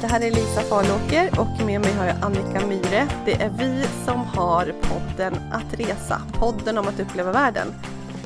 det 0.00 0.06
här 0.06 0.20
är 0.20 0.30
Lisa 0.30 0.60
Farlåker 0.60 1.40
och 1.40 1.66
med 1.66 1.80
mig 1.80 1.92
har 1.92 2.04
jag 2.04 2.16
Annika 2.22 2.66
Myre. 2.66 3.08
Det 3.24 3.32
är 3.32 3.50
vi 3.58 3.84
som 4.04 4.20
har 4.20 4.74
podden 4.82 5.34
Att 5.52 5.80
resa, 5.80 6.22
podden 6.32 6.78
om 6.78 6.88
att 6.88 7.00
uppleva 7.00 7.32
världen. 7.32 7.74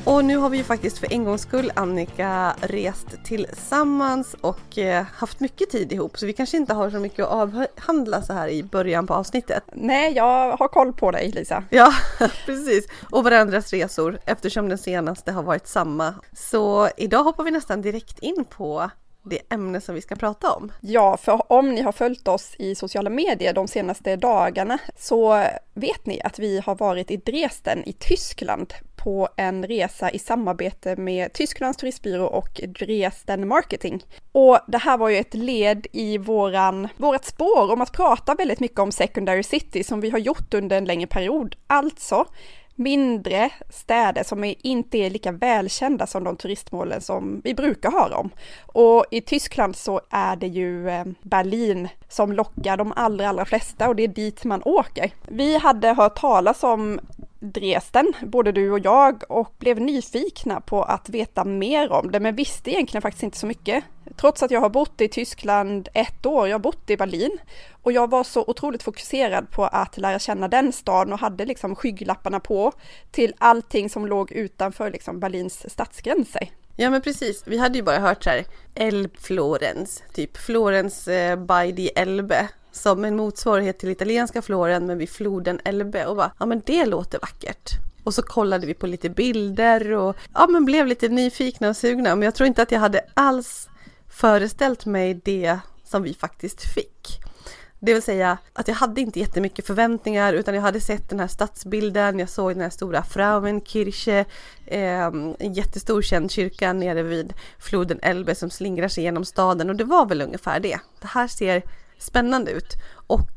Och 0.05 0.25
nu 0.25 0.37
har 0.37 0.51
vi 0.51 0.57
ju 0.57 0.65
faktiskt 0.65 0.99
för 0.99 1.13
en 1.13 1.25
gångs 1.25 1.43
skull 1.43 1.73
Annika 1.75 2.55
rest 2.61 3.07
tillsammans 3.25 4.37
och 4.41 4.79
eh, 4.79 5.05
haft 5.15 5.41
mycket 5.41 5.71
tid 5.71 5.93
ihop 5.93 6.19
så 6.19 6.27
vi 6.27 6.33
kanske 6.33 6.57
inte 6.57 6.75
har 6.75 6.91
så 6.91 6.99
mycket 6.99 7.25
att 7.27 7.33
avhandla 7.33 8.23
så 8.23 8.33
här 8.33 8.49
i 8.49 8.63
början 8.63 9.07
på 9.07 9.15
avsnittet. 9.15 9.63
Nej, 9.73 10.13
jag 10.13 10.57
har 10.57 10.69
koll 10.69 10.93
på 10.93 11.11
dig 11.11 11.31
Lisa. 11.31 11.65
Ja, 11.71 11.93
precis. 12.47 12.89
Och 13.11 13.25
varandras 13.25 13.73
resor 13.73 14.19
eftersom 14.25 14.69
den 14.69 14.79
senaste 14.79 15.33
har 15.33 15.43
varit 15.43 15.67
samma. 15.67 16.15
Så 16.33 16.89
idag 16.97 17.25
hoppar 17.25 17.45
vi 17.45 17.51
nästan 17.51 17.83
direkt 17.83 18.19
in 18.19 18.45
på 18.45 18.91
det 19.25 19.41
ämne 19.51 19.81
som 19.81 19.95
vi 19.95 20.01
ska 20.01 20.17
prata 20.17 20.53
om. 20.53 20.73
Ja, 20.81 21.17
för 21.17 21.53
om 21.53 21.75
ni 21.75 21.83
har 21.83 21.93
följt 21.93 22.29
oss 22.29 22.55
i 22.59 22.75
sociala 22.75 23.11
medier 23.11 23.53
de 23.53 23.69
senaste 23.69 24.17
dagarna 24.17 24.79
så 24.97 25.45
vet 25.75 26.07
ni 26.07 26.21
att 26.25 26.39
vi 26.39 26.63
har 26.67 26.75
varit 26.75 27.11
i 27.11 27.17
Dresden 27.17 27.89
i 27.89 27.93
Tyskland 27.93 28.75
på 28.97 29.29
en 29.37 29.67
resa 29.67 30.11
i 30.11 30.19
samarbete 30.19 30.97
med 30.97 31.33
Tysklands 31.33 31.79
turistbyrå 31.79 32.27
och 32.27 32.61
Dresden 32.79 33.49
Marketing. 33.49 34.05
Och 34.33 34.59
det 34.67 34.79
här 34.79 34.99
var 34.99 35.09
ju 35.09 35.17
ett 35.17 35.35
led 35.35 35.87
i 35.93 36.19
våran, 36.19 36.89
vårat 36.97 37.25
spår 37.25 37.73
om 37.73 37.81
att 37.81 37.93
prata 37.93 38.35
väldigt 38.35 38.61
mycket 38.61 38.79
om 38.79 38.93
secondary 38.93 39.43
city 39.43 39.85
som 39.85 40.01
vi 40.01 40.11
har 40.11 40.19
gjort 40.19 40.55
under 40.55 40.79
en 40.79 40.85
längre 40.85 41.07
period. 41.07 41.57
Alltså 41.67 42.27
mindre 42.75 43.51
städer 43.71 44.23
som 44.23 44.45
är, 44.45 44.55
inte 44.63 44.99
är 44.99 45.11
lika 45.11 45.33
välkända 45.33 46.07
som 46.07 46.25
de 46.25 46.37
turistmålen 46.37 47.01
som 47.01 47.41
vi 47.45 47.55
brukar 47.55 47.91
ha 47.91 48.09
dem. 48.09 48.31
Och 48.67 49.05
i 49.11 49.21
Tyskland 49.21 49.77
så 49.77 50.01
är 50.11 50.37
det 50.37 50.47
ju 50.47 50.89
eh, 50.89 51.05
Berlin 51.23 51.89
som 52.09 52.33
lockar 52.33 52.77
de 52.77 52.93
allra, 52.97 53.29
allra 53.29 53.45
flesta 53.45 53.89
och 53.89 53.97
det 53.97 54.03
är 54.03 54.09
dit 54.09 54.45
man 54.45 54.63
åker. 54.65 55.11
Vi 55.29 55.59
hade 55.59 55.93
hört 55.93 56.21
talas 56.21 56.63
om 56.63 57.01
Dresden, 57.39 58.13
både 58.23 58.53
du 58.53 58.71
och 58.71 58.79
jag, 58.79 59.23
och 59.29 59.55
blev 59.59 59.81
nyfikna 59.81 60.61
på 60.61 60.83
att 60.83 61.09
veta 61.09 61.45
mer 61.45 61.93
om 61.93 62.11
det, 62.11 62.21
men 62.21 62.37
visste 62.37 62.71
egentligen 62.71 63.03
faktiskt 63.03 63.23
inte 63.23 63.39
så 63.39 63.47
mycket. 63.47 63.85
Trots 64.17 64.43
att 64.43 64.51
jag 64.51 64.61
har 64.61 64.71
bott 64.71 65.01
i 65.01 65.09
Tyskland 65.09 65.89
ett 65.95 66.27
år, 66.27 66.49
jag 66.49 66.55
har 66.55 66.61
bott 66.61 66.91
i 66.91 66.97
Berlin, 66.97 67.39
och 67.83 67.93
jag 67.93 68.11
var 68.11 68.25
så 68.25 68.45
otroligt 68.47 68.83
fokuserad 68.83 69.51
på 69.51 69.65
att 69.65 69.99
lära 69.99 70.19
känna 70.19 70.49
den 70.49 70.73
staden 70.73 71.13
och 71.13 71.19
hade 71.19 71.45
liksom 71.45 71.77
skygglapparna 71.77 72.41
på 72.41 72.73
till 73.11 73.35
allting 73.39 73.91
som 73.91 74.07
låg 74.07 74.33
utanför 74.33 74.91
liksom 74.91 75.21
Berlins 75.21 75.73
stadsgränser. 75.73 76.51
Ja 76.77 76.91
men 76.91 77.03
precis, 77.03 77.43
vi 77.47 77.59
hade 77.59 77.79
ju 77.79 77.85
bara 77.85 77.99
hört 77.99 78.25
så 78.25 78.31
här 78.31 78.45
Elbflorens, 78.75 80.03
typ 80.13 80.37
Florens 80.37 81.09
eh, 81.09 81.37
by 81.37 81.77
the 81.77 81.99
Elbe 82.01 82.49
som 82.73 83.05
en 83.05 83.17
motsvarighet 83.17 83.79
till 83.79 83.89
italienska 83.89 84.43
Floren 84.43 84.87
men 84.87 84.99
vid 84.99 85.11
floden 85.11 85.61
Elbe 85.65 86.07
och 86.07 86.17
bara, 86.17 86.33
ja 86.39 86.47
men 86.47 86.63
det 86.67 86.85
låter 86.85 87.19
vackert. 87.19 87.71
Och 88.05 88.15
så 88.15 88.23
kollade 88.23 88.67
vi 88.67 88.75
på 88.75 88.87
lite 88.87 89.11
bilder 89.11 89.93
och 89.93 90.17
ja 90.35 90.47
men 90.47 90.65
blev 90.65 90.87
lite 90.87 91.09
nyfikna 91.09 91.69
och 91.69 91.77
sugna 91.77 92.15
men 92.15 92.23
jag 92.23 92.35
tror 92.35 92.47
inte 92.47 92.63
att 92.63 92.73
jag 92.73 92.81
hade 92.81 93.01
alls 93.15 93.69
föreställt 94.15 94.87
mig 94.87 95.21
det 95.25 95.59
som 95.85 96.03
vi 96.03 96.15
faktiskt 96.15 96.75
fick. 96.75 97.21
Det 97.81 97.95
vill 97.95 98.03
säga 98.03 98.39
att 98.53 98.69
jag 98.69 98.75
hade 98.75 99.01
inte 99.01 99.21
jättemycket 99.21 99.67
förväntningar 99.67 100.33
utan 100.33 100.55
jag 100.55 100.63
hade 100.63 100.81
sett 100.81 101.11
den 101.11 101.21
här 101.21 101.27
stadsbilden, 101.27 102.19
jag 102.19 102.29
såg 102.29 102.53
den 102.53 102.61
här 102.61 102.71
stora 102.71 103.03
Frauenkirche, 103.03 104.25
eh, 104.67 105.05
en 105.39 105.55
jättestor 105.55 106.03
känd 106.03 106.31
kyrka 106.31 106.73
nere 106.73 107.03
vid 107.03 107.33
floden 107.59 107.99
Elbe 108.03 108.35
som 108.35 108.51
slingrar 108.51 108.89
sig 108.89 109.05
genom 109.05 109.25
staden 109.25 109.71
och 109.71 109.77
det 109.77 109.85
var 109.85 110.07
väl 110.07 110.23
ungefär 110.23 110.61
det. 110.61 110.79
Det 111.01 111.07
här 111.07 111.29
ser 111.29 111.63
spännande 111.99 112.51
ut 112.51 112.73
och 113.07 113.31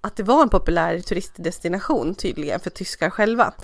att 0.00 0.16
det 0.16 0.22
var 0.22 0.42
en 0.42 0.48
populär 0.48 1.00
turistdestination 1.00 2.14
tydligen 2.14 2.60
för 2.60 2.70
tyskar 2.70 3.10
själva. 3.10 3.54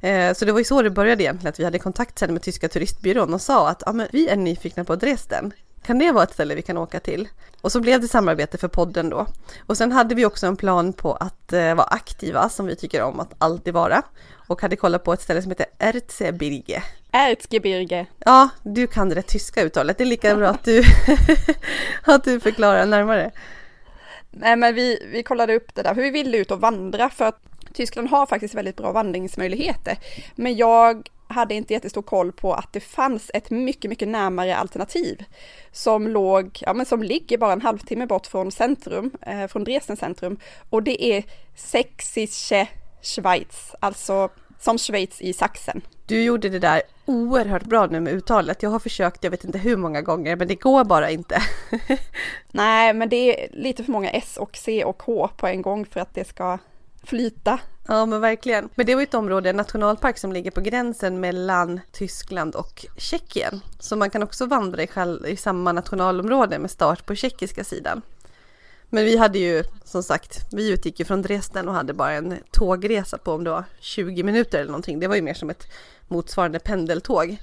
Eh, 0.00 0.34
så 0.34 0.44
det 0.44 0.52
var 0.52 0.58
ju 0.58 0.64
så 0.64 0.82
det 0.82 0.90
började 0.90 1.22
egentligen, 1.22 1.50
att 1.50 1.60
vi 1.60 1.64
hade 1.64 1.78
kontakt 1.78 2.18
sen 2.18 2.32
med 2.32 2.42
tyska 2.42 2.68
turistbyrån 2.68 3.34
och 3.34 3.40
sa 3.40 3.68
att 3.68 3.88
ah, 3.88 3.92
men 3.92 4.08
vi 4.12 4.28
är 4.28 4.36
nyfikna 4.36 4.84
på 4.84 4.96
Dresden. 4.96 5.52
Kan 5.82 5.98
det 5.98 6.12
vara 6.12 6.24
ett 6.24 6.32
ställe 6.32 6.54
vi 6.54 6.62
kan 6.62 6.76
åka 6.76 7.00
till? 7.00 7.28
Och 7.60 7.72
så 7.72 7.80
blev 7.80 8.00
det 8.00 8.08
samarbete 8.08 8.58
för 8.58 8.68
podden 8.68 9.10
då. 9.10 9.26
Och 9.66 9.76
sen 9.76 9.92
hade 9.92 10.14
vi 10.14 10.26
också 10.26 10.46
en 10.46 10.56
plan 10.56 10.92
på 10.92 11.12
att 11.12 11.52
eh, 11.52 11.74
vara 11.74 11.86
aktiva, 11.86 12.48
som 12.48 12.66
vi 12.66 12.76
tycker 12.76 13.02
om 13.02 13.20
att 13.20 13.34
alltid 13.38 13.74
vara. 13.74 14.02
Och 14.32 14.62
hade 14.62 14.76
kollat 14.76 15.04
på 15.04 15.12
ett 15.12 15.22
ställe 15.22 15.42
som 15.42 15.50
heter 15.50 15.66
Erzgebirge. 15.78 16.82
Erzgebirge. 17.12 18.06
Ja, 18.18 18.48
du 18.62 18.86
kan 18.86 19.08
det 19.08 19.22
tyska 19.22 19.62
uttalet. 19.62 19.98
Det 19.98 20.04
är 20.04 20.06
lika 20.06 20.36
bra 20.36 20.48
att 20.48 20.64
du, 20.64 20.82
att 22.04 22.24
du 22.24 22.40
förklarar 22.40 22.86
närmare. 22.86 23.30
Nej 24.30 24.56
men 24.56 24.74
vi, 24.74 25.08
vi 25.12 25.22
kollade 25.22 25.54
upp 25.54 25.74
det 25.74 25.82
där, 25.82 25.94
för 25.94 26.02
vi 26.02 26.10
ville 26.10 26.38
ut 26.38 26.50
och 26.50 26.60
vandra 26.60 27.10
för 27.10 27.24
att 27.24 27.42
Tyskland 27.74 28.08
har 28.08 28.26
faktiskt 28.26 28.54
väldigt 28.54 28.76
bra 28.76 28.92
vandringsmöjligheter. 28.92 29.98
Men 30.34 30.56
jag 30.56 31.08
hade 31.30 31.54
inte 31.54 31.72
jättestor 31.72 32.02
koll 32.02 32.32
på 32.32 32.54
att 32.54 32.72
det 32.72 32.80
fanns 32.80 33.30
ett 33.34 33.50
mycket, 33.50 33.88
mycket 33.88 34.08
närmare 34.08 34.56
alternativ 34.56 35.24
som 35.72 36.08
låg, 36.08 36.58
ja 36.60 36.74
men 36.74 36.86
som 36.86 37.02
ligger 37.02 37.38
bara 37.38 37.52
en 37.52 37.60
halvtimme 37.60 38.06
bort 38.06 38.26
från 38.26 38.52
centrum, 38.52 39.10
eh, 39.20 39.46
från 39.46 39.64
Dresden 39.64 39.96
centrum 39.96 40.38
och 40.70 40.82
det 40.82 41.04
är 41.04 41.24
Sächsische 41.54 42.68
Schweiz, 43.02 43.74
alltså 43.80 44.28
som 44.60 44.78
Schweiz 44.78 45.20
i 45.20 45.32
Sachsen. 45.32 45.80
Du 46.06 46.22
gjorde 46.22 46.48
det 46.48 46.58
där 46.58 46.82
oerhört 47.04 47.64
bra 47.64 47.86
nu 47.86 48.00
med 48.00 48.12
uttalet. 48.12 48.62
Jag 48.62 48.70
har 48.70 48.78
försökt, 48.78 49.24
jag 49.24 49.30
vet 49.30 49.44
inte 49.44 49.58
hur 49.58 49.76
många 49.76 50.02
gånger, 50.02 50.36
men 50.36 50.48
det 50.48 50.54
går 50.54 50.84
bara 50.84 51.10
inte. 51.10 51.42
Nej, 52.50 52.94
men 52.94 53.08
det 53.08 53.44
är 53.44 53.56
lite 53.56 53.84
för 53.84 53.92
många 53.92 54.10
S 54.10 54.36
och 54.40 54.56
C 54.56 54.84
och 54.84 55.02
H 55.02 55.28
på 55.36 55.46
en 55.46 55.62
gång 55.62 55.86
för 55.86 56.00
att 56.00 56.14
det 56.14 56.28
ska 56.28 56.58
flyta. 57.02 57.60
Ja 57.88 58.06
men 58.06 58.20
verkligen. 58.20 58.68
Men 58.74 58.86
det 58.86 58.94
var 58.94 59.02
ett 59.02 59.14
område, 59.14 59.50
en 59.50 59.56
nationalpark 59.56 60.18
som 60.18 60.32
ligger 60.32 60.50
på 60.50 60.60
gränsen 60.60 61.20
mellan 61.20 61.80
Tyskland 61.92 62.54
och 62.54 62.86
Tjeckien. 62.96 63.60
Så 63.78 63.96
man 63.96 64.10
kan 64.10 64.22
också 64.22 64.46
vandra 64.46 64.82
i, 64.82 64.86
själv, 64.86 65.26
i 65.26 65.36
samma 65.36 65.72
nationalområde 65.72 66.58
med 66.58 66.70
start 66.70 67.06
på 67.06 67.14
tjeckiska 67.14 67.64
sidan. 67.64 68.02
Men 68.88 69.04
vi 69.04 69.16
hade 69.16 69.38
ju 69.38 69.64
som 69.84 70.02
sagt, 70.02 70.38
vi 70.52 70.72
utgick 70.72 70.98
ju 70.98 71.04
från 71.04 71.22
Dresden 71.22 71.68
och 71.68 71.74
hade 71.74 71.92
bara 71.92 72.12
en 72.12 72.36
tågresa 72.50 73.18
på 73.18 73.32
om 73.32 73.44
det 73.44 73.50
var 73.50 73.64
20 73.80 74.22
minuter 74.22 74.58
eller 74.58 74.70
någonting. 74.70 75.00
Det 75.00 75.08
var 75.08 75.16
ju 75.16 75.22
mer 75.22 75.34
som 75.34 75.50
ett 75.50 75.66
motsvarande 76.08 76.58
pendeltåg 76.58 77.38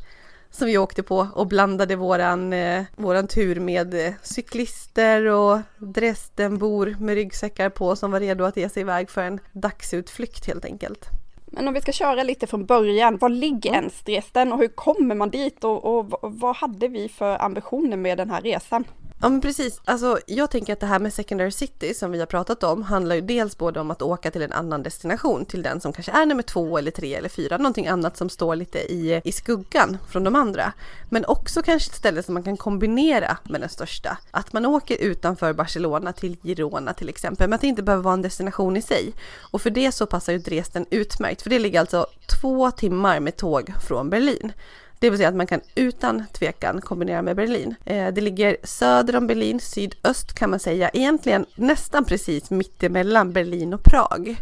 som 0.52 0.68
vi 0.68 0.78
åkte 0.78 1.03
på 1.03 1.28
och 1.34 1.47
blandade 1.47 1.96
våran, 1.96 2.53
eh, 2.53 2.84
våran 2.96 3.28
tur 3.28 3.59
med 3.59 4.08
eh, 4.08 4.13
cyklister 4.22 5.25
och 5.25 5.59
Dresdenbor 5.78 6.96
med 7.00 7.16
ryggsäckar 7.16 7.69
på 7.69 7.96
som 7.96 8.12
var 8.12 8.19
redo 8.19 8.44
att 8.44 8.58
ge 8.58 8.69
sig 8.69 8.81
iväg 8.81 9.09
för 9.09 9.22
en 9.22 9.40
dagsutflykt 9.52 10.47
helt 10.47 10.66
enkelt. 10.66 11.06
Men 11.46 11.68
om 11.68 11.74
vi 11.74 11.81
ska 11.81 11.91
köra 11.91 12.24
lite 12.24 12.47
från 12.47 12.66
början, 12.66 13.18
var 13.18 13.30
ligger 13.30 13.69
mm. 13.69 13.80
ens 13.80 14.02
Dresden 14.02 14.53
och 14.53 14.59
hur 14.59 14.68
kommer 14.68 15.16
man 15.16 15.30
dit 15.30 15.63
och, 15.63 15.85
och, 15.85 16.24
och 16.24 16.34
vad 16.34 16.56
hade 16.56 16.88
vi 16.88 17.09
för 17.09 17.41
ambitioner 17.41 17.97
med 17.97 18.18
den 18.18 18.29
här 18.29 18.41
resan? 18.41 18.84
Ja 19.22 19.29
men 19.29 19.41
precis, 19.41 19.81
alltså 19.85 20.19
jag 20.28 20.51
tänker 20.51 20.73
att 20.73 20.79
det 20.79 20.85
här 20.85 21.00
med 21.00 21.13
secondary 21.13 21.51
city 21.51 21.94
som 21.94 22.11
vi 22.11 22.19
har 22.19 22.25
pratat 22.25 22.63
om 22.63 22.83
handlar 22.83 23.16
ju 23.16 23.22
dels 23.22 23.57
både 23.57 23.79
om 23.79 23.91
att 23.91 24.01
åka 24.01 24.31
till 24.31 24.41
en 24.41 24.51
annan 24.51 24.83
destination, 24.83 25.45
till 25.45 25.61
den 25.61 25.81
som 25.81 25.94
kanske 25.94 26.11
är 26.11 26.25
nummer 26.25 26.44
två 26.44 26.78
eller 26.78 26.91
tre 26.91 27.16
eller 27.16 27.29
fyra, 27.29 27.57
någonting 27.57 27.88
annat 27.88 28.17
som 28.17 28.29
står 28.29 28.55
lite 28.55 28.79
i, 28.79 29.22
i 29.23 29.31
skuggan 29.31 29.97
från 30.09 30.23
de 30.23 30.35
andra. 30.35 30.73
Men 31.09 31.25
också 31.25 31.61
kanske 31.61 31.89
ett 31.89 31.95
ställe 31.95 32.23
som 32.23 32.33
man 32.33 32.44
kan 32.44 32.57
kombinera 32.57 33.38
med 33.44 33.61
den 33.61 33.69
största. 33.69 34.17
Att 34.31 34.53
man 34.53 34.66
åker 34.66 34.97
utanför 34.97 35.53
Barcelona 35.53 36.13
till 36.13 36.38
Girona 36.44 36.94
till 36.94 37.09
exempel, 37.09 37.49
men 37.49 37.55
att 37.55 37.61
det 37.61 37.67
inte 37.67 37.84
behöver 37.84 38.03
vara 38.03 38.13
en 38.13 38.22
destination 38.22 38.78
i 38.78 38.81
sig. 38.81 39.13
Och 39.51 39.61
för 39.61 39.69
det 39.69 39.91
så 39.91 40.05
passar 40.05 40.34
ju 40.34 40.39
Dresden 40.39 40.85
utmärkt, 40.89 41.41
för 41.41 41.49
det 41.49 41.59
ligger 41.59 41.79
alltså 41.79 42.07
två 42.41 42.72
timmar 42.72 43.19
med 43.19 43.38
tåg 43.38 43.73
från 43.88 44.09
Berlin. 44.09 44.53
Det 44.99 45.09
vill 45.09 45.17
säga 45.17 45.29
att 45.29 45.35
man 45.35 45.47
kan 45.47 45.61
utan 45.76 46.23
tvekan 46.34 46.82
kombinera 46.82 47.22
med 47.22 47.35
Berlin. 47.35 47.76
Eh, 47.85 48.14
det 48.14 48.22
ligger 48.22 48.58
söder 48.64 49.16
om 49.16 49.28
Berlin, 49.28 49.59
sydöst 49.59 50.34
kan 50.34 50.49
man 50.49 50.59
säga, 50.59 50.90
egentligen 50.90 51.46
nästan 51.55 52.05
precis 52.05 52.49
mittemellan 52.49 53.34
Berlin 53.34 53.73
och 53.73 53.84
Prag. 53.84 54.35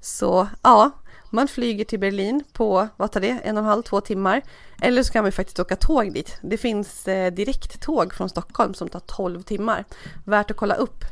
Så 0.00 0.48
ja, 0.62 0.90
man 1.30 1.48
flyger 1.48 1.84
till 1.84 1.98
Berlin 1.98 2.44
på, 2.52 2.88
vad 2.96 3.12
tar 3.12 3.20
det, 3.20 3.28
en 3.28 3.56
och 3.56 3.62
en 3.62 3.68
halv, 3.68 3.82
två 3.82 4.00
timmar. 4.00 4.42
Eller 4.80 5.02
så 5.02 5.12
kan 5.12 5.24
man 5.24 5.32
faktiskt 5.32 5.60
åka 5.60 5.76
tåg 5.76 6.12
dit. 6.12 6.38
Det 6.42 6.56
finns 6.56 7.08
eh, 7.08 7.32
direkttåg 7.32 8.14
från 8.14 8.28
Stockholm 8.28 8.74
som 8.74 8.88
tar 8.88 9.00
12 9.00 9.42
timmar. 9.42 9.84
Värt 10.24 10.50
att 10.50 10.56
kolla 10.56 10.74
upp. 10.74 11.04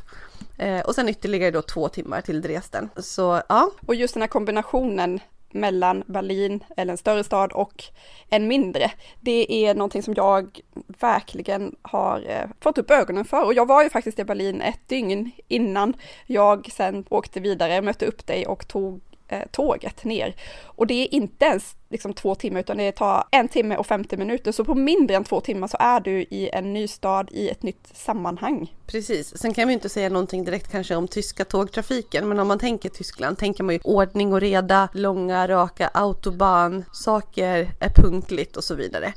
Eh, 0.57 0.79
och 0.79 0.95
sen 0.95 1.09
ytterligare 1.09 1.51
då 1.51 1.61
två 1.61 1.89
timmar 1.89 2.21
till 2.21 2.41
Dresden. 2.41 2.89
Så 2.97 3.41
ja. 3.49 3.71
Och 3.85 3.95
just 3.95 4.13
den 4.13 4.21
här 4.21 4.27
kombinationen 4.27 5.19
mellan 5.53 6.03
Berlin, 6.07 6.63
eller 6.77 6.91
en 6.91 6.97
större 6.97 7.23
stad, 7.23 7.51
och 7.51 7.83
en 8.29 8.47
mindre. 8.47 8.91
Det 9.19 9.65
är 9.65 9.75
någonting 9.75 10.03
som 10.03 10.13
jag 10.13 10.59
verkligen 10.99 11.75
har 11.81 12.23
eh, 12.27 12.49
fått 12.59 12.77
upp 12.77 12.91
ögonen 12.91 13.25
för. 13.25 13.45
Och 13.45 13.53
jag 13.53 13.67
var 13.67 13.83
ju 13.83 13.89
faktiskt 13.89 14.19
i 14.19 14.23
Berlin 14.23 14.61
ett 14.61 14.87
dygn 14.87 15.31
innan 15.47 15.93
jag 16.25 16.71
sen 16.71 17.05
åkte 17.09 17.39
vidare, 17.39 17.81
mötte 17.81 18.05
upp 18.05 18.27
dig 18.27 18.47
och 18.47 18.67
tog 18.67 19.01
eh, 19.31 19.41
tåget 19.51 20.03
ner. 20.03 20.35
Och 20.63 20.87
det 20.87 20.93
är 20.93 21.13
inte 21.13 21.45
ens 21.45 21.75
liksom 21.89 22.13
två 22.13 22.35
timmar 22.35 22.59
utan 22.59 22.77
det 22.77 22.91
tar 22.91 23.23
en 23.31 23.47
timme 23.47 23.77
och 23.77 23.87
50 23.87 24.17
minuter. 24.17 24.51
Så 24.51 24.65
på 24.65 24.75
mindre 24.75 25.15
än 25.15 25.23
två 25.23 25.41
timmar 25.41 25.67
så 25.67 25.77
är 25.79 25.99
du 25.99 26.21
i 26.21 26.49
en 26.53 26.73
ny 26.73 26.87
stad 26.87 27.29
i 27.31 27.49
ett 27.49 27.63
nytt 27.63 27.89
sammanhang. 27.93 28.75
Precis, 28.87 29.37
sen 29.37 29.53
kan 29.53 29.67
vi 29.67 29.73
inte 29.73 29.89
säga 29.89 30.09
någonting 30.09 30.43
direkt 30.45 30.71
kanske 30.71 30.95
om 30.95 31.07
tyska 31.07 31.45
tågtrafiken 31.45 32.27
men 32.27 32.39
om 32.39 32.47
man 32.47 32.59
tänker 32.59 32.89
Tyskland 32.89 33.37
tänker 33.37 33.63
man 33.63 33.75
ju 33.75 33.81
ordning 33.83 34.33
och 34.33 34.41
reda, 34.41 34.89
långa 34.93 35.47
raka 35.47 35.87
autobahn, 35.87 36.85
saker 36.93 37.71
är 37.79 37.89
punktligt 37.95 38.57
och 38.57 38.63
så 38.63 38.75
vidare. 38.75 39.13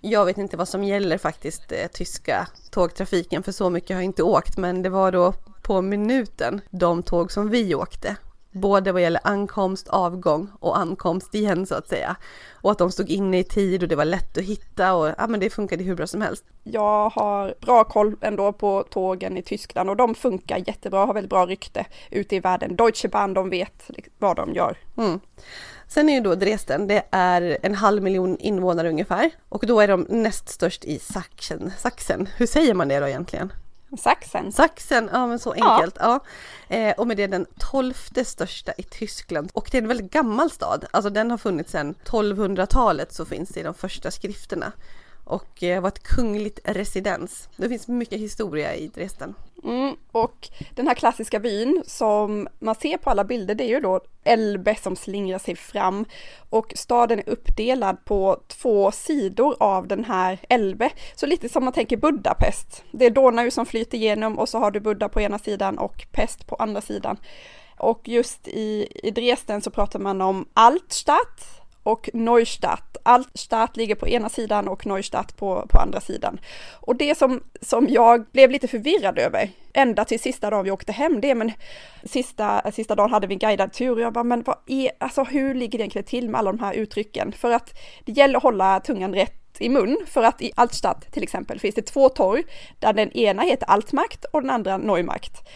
Jag 0.00 0.24
vet 0.24 0.38
inte 0.38 0.56
vad 0.56 0.68
som 0.68 0.84
gäller 0.84 1.18
faktiskt 1.18 1.72
eh, 1.72 1.86
tyska 1.92 2.48
tågtrafiken 2.70 3.42
för 3.42 3.52
så 3.52 3.70
mycket 3.70 3.90
har 3.90 3.96
jag 3.96 4.04
inte 4.04 4.22
åkt 4.22 4.58
men 4.58 4.82
det 4.82 4.88
var 4.88 5.12
då 5.12 5.34
på 5.62 5.82
minuten 5.82 6.60
de 6.70 7.02
tåg 7.02 7.32
som 7.32 7.50
vi 7.50 7.74
åkte. 7.74 8.16
Både 8.50 8.92
vad 8.92 9.02
gäller 9.02 9.20
ankomst, 9.24 9.88
avgång 9.88 10.48
och 10.60 10.78
ankomst 10.78 11.34
igen 11.34 11.66
så 11.66 11.74
att 11.74 11.88
säga. 11.88 12.16
Och 12.52 12.70
att 12.70 12.78
de 12.78 12.92
stod 12.92 13.10
inne 13.10 13.38
i 13.38 13.44
tid 13.44 13.82
och 13.82 13.88
det 13.88 13.96
var 13.96 14.04
lätt 14.04 14.38
att 14.38 14.44
hitta 14.44 14.94
och 14.94 15.08
ja 15.18 15.26
men 15.26 15.40
det 15.40 15.50
funkade 15.50 15.84
hur 15.84 15.94
bra 15.94 16.06
som 16.06 16.22
helst. 16.22 16.44
Jag 16.62 17.10
har 17.10 17.54
bra 17.60 17.84
koll 17.84 18.16
ändå 18.20 18.52
på 18.52 18.84
tågen 18.90 19.36
i 19.36 19.42
Tyskland 19.42 19.90
och 19.90 19.96
de 19.96 20.14
funkar 20.14 20.62
jättebra, 20.66 21.04
har 21.04 21.14
väldigt 21.14 21.30
bra 21.30 21.46
rykte 21.46 21.86
ute 22.10 22.36
i 22.36 22.40
världen. 22.40 22.76
Deutsche 22.76 23.08
Bahn, 23.08 23.34
de 23.34 23.50
vet 23.50 23.90
vad 24.18 24.36
de 24.36 24.54
gör. 24.54 24.76
Mm. 24.96 25.20
Sen 25.88 26.08
är 26.08 26.14
ju 26.14 26.20
då 26.20 26.34
Dresden, 26.34 26.86
det 26.86 27.02
är 27.10 27.58
en 27.62 27.74
halv 27.74 28.02
miljon 28.02 28.38
invånare 28.38 28.88
ungefär 28.88 29.30
och 29.48 29.64
då 29.66 29.80
är 29.80 29.88
de 29.88 30.06
näst 30.08 30.48
störst 30.48 30.84
i 30.84 30.98
Sachsen. 30.98 31.72
Sachsen. 31.78 32.28
Hur 32.36 32.46
säger 32.46 32.74
man 32.74 32.88
det 32.88 33.00
då 33.00 33.08
egentligen? 33.08 33.52
Sachsen. 33.96 34.52
Sachsen, 34.52 35.10
ja 35.12 35.26
men 35.26 35.38
så 35.38 35.52
enkelt. 35.52 35.96
Ja. 36.00 36.20
ja. 36.68 36.76
Eh, 36.76 36.94
och 36.98 37.06
med 37.06 37.16
det 37.16 37.26
den 37.26 37.46
tolfte 37.58 38.24
största 38.24 38.72
i 38.78 38.82
Tyskland. 38.82 39.50
Och 39.54 39.68
det 39.70 39.78
är 39.78 39.82
en 39.82 39.88
väldigt 39.88 40.12
gammal 40.12 40.50
stad, 40.50 40.84
alltså 40.90 41.10
den 41.10 41.30
har 41.30 41.38
funnits 41.38 41.72
sedan 41.72 41.94
1200-talet 42.04 43.12
så 43.12 43.24
finns 43.24 43.48
det 43.48 43.60
i 43.60 43.62
de 43.62 43.74
första 43.74 44.10
skrifterna 44.10 44.72
och 45.28 45.62
eh, 45.62 45.80
var 45.80 45.88
ett 45.88 46.02
kungligt 46.02 46.60
residens. 46.64 47.48
Det 47.56 47.68
finns 47.68 47.88
mycket 47.88 48.20
historia 48.20 48.74
i 48.74 48.88
Dresden. 48.88 49.34
Mm, 49.64 49.96
och 50.12 50.48
den 50.74 50.86
här 50.86 50.94
klassiska 50.94 51.40
byn 51.40 51.82
som 51.86 52.48
man 52.58 52.74
ser 52.74 52.96
på 52.96 53.10
alla 53.10 53.24
bilder, 53.24 53.54
det 53.54 53.64
är 53.64 53.68
ju 53.68 53.80
då 53.80 54.00
Elbe 54.24 54.74
som 54.74 54.96
slingrar 54.96 55.38
sig 55.38 55.56
fram 55.56 56.04
och 56.50 56.72
staden 56.76 57.18
är 57.18 57.28
uppdelad 57.28 58.04
på 58.04 58.40
två 58.46 58.90
sidor 58.90 59.56
av 59.60 59.86
den 59.88 60.04
här 60.04 60.38
Elbe. 60.48 60.90
Så 61.14 61.26
lite 61.26 61.48
som 61.48 61.64
man 61.64 61.72
tänker 61.72 61.96
Budapest. 61.96 62.84
Det 62.92 63.06
är 63.06 63.10
Donau 63.10 63.50
som 63.50 63.66
flyter 63.66 63.98
igenom 63.98 64.38
och 64.38 64.48
så 64.48 64.58
har 64.58 64.70
du 64.70 64.80
Buddha 64.80 65.08
på 65.08 65.20
ena 65.20 65.38
sidan 65.38 65.78
och 65.78 66.06
Pest 66.12 66.46
på 66.46 66.54
andra 66.54 66.80
sidan. 66.80 67.16
Och 67.78 68.08
just 68.08 68.48
i, 68.48 68.88
i 69.02 69.10
Dresden 69.10 69.60
så 69.60 69.70
pratar 69.70 69.98
man 69.98 70.20
om 70.20 70.46
Altstadt, 70.54 71.57
och 71.88 72.10
Neustadt. 72.12 72.96
Altstadt 73.02 73.76
ligger 73.76 73.94
på 73.94 74.08
ena 74.08 74.28
sidan 74.28 74.68
och 74.68 74.86
Neustadt 74.86 75.36
på, 75.36 75.66
på 75.68 75.78
andra 75.78 76.00
sidan. 76.00 76.40
Och 76.80 76.96
det 76.96 77.18
som, 77.18 77.40
som 77.60 77.86
jag 77.88 78.26
blev 78.32 78.50
lite 78.50 78.68
förvirrad 78.68 79.18
över, 79.18 79.50
ända 79.72 80.04
till 80.04 80.20
sista 80.20 80.50
dagen 80.50 80.64
vi 80.64 80.70
åkte 80.70 80.92
hem, 80.92 81.20
det 81.20 81.30
är 81.30 81.34
men 81.34 81.52
sista, 82.04 82.72
sista 82.72 82.94
dagen 82.94 83.10
hade 83.10 83.26
vi 83.26 83.34
en 83.34 83.38
guidad 83.38 83.72
tur 83.72 83.92
och 83.92 84.00
jag 84.00 84.12
bara, 84.12 84.24
men 84.24 84.42
vad 84.42 84.56
är, 84.66 84.90
alltså 85.00 85.24
hur 85.24 85.54
ligger 85.54 85.78
det 85.78 85.82
egentligen 85.82 86.06
till 86.06 86.28
med 86.28 86.38
alla 86.38 86.52
de 86.52 86.60
här 86.60 86.74
uttrycken? 86.74 87.32
För 87.32 87.50
att 87.50 87.78
det 88.04 88.12
gäller 88.12 88.36
att 88.36 88.42
hålla 88.42 88.80
tungan 88.80 89.14
rätt 89.14 89.34
i 89.58 89.68
mun 89.68 89.98
för 90.06 90.22
att 90.22 90.42
i 90.42 90.52
Altstadt 90.56 91.12
till 91.12 91.22
exempel 91.22 91.60
finns 91.60 91.74
det 91.74 91.82
två 91.82 92.08
torg 92.08 92.44
där 92.78 92.92
den 92.92 93.12
ena 93.12 93.42
heter 93.42 93.66
Altmakt 93.66 94.24
och 94.24 94.40
den 94.40 94.50
andra 94.50 94.76
Neumakt. 94.76 95.48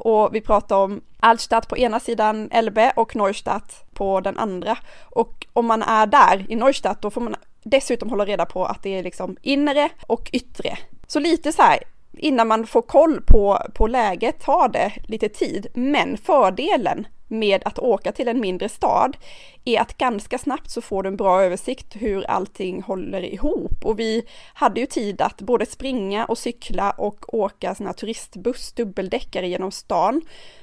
Och 0.00 0.34
vi 0.34 0.40
pratar 0.40 0.76
om 0.76 1.00
Altstadt 1.20 1.68
på 1.68 1.78
ena 1.78 2.00
sidan 2.00 2.48
Elbe 2.50 2.92
och 2.96 3.16
Neustadt 3.16 3.84
på 3.94 4.20
den 4.20 4.38
andra. 4.38 4.78
Och 5.02 5.46
om 5.52 5.66
man 5.66 5.82
är 5.82 6.06
där 6.06 6.46
i 6.48 6.56
Neustadt 6.56 7.02
då 7.02 7.10
får 7.10 7.20
man 7.20 7.36
dessutom 7.62 8.10
hålla 8.10 8.24
reda 8.24 8.46
på 8.46 8.64
att 8.64 8.82
det 8.82 8.98
är 8.98 9.02
liksom 9.02 9.36
inre 9.42 9.88
och 10.06 10.30
yttre. 10.32 10.78
Så 11.06 11.20
lite 11.20 11.52
så 11.52 11.62
här, 11.62 11.78
innan 12.12 12.48
man 12.48 12.66
får 12.66 12.82
koll 12.82 13.22
på, 13.26 13.58
på 13.74 13.86
läget 13.86 14.40
tar 14.40 14.68
det 14.68 14.92
lite 15.04 15.28
tid. 15.28 15.66
Men 15.74 16.18
fördelen 16.18 17.06
med 17.30 17.62
att 17.64 17.78
åka 17.78 18.12
till 18.12 18.28
en 18.28 18.40
mindre 18.40 18.68
stad 18.68 19.16
är 19.64 19.80
att 19.80 19.98
ganska 19.98 20.38
snabbt 20.38 20.70
så 20.70 20.80
får 20.80 21.02
du 21.02 21.08
en 21.08 21.16
bra 21.16 21.42
översikt 21.42 21.96
hur 21.96 22.30
allting 22.30 22.82
håller 22.82 23.22
ihop. 23.22 23.84
Och 23.84 23.98
vi 23.98 24.22
hade 24.54 24.80
ju 24.80 24.86
tid 24.86 25.20
att 25.20 25.40
både 25.40 25.66
springa 25.66 26.24
och 26.24 26.38
cykla 26.38 26.90
och 26.90 27.34
åka 27.34 27.74
sån 27.74 27.86
här 27.86 27.92
turistbuss, 27.92 28.72
dubbeldäckare 28.72 29.48
genom 29.48 29.72
stan. 29.72 30.22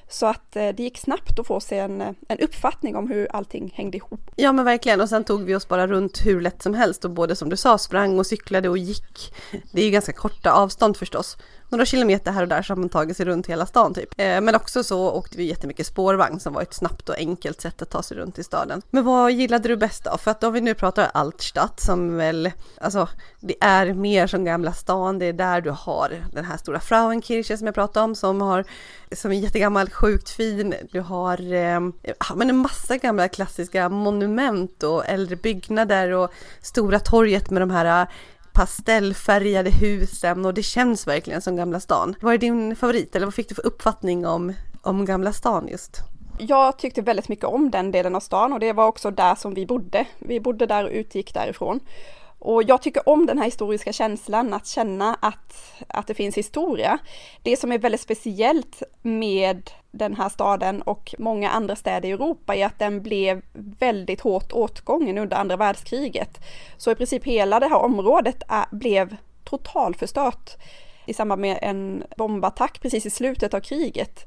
Så 0.10 0.26
att 0.26 0.56
eh, 0.56 0.70
det 0.70 0.84
gick 0.84 0.98
snabbt 0.98 1.40
att 1.40 1.48
få 1.48 1.60
sig 1.60 1.80
en, 1.80 2.02
eh, 2.02 2.12
en 2.28 2.40
uppfattning 2.40 2.96
om 2.96 3.10
hur 3.10 3.36
allting 3.36 3.74
hängde 3.76 3.98
ihop. 3.98 4.32
Ja 4.36 4.52
men 4.52 4.66
verkligen 4.66 5.02
och 5.02 5.10
sen 5.10 5.24
tog 5.24 5.44
vi 5.44 5.56
oss 5.56 5.68
bara 5.68 5.88
runt 5.88 6.26
hur 6.26 6.42
lätt 6.42 6.62
som 6.62 6.74
helst 6.74 7.06
och 7.06 7.12
både 7.12 7.36
som 7.36 7.50
du 7.50 7.58
sa 7.58 7.78
sprang 7.78 8.20
och 8.20 8.28
cyklade 8.28 8.70
och 8.70 8.78
gick. 8.78 9.34
Det 9.72 9.82
är 9.82 9.86
ju 9.86 9.92
ganska 9.92 10.14
korta 10.14 10.52
avstånd 10.52 10.98
förstås 10.98 11.38
några 11.70 11.86
kilometer 11.86 12.32
här 12.32 12.42
och 12.42 12.48
där 12.48 12.62
så 12.62 12.74
har 12.74 12.78
man 12.78 12.90
tagit 12.90 13.18
sig 13.18 13.26
runt 13.26 13.48
hela 13.48 13.66
stan 13.66 13.94
typ. 13.94 14.14
Eh, 14.18 14.42
men 14.42 14.56
också 14.56 14.84
så 14.84 15.12
åkte 15.12 15.38
vi 15.38 15.44
jättemycket 15.44 15.88
spårvagn 15.88 16.40
som 16.40 16.54
var 16.54 16.62
ett 16.62 16.74
snabbt 16.74 17.10
och 17.10 17.18
enkelt 17.18 17.62
sätt 17.62 17.82
att 17.82 17.90
ta 17.90 18.04
sig 18.04 18.18
runt 18.18 18.40
i 18.40 18.44
staden. 18.44 18.82
Men 18.90 19.06
vad 19.06 19.32
gillade 19.32 19.68
du 19.68 19.78
bäst 19.78 20.04
då? 20.04 20.18
För 20.18 20.32
att 20.32 20.44
om 20.44 20.54
vi 20.54 20.62
nu 20.62 20.74
pratar 20.74 21.12
Altstadt 21.14 21.80
som 21.80 22.18
väl, 22.18 22.52
alltså 22.82 23.08
det 23.40 23.56
är 23.62 23.94
mer 23.94 24.28
som 24.28 24.46
Gamla 24.46 24.74
stan, 24.74 25.20
det 25.20 25.26
är 25.26 25.34
där 25.34 25.62
du 25.62 25.70
har 25.70 26.24
den 26.34 26.46
här 26.46 26.58
stora 26.58 26.80
Frauenkirche 26.80 27.58
som 27.58 27.68
jag 27.68 27.76
pratade 27.76 28.04
om 28.04 28.16
som 28.16 28.42
har, 28.42 28.64
som 29.12 29.32
är 29.32 29.36
jättegammal, 29.36 29.90
sjukt 29.90 30.30
fin. 30.30 30.74
Du 30.92 31.00
har 31.00 31.54
eh, 31.54 31.80
men 32.36 32.50
en 32.50 32.58
massa 32.58 32.98
gamla 32.98 33.28
klassiska 33.28 33.90
monument 33.90 34.84
och 34.84 35.06
äldre 35.06 35.36
byggnader 35.36 36.12
och 36.12 36.32
stora 36.62 37.00
torget 37.00 37.50
med 37.50 37.62
de 37.62 37.70
här 37.70 38.08
pastellfärgade 38.58 39.70
husen 39.70 40.46
och 40.46 40.54
det 40.54 40.64
känns 40.64 41.08
verkligen 41.08 41.42
som 41.42 41.56
Gamla 41.56 41.80
stan. 41.80 42.16
Vad 42.22 42.34
är 42.34 42.38
din 42.38 42.76
favorit 42.76 43.16
eller 43.16 43.26
vad 43.26 43.34
fick 43.34 43.50
du 43.50 43.56
för 43.56 43.66
uppfattning 43.66 44.28
om, 44.28 44.54
om 44.82 45.06
Gamla 45.06 45.34
stan 45.34 45.68
just? 45.68 45.98
Jag 46.40 46.78
tyckte 46.78 47.02
väldigt 47.02 47.30
mycket 47.30 47.46
om 47.46 47.72
den 47.72 47.92
delen 47.92 48.16
av 48.16 48.20
stan 48.20 48.54
och 48.54 48.60
det 48.60 48.74
var 48.74 48.88
också 48.88 49.12
där 49.12 49.36
som 49.36 49.54
vi 49.54 49.66
bodde. 49.66 50.06
Vi 50.20 50.40
bodde 50.40 50.66
där 50.66 50.84
och 50.84 50.92
utgick 50.92 51.34
därifrån. 51.34 51.80
Och 52.48 52.64
jag 52.64 52.82
tycker 52.82 53.10
om 53.10 53.26
den 53.26 53.38
här 53.38 53.46
historiska 53.46 53.94
känslan, 53.94 54.54
att 54.54 54.68
känna 54.68 55.18
att, 55.22 55.74
att 55.88 56.08
det 56.08 56.14
finns 56.14 56.38
historia. 56.38 56.98
Det 57.42 57.58
som 57.58 57.72
är 57.72 57.78
väldigt 57.78 58.02
speciellt 58.02 58.84
med 59.02 59.72
den 59.92 60.16
här 60.16 60.30
staden 60.30 60.82
och 60.82 61.16
många 61.18 61.50
andra 61.50 61.76
städer 61.76 62.10
i 62.10 62.12
Europa 62.12 62.56
är 62.56 62.66
att 62.66 62.80
den 62.80 63.04
blev 63.04 63.42
väldigt 63.80 64.22
hårt 64.22 64.52
åtgången 64.52 65.18
under 65.18 65.38
andra 65.38 65.58
världskriget. 65.58 66.40
Så 66.78 66.92
i 66.92 66.96
princip 66.96 67.24
hela 67.24 67.60
det 67.60 67.68
här 67.68 67.80
området 67.80 68.44
är, 68.48 68.66
blev 68.72 69.16
totalförstört 69.44 70.58
i 71.06 71.14
samband 71.14 71.42
med 71.42 71.60
en 71.62 72.04
bombattack 72.18 72.82
precis 72.82 73.06
i 73.06 73.10
slutet 73.10 73.54
av 73.54 73.60
kriget. 73.60 74.26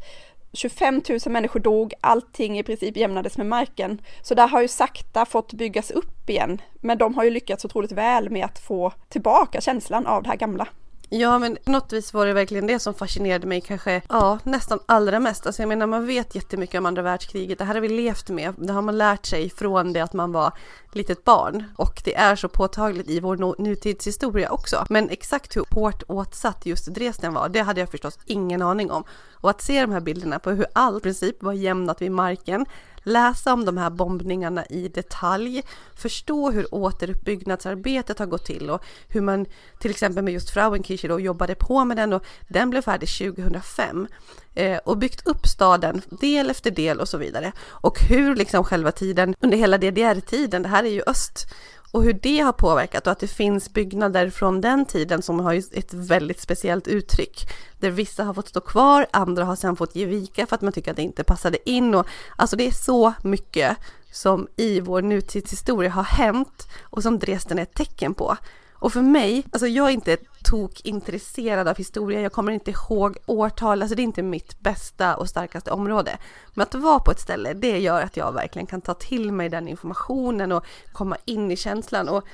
25 0.53 1.03
000 1.09 1.21
människor 1.27 1.61
dog, 1.61 1.95
allting 2.01 2.59
i 2.59 2.63
princip 2.63 2.97
jämnades 2.97 3.37
med 3.37 3.47
marken. 3.47 4.01
Så 4.23 4.35
där 4.35 4.49
har 4.49 4.63
ju 4.63 4.69
sakta 4.69 5.25
fått 5.25 5.53
byggas 5.53 5.91
upp 5.91 6.31
igen. 6.31 6.63
Men 6.81 6.99
de 6.99 7.15
har 7.15 7.25
ju 7.25 7.31
lyckats 7.31 7.65
otroligt 7.65 7.93
väl 7.93 8.31
med 8.31 8.45
att 8.45 8.59
få 8.59 8.93
tillbaka 9.09 9.61
känslan 9.61 10.07
av 10.07 10.23
det 10.23 10.29
här 10.29 10.37
gamla. 10.37 10.69
Ja 11.13 11.39
men 11.39 11.59
på 11.65 11.71
något 11.71 11.93
vis 11.93 12.15
var 12.15 12.27
det 12.27 12.33
verkligen 12.33 12.67
det 12.67 12.79
som 12.79 12.95
fascinerade 12.95 13.47
mig 13.47 13.61
kanske, 13.61 14.03
ja 14.09 14.39
nästan 14.45 14.79
allra 14.87 15.21
mest. 15.21 15.47
Alltså 15.47 15.63
jag 15.63 15.69
menar 15.69 15.87
man 15.87 16.07
vet 16.07 16.35
jättemycket 16.35 16.79
om 16.79 16.87
andra 16.87 17.03
världskriget, 17.03 17.59
det 17.59 17.65
här 17.65 17.75
har 17.75 17.81
vi 17.81 17.89
levt 17.89 18.29
med, 18.29 18.55
det 18.59 18.73
har 18.73 18.83
man 18.83 18.99
lärt 18.99 19.27
sig 19.27 19.51
från 19.51 19.93
det 19.93 20.01
att 20.01 20.13
man 20.13 20.33
var 20.33 20.53
litet 20.93 21.25
barn. 21.25 21.65
Och 21.77 22.03
det 22.05 22.15
är 22.15 22.37
så 22.37 22.49
påtagligt 22.49 23.11
i 23.11 23.21
vår 23.21 23.63
nutidshistoria 23.63 24.51
också. 24.51 24.85
Men 24.89 25.11
exakt 25.11 25.57
hur 25.57 25.65
hårt 25.75 26.03
åtsatt 26.09 26.67
just 26.67 26.87
Dresden 26.87 27.35
var, 27.35 27.49
det 27.49 27.61
hade 27.61 27.81
jag 27.81 27.91
förstås 27.91 28.19
ingen 28.27 28.63
aning 28.63 28.91
om. 28.91 29.05
Och 29.33 29.51
att 29.51 29.63
se 29.63 29.81
de 29.81 29.93
här 29.93 30.01
bilderna 30.01 30.39
på 30.39 30.51
hur 30.51 30.67
allt 30.73 30.99
i 30.99 31.03
princip 31.03 31.43
var 31.43 31.53
jämnat 31.53 32.03
vid 32.03 32.13
marken, 32.13 32.67
läsa 33.03 33.53
om 33.53 33.65
de 33.65 33.79
här 33.79 33.91
bombningarna 33.91 34.67
i 34.67 34.89
detalj, 34.89 35.63
förstå 35.95 36.51
hur 36.51 36.75
återuppbyggnadsarbetet 36.75 38.19
har 38.19 38.27
gått 38.27 38.45
till 38.45 38.71
och 38.71 38.83
hur 39.09 39.21
man 39.21 39.47
till 39.79 39.91
exempel 39.91 40.25
med 40.25 40.33
just 40.33 40.51
Frauenkirche 40.51 41.09
då 41.09 41.21
jobbade 41.21 41.55
på 41.55 41.85
med 41.85 41.97
den 41.97 42.13
och 42.13 42.25
den 42.49 42.71
blev 42.71 42.83
färdig 42.83 43.09
2005 43.09 44.07
eh, 44.55 44.79
och 44.79 44.99
byggt 44.99 45.27
upp 45.27 45.47
staden 45.47 46.03
del 46.21 46.51
efter 46.51 46.71
del 46.71 47.01
och 47.01 47.09
så 47.09 47.19
vidare. 47.19 47.53
Och 47.69 48.01
hur 48.01 48.37
liksom 48.37 48.65
själva 48.65 48.93
tiden 48.93 49.35
under 49.41 49.59
hela 49.59 49.79
DDR-tiden, 49.79 50.63
det 50.63 50.69
här 50.69 50.85
är 50.85 50.91
ju 50.91 51.03
öst 51.07 51.47
och 51.93 52.03
hur 52.03 52.13
det 52.13 52.41
har 52.41 52.53
påverkat 52.53 53.07
och 53.07 53.13
att 53.13 53.19
det 53.19 53.27
finns 53.27 53.73
byggnader 53.73 54.31
från 54.31 54.61
den 54.61 54.87
tiden 54.87 55.23
som 55.23 55.41
har 55.41 55.55
ett 55.55 55.95
väldigt 55.95 56.41
speciellt 56.41 56.89
uttryck. 56.89 57.49
Där 57.79 57.91
vissa 57.91 58.25
har 58.25 58.35
fått 58.35 58.49
stå 58.49 58.61
kvar, 58.61 59.07
andra 59.11 59.45
har 59.45 59.57
sedan 59.57 59.77
fått 59.77 59.97
ge 59.97 60.07
vika 60.07 60.47
för 60.47 60.57
att 60.57 60.63
man 60.63 60.73
tycker 60.73 60.91
att 60.91 60.97
det 60.97 61.03
inte 61.03 61.25
passade 61.25 61.71
in. 61.71 61.95
Och, 61.95 62.07
alltså 62.37 62.57
det 62.57 62.67
är 62.67 62.71
så 62.71 63.13
mycket 63.23 63.77
som 64.13 64.49
i 64.57 64.81
vår 64.81 65.03
nutidshistoria 65.03 65.91
har 65.91 66.03
hänt 66.03 66.69
och 66.83 67.03
som 67.03 67.19
Dresden 67.19 67.59
är 67.59 67.63
ett 67.63 67.75
tecken 67.75 68.15
på. 68.15 68.37
Och 68.81 68.93
för 68.93 69.03
mig, 69.03 69.45
alltså 69.53 69.67
jag 69.67 69.89
är 69.89 69.93
inte 69.93 70.17
tok 70.45 70.81
intresserad 70.85 71.69
av 71.69 71.77
historia, 71.77 72.21
jag 72.21 72.33
kommer 72.33 72.53
inte 72.53 72.71
ihåg 72.71 73.17
årtal, 73.27 73.83
alltså 73.83 73.97
det 73.97 74.03
är 74.03 74.05
inte 74.05 74.23
mitt 74.23 74.61
bästa 74.61 75.17
och 75.17 75.29
starkaste 75.29 75.71
område. 75.71 76.19
Men 76.55 76.63
att 76.63 76.75
vara 76.75 76.99
på 76.99 77.11
ett 77.11 77.21
ställe, 77.21 77.55
det 77.55 77.79
gör 77.79 78.03
att 78.03 78.17
jag 78.17 78.33
verkligen 78.33 78.67
kan 78.67 78.81
ta 78.81 78.95
till 78.95 79.33
mig 79.33 79.49
den 79.49 79.69
informationen 79.69 80.53
och 80.53 80.65
komma 80.93 81.17
in 81.25 81.51
i 81.51 81.57
känslan. 81.57 82.09
Och 82.09 82.25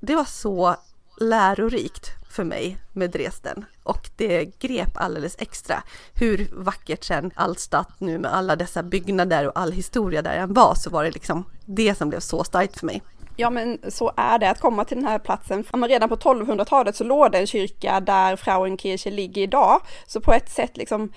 det 0.00 0.16
var 0.16 0.24
så 0.24 0.76
lärorikt 1.20 2.10
för 2.30 2.44
mig 2.44 2.78
med 2.92 3.10
Dresden 3.10 3.64
och 3.82 4.10
det 4.16 4.44
grep 4.58 4.96
alldeles 4.96 5.36
extra 5.38 5.82
hur 6.14 6.48
vackert 6.52 7.04
sen 7.04 7.30
Altstadt 7.34 8.00
nu 8.00 8.18
med 8.18 8.34
alla 8.34 8.56
dessa 8.56 8.82
byggnader 8.82 9.46
och 9.46 9.58
all 9.58 9.72
historia 9.72 10.22
där 10.22 10.36
än 10.36 10.54
var 10.54 10.74
så 10.74 10.90
var 10.90 11.04
det 11.04 11.10
liksom 11.10 11.44
det 11.64 11.94
som 11.94 12.08
blev 12.08 12.20
så 12.20 12.44
starkt 12.44 12.78
för 12.78 12.86
mig. 12.86 13.02
Ja 13.36 13.50
men 13.50 13.78
så 13.88 14.12
är 14.16 14.38
det 14.38 14.50
att 14.50 14.60
komma 14.60 14.84
till 14.84 14.96
den 14.96 15.06
här 15.06 15.18
platsen. 15.18 15.64
Men 15.72 15.88
redan 15.88 16.08
på 16.08 16.16
1200-talet 16.16 16.96
så 16.96 17.04
låg 17.04 17.32
det 17.32 17.38
en 17.38 17.46
kyrka 17.46 18.00
där 18.00 18.36
Frauenkirche 18.36 19.10
ligger 19.10 19.42
idag. 19.42 19.80
Så 20.06 20.20
på 20.20 20.32
ett 20.32 20.50
sätt 20.50 20.76
liksom 20.76 21.12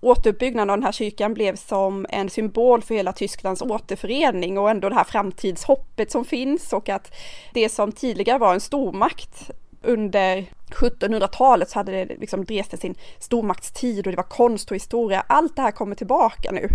återuppbyggnaden 0.00 0.70
av 0.70 0.76
den 0.76 0.84
här 0.84 0.92
kyrkan 0.92 1.34
blev 1.34 1.56
som 1.56 2.06
en 2.08 2.30
symbol 2.30 2.82
för 2.82 2.94
hela 2.94 3.12
Tysklands 3.12 3.62
återförening 3.62 4.58
och 4.58 4.70
ändå 4.70 4.88
det 4.88 4.94
här 4.94 5.04
framtidshoppet 5.04 6.10
som 6.10 6.24
finns 6.24 6.72
och 6.72 6.88
att 6.88 7.14
det 7.52 7.68
som 7.68 7.92
tidigare 7.92 8.38
var 8.38 8.54
en 8.54 8.60
stormakt 8.60 9.50
under 9.82 10.44
1700-talet 10.70 11.70
så 11.70 11.78
hade 11.78 11.92
det 11.92 12.16
liksom 12.20 12.44
Dresden 12.44 12.80
sin 12.80 12.94
stormaktstid 13.18 14.06
och 14.06 14.12
det 14.12 14.16
var 14.16 14.22
konst 14.22 14.70
och 14.70 14.74
historia. 14.74 15.24
Allt 15.26 15.56
det 15.56 15.62
här 15.62 15.70
kommer 15.70 15.94
tillbaka 15.94 16.52
nu 16.52 16.68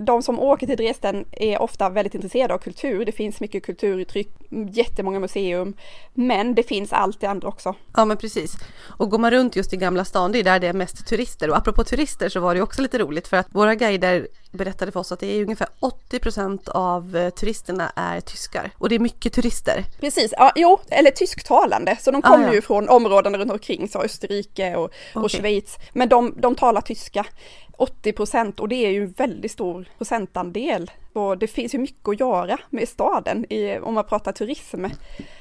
de 0.00 0.22
som 0.22 0.40
åker 0.40 0.66
till 0.66 0.76
Dresden 0.76 1.24
är 1.32 1.62
ofta 1.62 1.88
väldigt 1.88 2.14
intresserade 2.14 2.54
av 2.54 2.58
kultur. 2.58 3.04
Det 3.04 3.12
finns 3.12 3.40
mycket 3.40 3.62
kulturuttryck, 3.62 4.28
jättemånga 4.72 5.20
museum, 5.20 5.74
men 6.14 6.54
det 6.54 6.62
finns 6.62 6.92
allt 6.92 7.20
det 7.20 7.26
andra 7.26 7.48
också. 7.48 7.74
Ja, 7.96 8.04
men 8.04 8.16
precis. 8.16 8.54
Och 8.98 9.10
går 9.10 9.18
man 9.18 9.30
runt 9.30 9.56
just 9.56 9.72
i 9.72 9.76
Gamla 9.76 10.04
stan, 10.04 10.32
det 10.32 10.38
är 10.38 10.44
där 10.44 10.58
det 10.58 10.66
är 10.66 10.72
mest 10.72 11.06
turister. 11.06 11.50
Och 11.50 11.56
apropå 11.56 11.84
turister 11.84 12.28
så 12.28 12.40
var 12.40 12.54
det 12.54 12.62
också 12.62 12.82
lite 12.82 12.98
roligt 12.98 13.28
för 13.28 13.36
att 13.36 13.46
våra 13.50 13.74
guider 13.74 14.28
berättade 14.50 14.92
för 14.92 15.00
oss 15.00 15.12
att 15.12 15.20
det 15.20 15.26
är 15.26 15.42
ungefär 15.42 15.68
80 15.80 16.18
procent 16.18 16.68
av 16.68 17.16
eh, 17.16 17.30
turisterna 17.30 17.92
är 17.96 18.20
tyskar. 18.20 18.70
Och 18.78 18.88
det 18.88 18.94
är 18.94 18.98
mycket 18.98 19.32
turister. 19.32 19.84
Precis, 20.00 20.34
ja, 20.36 20.52
jo, 20.56 20.78
eller 20.88 21.10
tysktalande. 21.10 21.96
Så 22.00 22.10
de 22.10 22.22
kommer 22.22 22.44
ah, 22.44 22.48
ja. 22.48 22.54
ju 22.54 22.62
från 22.62 22.88
områdena 22.88 23.38
runt 23.38 23.52
omkring, 23.52 23.88
så 23.88 24.02
Österrike 24.02 24.76
och, 24.76 24.84
okay. 24.84 25.22
och 25.22 25.30
Schweiz. 25.30 25.78
Men 25.92 26.08
de, 26.08 26.34
de 26.36 26.54
talar 26.54 26.80
tyska. 26.80 27.26
80 27.78 28.12
procent 28.12 28.60
och 28.60 28.68
det 28.68 28.86
är 28.86 28.90
ju 28.90 29.02
en 29.02 29.12
väldigt 29.12 29.52
stor 29.52 29.88
procentandel. 29.98 30.90
Och 31.12 31.38
det 31.38 31.46
finns 31.46 31.74
ju 31.74 31.78
mycket 31.78 32.08
att 32.08 32.20
göra 32.20 32.60
med 32.70 32.88
staden 32.88 33.52
i, 33.52 33.78
om 33.78 33.94
man 33.94 34.04
pratar 34.04 34.32
turism. 34.32 34.84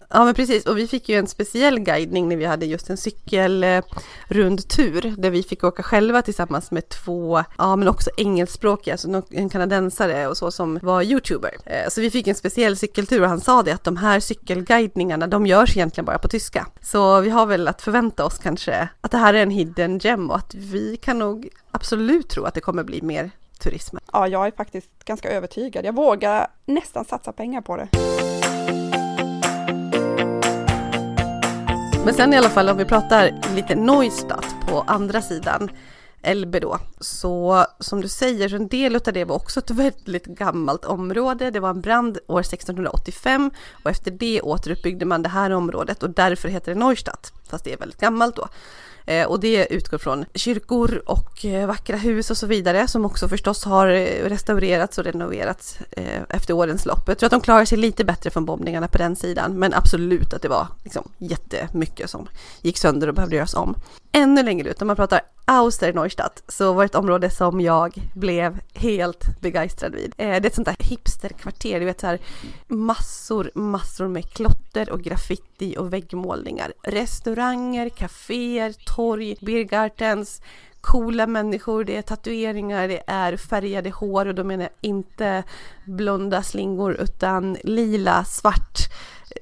Ja 0.09 0.25
men 0.25 0.33
precis 0.33 0.65
och 0.65 0.77
vi 0.77 0.87
fick 0.87 1.09
ju 1.09 1.15
en 1.15 1.27
speciell 1.27 1.79
guidning 1.79 2.29
när 2.29 2.35
vi 2.35 2.45
hade 2.45 2.65
just 2.65 2.89
en 2.89 2.97
cykelrundtur 2.97 5.15
där 5.17 5.29
vi 5.29 5.43
fick 5.43 5.63
åka 5.63 5.83
själva 5.83 6.21
tillsammans 6.21 6.71
med 6.71 6.89
två, 6.89 7.43
ja 7.57 7.75
men 7.75 7.87
också 7.87 8.09
engelskspråkiga, 8.17 8.93
alltså 8.93 9.21
en 9.31 9.49
kanadensare 9.49 10.27
och 10.27 10.37
så 10.37 10.51
som 10.51 10.79
var 10.81 11.01
youtuber. 11.01 11.55
Eh, 11.65 11.89
så 11.89 12.01
vi 12.01 12.11
fick 12.11 12.27
en 12.27 12.35
speciell 12.35 12.77
cykeltur 12.77 13.21
och 13.21 13.29
han 13.29 13.41
sa 13.41 13.63
det 13.63 13.71
att 13.71 13.83
de 13.83 13.97
här 13.97 14.19
cykelguidningarna 14.19 15.27
de 15.27 15.47
görs 15.47 15.77
egentligen 15.77 16.05
bara 16.05 16.17
på 16.17 16.27
tyska. 16.27 16.67
Så 16.81 17.21
vi 17.21 17.29
har 17.29 17.45
väl 17.45 17.67
att 17.67 17.81
förvänta 17.81 18.25
oss 18.25 18.37
kanske 18.37 18.89
att 19.01 19.11
det 19.11 19.17
här 19.17 19.33
är 19.33 19.43
en 19.43 19.51
hidden 19.51 19.99
gem 19.99 20.31
och 20.31 20.37
att 20.37 20.55
vi 20.55 20.97
kan 20.97 21.19
nog 21.19 21.49
absolut 21.71 22.29
tro 22.29 22.43
att 22.43 22.53
det 22.53 22.61
kommer 22.61 22.83
bli 22.83 23.01
mer 23.01 23.31
turism. 23.59 23.97
Ja, 24.13 24.27
jag 24.27 24.47
är 24.47 24.51
faktiskt 24.51 25.05
ganska 25.05 25.29
övertygad. 25.29 25.85
Jag 25.85 25.95
vågar 25.95 26.47
nästan 26.65 27.05
satsa 27.05 27.31
pengar 27.31 27.61
på 27.61 27.77
det. 27.77 27.87
Men 32.07 32.13
sen 32.13 32.33
i 32.33 32.37
alla 32.37 32.49
fall 32.49 32.69
om 32.69 32.77
vi 32.77 32.85
pratar 32.85 33.55
lite 33.55 33.75
Neustadt 33.75 34.55
på 34.67 34.81
andra 34.87 35.21
sidan 35.21 35.71
Elbe 36.21 36.59
då, 36.59 36.79
så 36.99 37.65
som 37.79 38.01
du 38.01 38.07
säger, 38.07 38.49
så 38.49 38.55
en 38.55 38.67
del 38.67 38.95
av 38.95 39.01
det 39.13 39.25
var 39.25 39.35
också 39.35 39.59
ett 39.59 39.71
väldigt 39.71 40.25
gammalt 40.25 40.85
område. 40.85 41.51
Det 41.51 41.59
var 41.59 41.69
en 41.69 41.81
brand 41.81 42.17
år 42.27 42.39
1685 42.39 43.51
och 43.83 43.89
efter 43.89 44.11
det 44.11 44.41
återuppbyggde 44.41 45.05
man 45.05 45.21
det 45.21 45.29
här 45.29 45.51
området 45.51 46.03
och 46.03 46.09
därför 46.09 46.49
heter 46.49 46.73
det 46.73 46.79
Neustadt, 46.79 47.33
fast 47.49 47.63
det 47.63 47.73
är 47.73 47.77
väldigt 47.77 48.01
gammalt 48.01 48.35
då. 48.35 48.47
Eh, 49.07 49.27
och 49.27 49.39
det 49.39 49.73
utgår 49.73 49.97
från 49.97 50.25
kyrkor 50.33 51.01
och 51.05 51.45
eh, 51.45 51.67
vackra 51.67 51.97
hus 51.97 52.31
och 52.31 52.37
så 52.37 52.47
vidare 52.47 52.87
som 52.87 53.05
också 53.05 53.27
förstås 53.27 53.63
har 53.65 53.87
eh, 53.87 54.29
restaurerats 54.29 54.97
och 54.97 55.03
renoverats 55.03 55.79
eh, 55.91 56.21
efter 56.29 56.53
årens 56.53 56.85
lopp. 56.85 57.03
Jag 57.07 57.17
tror 57.17 57.27
att 57.27 57.31
de 57.31 57.41
klarar 57.41 57.65
sig 57.65 57.77
lite 57.77 58.05
bättre 58.05 58.29
från 58.29 58.45
bombningarna 58.45 58.87
på 58.87 58.97
den 58.97 59.15
sidan, 59.15 59.59
men 59.59 59.73
absolut 59.73 60.33
att 60.33 60.41
det 60.41 60.47
var 60.47 60.67
liksom 60.83 61.11
jättemycket 61.17 62.09
som 62.09 62.27
gick 62.61 62.77
sönder 62.77 63.07
och 63.07 63.13
behövde 63.13 63.35
göras 63.35 63.53
om. 63.53 63.75
Ännu 64.11 64.43
längre 64.43 64.69
ut, 64.69 64.81
om 64.81 64.87
man 64.87 64.95
pratar 64.95 65.21
Auster 65.49 65.93
Neustadt 65.93 66.43
så 66.47 66.73
var 66.73 66.83
det 66.83 66.85
ett 66.85 66.95
område 66.95 67.29
som 67.29 67.61
jag 67.61 67.93
blev 68.13 68.59
helt 68.73 69.41
begeistrad 69.41 69.95
vid. 69.95 70.13
Eh, 70.17 70.27
det 70.27 70.35
är 70.35 70.45
ett 70.45 70.55
sånt 70.55 70.67
där 70.67 70.75
hipsterkvarter, 70.79 71.79
du 71.79 71.85
vet 71.85 71.99
så 71.99 72.07
här 72.07 72.19
massor, 72.67 73.51
massor 73.55 74.07
med 74.07 74.29
klotter 74.29 74.89
och 74.89 75.01
graffiti 75.01 75.77
och 75.77 75.93
väggmålningar. 75.93 76.73
Restauranger, 76.83 77.89
kaféer, 77.89 78.73
torg, 78.85 79.35
Birgartens, 79.41 80.41
coola 80.81 81.27
människor, 81.27 81.83
det 81.83 81.95
är 81.95 82.01
tatueringar, 82.01 82.87
det 82.87 83.03
är 83.07 83.37
färgade 83.37 83.89
hår 83.89 84.25
och 84.25 84.35
då 84.35 84.43
menar 84.43 84.63
jag 84.63 84.89
inte 84.89 85.43
blonda 85.85 86.43
slingor 86.43 86.93
utan 86.93 87.57
lila, 87.63 88.23
svart, 88.23 88.77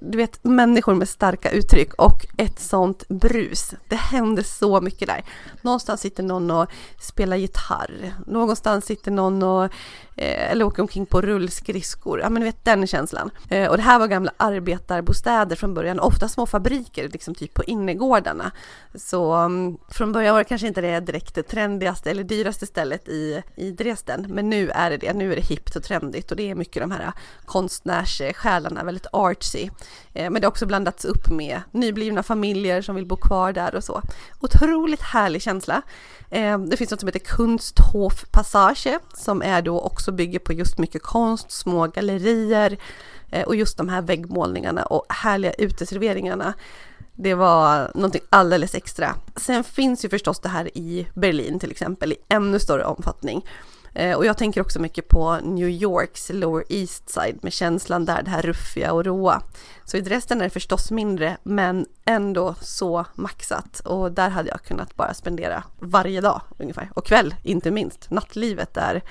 du 0.02 0.18
vet 0.18 0.44
människor 0.44 0.94
med 0.94 1.10
starka 1.10 1.50
uttryck 1.50 1.94
och 1.94 2.26
ett 2.38 2.60
sånt 2.60 3.08
brus. 3.08 3.74
Det 3.88 3.96
händer 3.96 4.44
så 4.44 4.82
mycket 4.82 5.08
där. 5.08 5.24
Någonstans 5.62 6.02
sitter 6.02 6.24
någon 6.24 6.52
och 6.52 6.70
spelar 7.02 7.38
gitarr, 7.38 8.14
någonstans 8.28 8.86
sitter 8.86 9.12
någon 9.12 9.44
och 9.44 9.72
Eh, 10.18 10.52
eller 10.52 10.66
åker 10.66 10.82
omkring 10.82 11.06
på 11.06 11.22
rullskridskor. 11.22 12.20
Ja 12.20 12.30
men 12.30 12.42
du 12.42 12.46
vet 12.46 12.66
den 12.66 12.88
känslan. 12.88 13.30
Eh, 13.50 13.70
och 13.70 13.78
det 13.78 13.84
här 13.84 14.00
var 14.00 14.08
gamla 14.08 14.32
arbetarbostäder 14.38 15.56
från 15.56 15.74
början, 15.74 16.00
ofta 16.00 16.28
små 16.28 16.46
fabriker 16.46 17.10
liksom 17.10 17.36
typ 17.36 17.54
på 17.54 17.64
innergårdarna. 17.64 18.52
Så 18.96 19.36
um, 19.36 19.78
från 19.90 20.12
början 20.12 20.34
var 20.34 20.40
det 20.40 20.50
kanske 20.50 20.68
inte 20.68 20.82
det 20.82 21.00
direkt 21.00 21.48
trendigaste 21.48 22.12
eller 22.12 22.24
dyraste 22.24 22.66
stället 22.66 23.08
i, 23.08 23.42
i 23.56 23.72
Dresden, 23.72 24.26
men 24.30 24.50
nu 24.50 24.70
är 24.70 24.90
det 24.90 24.98
det. 24.98 25.14
Nu 25.14 25.32
är 25.32 25.36
det 25.36 25.42
hippt 25.42 25.76
och 25.76 25.84
trendigt 25.84 26.32
och 26.32 26.38
det 26.38 26.50
är 26.50 26.56
mycket 26.56 26.82
de 26.82 26.92
här 26.92 27.04
eh, 27.04 27.14
konstnärssjälarna, 27.46 28.84
väldigt 28.84 29.08
artsy. 29.12 29.70
Eh, 30.14 30.30
men 30.30 30.34
det 30.34 30.46
har 30.46 30.52
också 30.52 30.66
blandats 30.66 31.06
upp 31.06 31.30
med 31.30 31.62
nyblivna 31.72 32.24
familjer 32.24 32.82
som 32.82 32.96
vill 32.96 33.06
bo 33.06 33.16
kvar 33.16 33.54
där 33.54 33.76
och 33.76 33.84
så. 33.84 34.02
Otroligt 34.42 35.02
härlig 35.02 35.42
känsla. 35.42 35.82
Eh, 36.30 36.60
det 36.60 36.78
finns 36.78 36.92
något 36.92 37.00
som 37.00 37.08
heter 37.08 37.20
Kunsthof 37.20 38.26
Passage 38.32 39.00
som 39.14 39.42
är 39.42 39.62
då 39.62 39.82
också 39.82 40.05
bygger 40.12 40.40
på 40.40 40.54
just 40.54 40.78
mycket 40.78 41.02
konst, 41.02 41.52
små 41.52 41.88
gallerier 41.88 42.78
eh, 43.32 43.44
och 43.44 43.56
just 43.56 43.78
de 43.78 43.90
här 43.90 44.02
väggmålningarna 44.02 44.84
och 44.84 45.06
härliga 45.10 45.54
uteserveringarna. 45.54 46.54
Det 47.14 47.34
var 47.34 47.92
någonting 47.96 48.22
alldeles 48.30 48.76
extra. 48.76 49.16
Sen 49.36 49.64
finns 49.64 50.06
ju 50.06 50.10
förstås 50.10 50.40
det 50.40 50.50
här 50.50 50.78
i 50.78 51.08
Berlin 51.14 51.60
till 51.60 51.72
exempel 51.72 52.12
i 52.12 52.16
ännu 52.30 52.60
större 52.60 52.86
omfattning. 52.86 53.46
Eh, 53.96 54.18
och 54.18 54.26
jag 54.26 54.38
tänker 54.38 54.62
också 54.62 54.80
mycket 54.80 55.08
på 55.08 55.40
New 55.44 55.70
Yorks 55.70 56.32
Lower 56.34 56.64
East 56.70 57.10
Side 57.10 57.40
med 57.42 57.54
känslan 57.54 58.06
där, 58.06 58.22
det 58.24 58.30
här 58.30 58.42
ruffiga 58.42 58.94
och 58.94 59.06
råa. 59.06 59.42
Så 59.86 59.98
i 59.98 60.02
Dresden 60.02 60.40
är 60.40 60.44
det 60.44 60.50
förstås 60.50 60.92
mindre, 60.92 61.38
men 61.44 61.86
ändå 62.06 62.56
så 62.62 63.06
maxat. 63.14 63.80
Och 63.80 64.12
där 64.12 64.30
hade 64.30 64.50
jag 64.50 64.62
kunnat 64.62 64.96
bara 64.96 65.14
spendera 65.14 65.64
varje 65.80 66.22
dag 66.22 66.42
ungefär. 66.58 66.90
Och 66.94 67.06
kväll, 67.06 67.36
inte 67.44 67.72
minst. 67.72 68.12
Nattlivet 68.12 68.74
där 68.74 69.02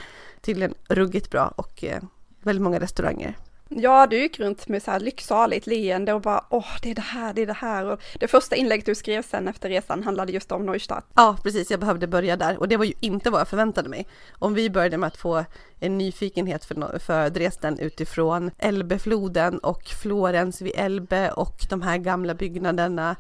tydligen 0.45 0.75
ruggigt 0.89 1.31
bra 1.31 1.49
och 1.57 1.85
eh, 1.85 2.03
väldigt 2.43 2.63
många 2.63 2.81
restauranger. 2.81 3.37
Ja, 3.77 4.07
du 4.07 4.19
gick 4.19 4.39
runt 4.39 4.69
med 4.69 4.83
så 4.83 4.91
här 4.91 5.01
lycksaligt 5.01 5.67
leende 5.67 6.13
och 6.13 6.21
bara 6.21 6.45
åh, 6.51 6.67
det 6.83 6.91
är 6.91 6.95
det 6.95 7.01
här, 7.01 7.35
det 7.35 7.43
är 7.43 7.47
det 7.47 7.53
här. 7.53 7.87
Och 7.87 8.01
det 8.21 8.29
första 8.29 8.57
inlägget 8.57 8.87
du 8.87 8.95
skrev 8.95 9.23
sen 9.23 9.49
efter 9.49 9.69
resan 9.69 10.03
handlade 10.03 10.33
just 10.33 10.53
om 10.53 10.67
Neustadt. 10.67 11.07
Ja, 11.15 11.37
precis, 11.43 11.71
jag 11.71 11.81
behövde 11.81 12.07
börja 12.07 12.37
där 12.37 12.57
och 12.59 12.69
det 12.69 12.77
var 12.77 12.85
ju 12.85 12.93
inte 13.01 13.31
vad 13.31 13.41
jag 13.41 13.49
förväntade 13.49 13.89
mig. 13.89 14.07
Om 14.39 14.55
vi 14.55 14.71
började 14.71 14.97
med 14.97 15.07
att 15.07 15.17
få 15.17 15.45
en 15.81 15.99
nyfikenhet 15.99 16.65
för, 16.65 16.99
för 16.99 17.31
Dresden 17.31 17.79
utifrån 17.79 18.51
Elbefloden 18.59 19.59
och 19.59 19.83
Florens 20.03 20.61
vid 20.61 20.73
Elbe 20.77 21.31
och 21.31 21.57
de 21.71 21.83
här 21.83 21.99
gamla 21.99 22.35
byggnaderna 22.35 23.17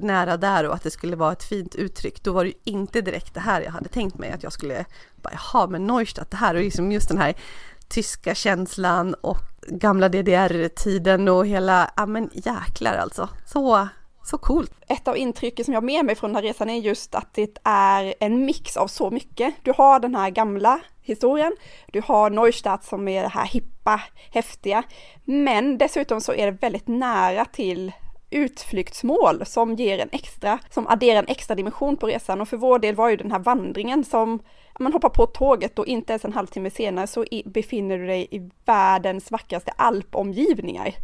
nära 0.00 0.36
där 0.36 0.66
och 0.66 0.74
att 0.74 0.82
det 0.82 0.90
skulle 0.90 1.16
vara 1.16 1.32
ett 1.32 1.44
fint 1.44 1.74
uttryck, 1.74 2.22
då 2.22 2.32
var 2.32 2.44
det 2.44 2.50
ju 2.50 2.56
inte 2.64 3.00
direkt 3.00 3.34
det 3.34 3.40
här 3.40 3.60
jag 3.60 3.70
hade 3.70 3.88
tänkt 3.88 4.18
mig 4.18 4.30
att 4.30 4.42
jag 4.42 4.52
skulle 4.52 4.84
bara, 5.22 5.32
jaha 5.32 5.66
men 5.66 5.86
Neustadt 5.86 6.30
det 6.30 6.36
här 6.36 6.54
och 6.54 6.60
liksom 6.60 6.92
just 6.92 7.08
den 7.08 7.18
här 7.18 7.34
tyska 7.88 8.34
känslan 8.34 9.14
och 9.14 9.55
gamla 9.68 10.08
DDR-tiden 10.08 11.28
och 11.28 11.46
hela, 11.46 11.90
ja 11.96 12.06
men 12.06 12.30
jäklar 12.32 12.94
alltså. 12.94 13.28
Så, 13.46 13.88
så 14.24 14.38
coolt. 14.38 14.72
Ett 14.88 15.08
av 15.08 15.16
intrycken 15.16 15.64
som 15.64 15.74
jag 15.74 15.80
har 15.80 15.86
med 15.86 16.04
mig 16.04 16.14
från 16.14 16.30
den 16.30 16.36
här 16.36 16.42
resan 16.42 16.70
är 16.70 16.76
just 16.78 17.14
att 17.14 17.34
det 17.34 17.58
är 17.64 18.14
en 18.20 18.44
mix 18.44 18.76
av 18.76 18.86
så 18.86 19.10
mycket. 19.10 19.54
Du 19.62 19.72
har 19.76 20.00
den 20.00 20.14
här 20.14 20.30
gamla 20.30 20.80
historien, 21.02 21.56
du 21.92 22.02
har 22.04 22.30
Neustadt 22.30 22.84
som 22.84 23.08
är 23.08 23.22
det 23.22 23.28
här 23.28 23.46
hippa, 23.46 24.00
häftiga, 24.30 24.82
men 25.24 25.78
dessutom 25.78 26.20
så 26.20 26.32
är 26.32 26.46
det 26.46 26.58
väldigt 26.62 26.88
nära 26.88 27.44
till 27.44 27.92
utflyktsmål 28.30 29.46
som 29.46 29.74
ger 29.74 29.98
en 29.98 30.08
extra, 30.12 30.58
som 30.70 30.86
adderar 30.86 31.18
en 31.18 31.28
extra 31.28 31.54
dimension 31.54 31.96
på 31.96 32.06
resan. 32.06 32.40
Och 32.40 32.48
för 32.48 32.56
vår 32.56 32.78
del 32.78 32.94
var 32.94 33.08
ju 33.08 33.16
den 33.16 33.32
här 33.32 33.38
vandringen 33.38 34.04
som 34.04 34.42
man 34.78 34.92
hoppar 34.92 35.08
på 35.08 35.26
tåget 35.26 35.78
och 35.78 35.86
inte 35.86 36.12
ens 36.12 36.24
en 36.24 36.32
halvtimme 36.32 36.70
senare 36.70 37.06
så 37.06 37.24
befinner 37.44 37.98
du 37.98 38.06
dig 38.06 38.28
i 38.30 38.50
världens 38.64 39.30
vackraste 39.30 39.70
alpomgivningar. 39.76 40.94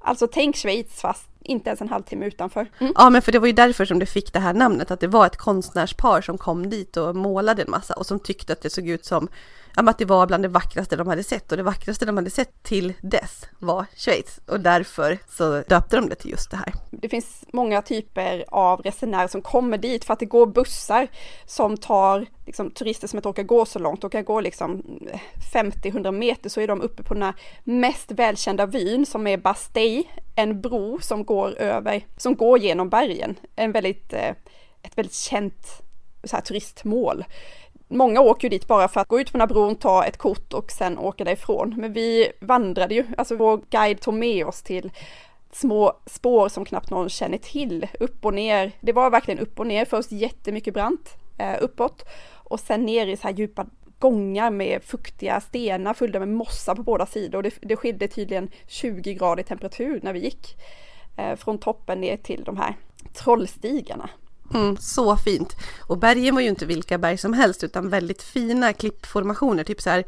Alltså 0.00 0.26
tänk 0.26 0.56
Schweiz 0.56 1.00
fast 1.00 1.28
inte 1.42 1.70
ens 1.70 1.80
en 1.80 1.88
halvtimme 1.88 2.26
utanför. 2.26 2.70
Mm. 2.78 2.92
Ja 2.96 3.10
men 3.10 3.22
för 3.22 3.32
det 3.32 3.38
var 3.38 3.46
ju 3.46 3.52
därför 3.52 3.84
som 3.84 3.98
du 3.98 4.06
fick 4.06 4.32
det 4.32 4.38
här 4.38 4.54
namnet, 4.54 4.90
att 4.90 5.00
det 5.00 5.06
var 5.06 5.26
ett 5.26 5.36
konstnärspar 5.36 6.20
som 6.20 6.38
kom 6.38 6.70
dit 6.70 6.96
och 6.96 7.16
målade 7.16 7.62
en 7.62 7.70
massa 7.70 7.94
och 7.94 8.06
som 8.06 8.20
tyckte 8.20 8.52
att 8.52 8.62
det 8.62 8.70
såg 8.70 8.88
ut 8.88 9.04
som 9.04 9.28
att 9.76 9.98
det 9.98 10.04
var 10.04 10.26
bland 10.26 10.44
det 10.44 10.48
vackraste 10.48 10.96
de 10.96 11.08
hade 11.08 11.24
sett 11.24 11.50
och 11.50 11.56
det 11.56 11.62
vackraste 11.62 12.06
de 12.06 12.16
hade 12.16 12.30
sett 12.30 12.62
till 12.62 12.92
dess 13.00 13.46
var 13.58 13.86
Schweiz. 13.96 14.40
Och 14.46 14.60
därför 14.60 15.18
så 15.28 15.62
döpte 15.68 15.96
de 15.96 16.08
det 16.08 16.14
till 16.14 16.30
just 16.30 16.50
det 16.50 16.56
här. 16.56 16.72
Det 16.90 17.08
finns 17.08 17.44
många 17.52 17.82
typer 17.82 18.44
av 18.48 18.80
resenärer 18.80 19.28
som 19.28 19.42
kommer 19.42 19.78
dit 19.78 20.04
för 20.04 20.12
att 20.12 20.18
det 20.18 20.26
går 20.26 20.46
bussar 20.46 21.08
som 21.46 21.76
tar 21.76 22.26
liksom, 22.46 22.70
turister 22.70 23.08
som 23.08 23.18
inte 23.18 23.28
orkar 23.28 23.42
gå 23.42 23.64
så 23.64 23.78
långt, 23.78 24.04
orkar 24.04 24.22
gå 24.22 24.40
liksom 24.40 24.82
50-100 25.52 26.12
meter 26.12 26.50
så 26.50 26.60
är 26.60 26.68
de 26.68 26.80
uppe 26.80 27.02
på 27.02 27.14
den 27.14 27.22
här 27.22 27.34
mest 27.64 28.10
välkända 28.12 28.66
vyn 28.66 29.06
som 29.06 29.26
är 29.26 29.36
Bastei, 29.36 30.10
en 30.34 30.60
bro 30.60 30.98
som 31.00 31.24
går 31.24 31.58
över, 31.58 32.06
som 32.16 32.36
går 32.36 32.58
genom 32.58 32.88
bergen, 32.88 33.34
en 33.56 33.72
väldigt, 33.72 34.12
eh, 34.12 34.30
ett 34.82 34.98
väldigt 34.98 35.14
känt 35.14 35.82
så 36.24 36.36
här, 36.36 36.42
turistmål 36.42 37.24
många 37.88 38.20
åker 38.20 38.44
ju 38.44 38.48
dit 38.48 38.66
bara 38.66 38.88
för 38.88 39.00
att 39.00 39.08
gå 39.08 39.20
ut 39.20 39.32
på 39.32 39.38
den 39.38 39.40
här 39.40 39.54
bron, 39.54 39.76
ta 39.76 40.04
ett 40.04 40.16
kort 40.16 40.52
och 40.52 40.70
sen 40.70 40.98
åka 40.98 41.24
därifrån. 41.24 41.74
Men 41.76 41.92
vi 41.92 42.32
vandrade 42.40 42.94
ju, 42.94 43.04
alltså 43.16 43.36
vår 43.36 43.60
guide 43.70 44.00
tog 44.00 44.14
med 44.14 44.46
oss 44.46 44.62
till 44.62 44.90
små 45.52 45.92
spår 46.06 46.48
som 46.48 46.64
knappt 46.64 46.90
någon 46.90 47.08
känner 47.08 47.38
till, 47.38 47.86
upp 48.00 48.24
och 48.24 48.34
ner. 48.34 48.72
Det 48.80 48.92
var 48.92 49.10
verkligen 49.10 49.40
upp 49.40 49.60
och 49.60 49.66
ner, 49.66 49.84
först 49.84 50.12
jättemycket 50.12 50.74
brant 50.74 51.16
eh, 51.38 51.56
uppåt 51.60 52.04
och 52.32 52.60
sen 52.60 52.86
ner 52.86 53.06
i 53.06 53.16
så 53.16 53.22
här 53.22 53.34
djupa 53.34 53.66
gångar 53.98 54.50
med 54.50 54.82
fuktiga 54.82 55.40
stenar 55.40 55.94
fyllda 55.94 56.18
med 56.18 56.28
mossa 56.28 56.74
på 56.74 56.82
båda 56.82 57.06
sidor. 57.06 57.42
Det, 57.42 57.54
det 57.60 57.76
skilde 57.76 58.08
tydligen 58.08 58.50
20 58.66 59.14
grader 59.14 59.42
i 59.42 59.46
temperatur 59.46 60.00
när 60.02 60.12
vi 60.12 60.18
gick 60.18 60.56
eh, 61.16 61.36
från 61.36 61.58
toppen 61.58 62.00
ner 62.00 62.16
till 62.16 62.44
de 62.44 62.56
här 62.56 62.74
trollstigarna. 63.14 64.10
Mm, 64.54 64.76
så 64.76 65.16
fint. 65.16 65.56
Och 65.80 65.98
bergen 65.98 66.34
var 66.34 66.42
ju 66.42 66.48
inte 66.48 66.66
vilka 66.66 66.98
berg 66.98 67.18
som 67.18 67.32
helst 67.32 67.64
utan 67.64 67.88
väldigt 67.88 68.22
fina 68.22 68.72
klippformationer, 68.72 69.64
typ 69.64 69.82
så 69.82 69.90
här 69.90 70.04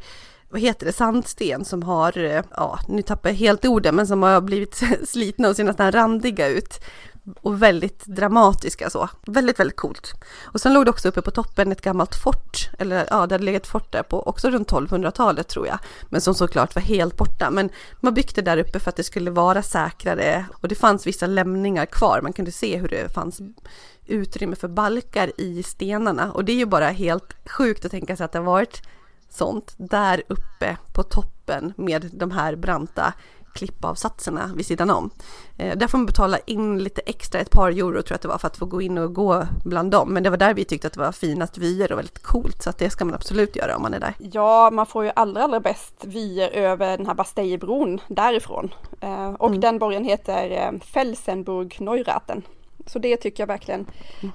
vad 0.49 0.61
heter 0.61 0.85
det, 0.85 0.93
sandsten 0.93 1.65
som 1.65 1.83
har, 1.83 2.17
eh, 2.17 2.43
ja 2.55 2.79
nu 2.87 3.01
tappar 3.01 3.29
jag 3.29 3.35
helt 3.35 3.65
orden, 3.65 3.95
men 3.95 4.07
som 4.07 4.23
har 4.23 4.41
blivit 4.41 4.81
slitna 5.07 5.49
och 5.49 5.55
ser 5.55 5.63
nästan 5.63 5.91
randiga 5.91 6.47
ut. 6.47 6.79
Och 7.41 7.61
väldigt 7.61 8.05
dramatiska 8.05 8.89
så. 8.89 9.09
Väldigt, 9.25 9.59
väldigt 9.59 9.77
coolt. 9.77 10.13
Och 10.43 10.61
sen 10.61 10.73
låg 10.73 10.85
det 10.85 10.91
också 10.91 11.07
uppe 11.07 11.21
på 11.21 11.31
toppen 11.31 11.71
ett 11.71 11.81
gammalt 11.81 12.15
fort, 12.15 12.69
eller 12.79 13.07
ja, 13.09 13.27
det 13.27 13.35
hade 13.35 13.43
legat 13.43 13.67
fort 13.67 13.91
där 13.91 14.03
på 14.03 14.27
också 14.27 14.49
runt 14.49 14.71
1200-talet 14.71 15.47
tror 15.47 15.67
jag. 15.67 15.79
Men 16.09 16.21
som 16.21 16.35
såklart 16.35 16.75
var 16.75 16.81
helt 16.81 17.17
borta. 17.17 17.49
Men 17.51 17.69
man 17.99 18.13
byggde 18.13 18.41
där 18.41 18.57
uppe 18.57 18.79
för 18.79 18.89
att 18.89 18.95
det 18.95 19.03
skulle 19.03 19.31
vara 19.31 19.61
säkrare 19.61 20.45
och 20.53 20.67
det 20.67 20.75
fanns 20.75 21.07
vissa 21.07 21.27
lämningar 21.27 21.85
kvar. 21.85 22.19
Man 22.21 22.33
kunde 22.33 22.51
se 22.51 22.77
hur 22.77 22.87
det 22.87 23.13
fanns 23.13 23.41
utrymme 24.05 24.55
för 24.55 24.67
balkar 24.67 25.31
i 25.37 25.63
stenarna 25.63 26.31
och 26.31 26.45
det 26.45 26.51
är 26.51 26.57
ju 26.57 26.65
bara 26.65 26.89
helt 26.89 27.49
sjukt 27.49 27.85
att 27.85 27.91
tänka 27.91 28.15
sig 28.15 28.25
att 28.25 28.31
det 28.31 28.39
har 28.39 28.45
varit 28.45 28.81
sånt 29.29 29.73
där 29.77 30.23
uppe 30.27 30.77
på 30.93 31.03
toppen 31.03 31.73
med 31.77 32.09
de 32.13 32.31
här 32.31 32.55
branta 32.55 33.13
klippavsatserna 33.53 34.51
vid 34.55 34.65
sidan 34.65 34.89
om. 34.89 35.09
Eh, 35.57 35.77
där 35.77 35.87
får 35.87 35.97
man 35.97 36.05
betala 36.05 36.37
in 36.37 36.83
lite 36.83 37.01
extra, 37.05 37.41
ett 37.41 37.51
par 37.51 37.69
euro 37.69 37.91
tror 37.91 38.05
jag 38.09 38.15
att 38.15 38.21
det 38.21 38.27
var, 38.27 38.37
för 38.37 38.47
att 38.47 38.57
få 38.57 38.65
gå 38.65 38.81
in 38.81 38.97
och 38.97 39.13
gå 39.13 39.43
bland 39.65 39.91
dem. 39.91 40.13
Men 40.13 40.23
det 40.23 40.29
var 40.29 40.37
där 40.37 40.53
vi 40.53 40.65
tyckte 40.65 40.87
att 40.87 40.93
det 40.93 40.99
var 40.99 41.11
finast 41.11 41.57
vyer 41.57 41.91
och 41.91 41.97
väldigt 41.97 42.23
coolt, 42.23 42.61
så 42.61 42.69
att 42.69 42.77
det 42.77 42.89
ska 42.89 43.05
man 43.05 43.15
absolut 43.15 43.55
göra 43.55 43.75
om 43.75 43.81
man 43.81 43.93
är 43.93 43.99
där. 43.99 44.13
Ja, 44.17 44.69
man 44.71 44.85
får 44.85 45.03
ju 45.03 45.11
allra, 45.15 45.43
allra 45.43 45.59
bäst 45.59 46.05
vyer 46.05 46.49
över 46.49 46.97
den 46.97 47.05
här 47.05 47.13
Bastejebron 47.13 48.01
därifrån. 48.07 48.73
Eh, 49.01 49.29
och 49.29 49.47
mm. 49.47 49.59
den 49.59 49.79
borgen 49.79 50.03
heter 50.03 50.51
eh, 50.51 50.79
Felsenburg 50.79 51.75
Neuraten. 51.79 52.43
Så 52.85 52.99
det 52.99 53.17
tycker 53.17 53.43
jag 53.43 53.47
verkligen 53.47 53.85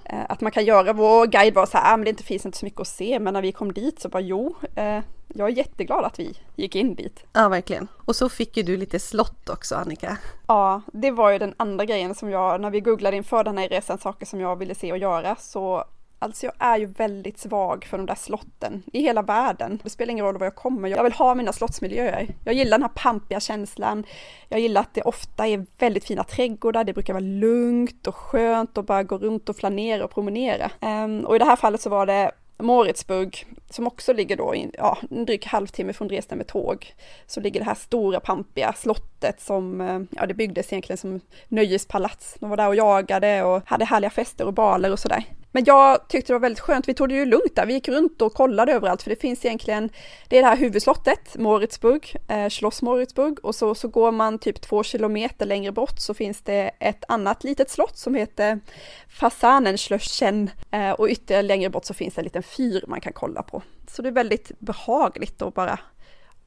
eh, 0.04 0.18
att 0.28 0.40
man 0.40 0.52
kan 0.52 0.64
göra. 0.64 0.92
Vår 0.92 1.26
guide 1.26 1.54
var 1.54 1.66
så 1.66 1.78
här, 1.78 1.94
ah, 1.94 1.96
men 1.96 2.04
det 2.04 2.22
finns 2.22 2.46
inte 2.46 2.58
så 2.58 2.66
mycket 2.66 2.80
att 2.80 2.88
se, 2.88 3.18
men 3.18 3.34
när 3.34 3.42
vi 3.42 3.52
kom 3.52 3.72
dit 3.72 4.00
så 4.00 4.08
bara 4.08 4.22
jo, 4.22 4.54
eh, 4.74 4.98
jag 5.36 5.48
är 5.48 5.52
jätteglad 5.52 6.04
att 6.04 6.18
vi 6.18 6.34
gick 6.56 6.76
in 6.76 6.94
dit. 6.94 7.24
Ja, 7.32 7.48
verkligen. 7.48 7.88
Och 8.04 8.16
så 8.16 8.28
fick 8.28 8.56
ju 8.56 8.62
du 8.62 8.76
lite 8.76 8.98
slott 8.98 9.48
också, 9.48 9.74
Annika. 9.74 10.18
Ja, 10.46 10.82
det 10.92 11.10
var 11.10 11.30
ju 11.30 11.38
den 11.38 11.54
andra 11.56 11.84
grejen 11.84 12.14
som 12.14 12.30
jag, 12.30 12.60
när 12.60 12.70
vi 12.70 12.80
googlade 12.80 13.16
inför 13.16 13.44
den 13.44 13.58
här 13.58 13.68
resan, 13.68 13.98
saker 13.98 14.26
som 14.26 14.40
jag 14.40 14.56
ville 14.56 14.74
se 14.74 14.92
och 14.92 14.98
göra, 14.98 15.36
så 15.36 15.84
Alltså 16.18 16.46
jag 16.46 16.54
är 16.58 16.78
ju 16.78 16.86
väldigt 16.86 17.38
svag 17.38 17.84
för 17.84 17.96
de 17.96 18.06
där 18.06 18.14
slotten 18.14 18.82
i 18.92 19.00
hela 19.00 19.22
världen. 19.22 19.80
Det 19.82 19.90
spelar 19.90 20.12
ingen 20.12 20.24
roll 20.24 20.38
var 20.38 20.46
jag 20.46 20.54
kommer, 20.54 20.88
jag 20.88 21.04
vill 21.04 21.12
ha 21.12 21.34
mina 21.34 21.52
slottsmiljöer. 21.52 22.34
Jag 22.44 22.54
gillar 22.54 22.78
den 22.78 22.82
här 22.82 22.90
pampiga 22.94 23.40
känslan. 23.40 24.04
Jag 24.48 24.60
gillar 24.60 24.80
att 24.80 24.94
det 24.94 25.02
ofta 25.02 25.46
är 25.46 25.66
väldigt 25.78 26.04
fina 26.04 26.24
trädgårdar, 26.24 26.84
det 26.84 26.92
brukar 26.92 27.12
vara 27.12 27.20
lugnt 27.20 28.06
och 28.06 28.14
skönt 28.14 28.78
att 28.78 28.86
bara 28.86 29.02
gå 29.02 29.18
runt 29.18 29.48
och 29.48 29.56
flanera 29.56 30.04
och 30.04 30.10
promenera. 30.10 30.70
Um, 30.80 31.24
och 31.24 31.36
i 31.36 31.38
det 31.38 31.44
här 31.44 31.56
fallet 31.56 31.80
så 31.80 31.90
var 31.90 32.06
det 32.06 32.30
Moritzburg, 32.58 33.46
som 33.74 33.86
också 33.86 34.12
ligger 34.12 34.36
då 34.36 34.54
in, 34.54 34.70
ja, 34.78 34.98
en 35.10 35.24
dryg 35.24 35.46
halvtimme 35.46 35.92
från 35.92 36.08
Dresden 36.08 36.38
med 36.38 36.46
tåg, 36.46 36.94
så 37.26 37.40
ligger 37.40 37.60
det 37.60 37.66
här 37.66 37.74
stora 37.74 38.20
pampiga 38.20 38.72
slottet 38.72 39.40
som, 39.40 39.80
eh, 39.80 40.00
ja 40.10 40.26
det 40.26 40.34
byggdes 40.34 40.72
egentligen 40.72 40.98
som 40.98 41.20
nöjespalats. 41.48 42.36
De 42.40 42.50
var 42.50 42.56
där 42.56 42.68
och 42.68 42.74
jagade 42.74 43.42
och 43.42 43.62
hade 43.66 43.84
härliga 43.84 44.10
fester 44.10 44.46
och 44.46 44.52
baler 44.52 44.92
och 44.92 44.98
sådär. 44.98 45.24
Men 45.54 45.64
jag 45.64 46.08
tyckte 46.08 46.32
det 46.32 46.34
var 46.34 46.40
väldigt 46.40 46.60
skönt, 46.60 46.88
vi 46.88 46.94
tog 46.94 47.08
det 47.08 47.14
ju 47.14 47.24
lugnt 47.24 47.56
där, 47.56 47.66
vi 47.66 47.72
gick 47.74 47.88
runt 47.88 48.22
och 48.22 48.34
kollade 48.34 48.72
överallt 48.72 49.02
för 49.02 49.10
det 49.10 49.20
finns 49.20 49.44
egentligen, 49.44 49.90
det 50.28 50.38
är 50.38 50.42
det 50.42 50.48
här 50.48 50.56
huvudslottet, 50.56 51.36
Moritzburg, 51.36 52.16
eh, 52.28 52.48
Schloss 52.48 52.82
Moritzburg 52.82 53.44
och 53.44 53.54
så, 53.54 53.74
så 53.74 53.88
går 53.88 54.12
man 54.12 54.38
typ 54.38 54.60
två 54.60 54.82
kilometer 54.82 55.46
längre 55.46 55.72
bort 55.72 55.98
så 56.00 56.14
finns 56.14 56.42
det 56.42 56.70
ett 56.78 57.04
annat 57.08 57.44
litet 57.44 57.70
slott 57.70 57.96
som 57.96 58.14
heter 58.14 58.60
Fasanenschlöschen 59.08 60.50
eh, 60.70 60.90
och 60.90 61.08
ytterligare 61.08 61.42
längre 61.42 61.70
bort 61.70 61.84
så 61.84 61.94
finns 61.94 62.14
det 62.14 62.20
en 62.20 62.24
liten 62.24 62.42
fyr 62.42 62.84
man 62.88 63.00
kan 63.00 63.12
kolla 63.12 63.42
på. 63.42 63.62
Så 63.88 64.02
det 64.02 64.08
är 64.08 64.12
väldigt 64.12 64.58
behagligt 64.58 65.42
att 65.42 65.54
bara 65.54 65.78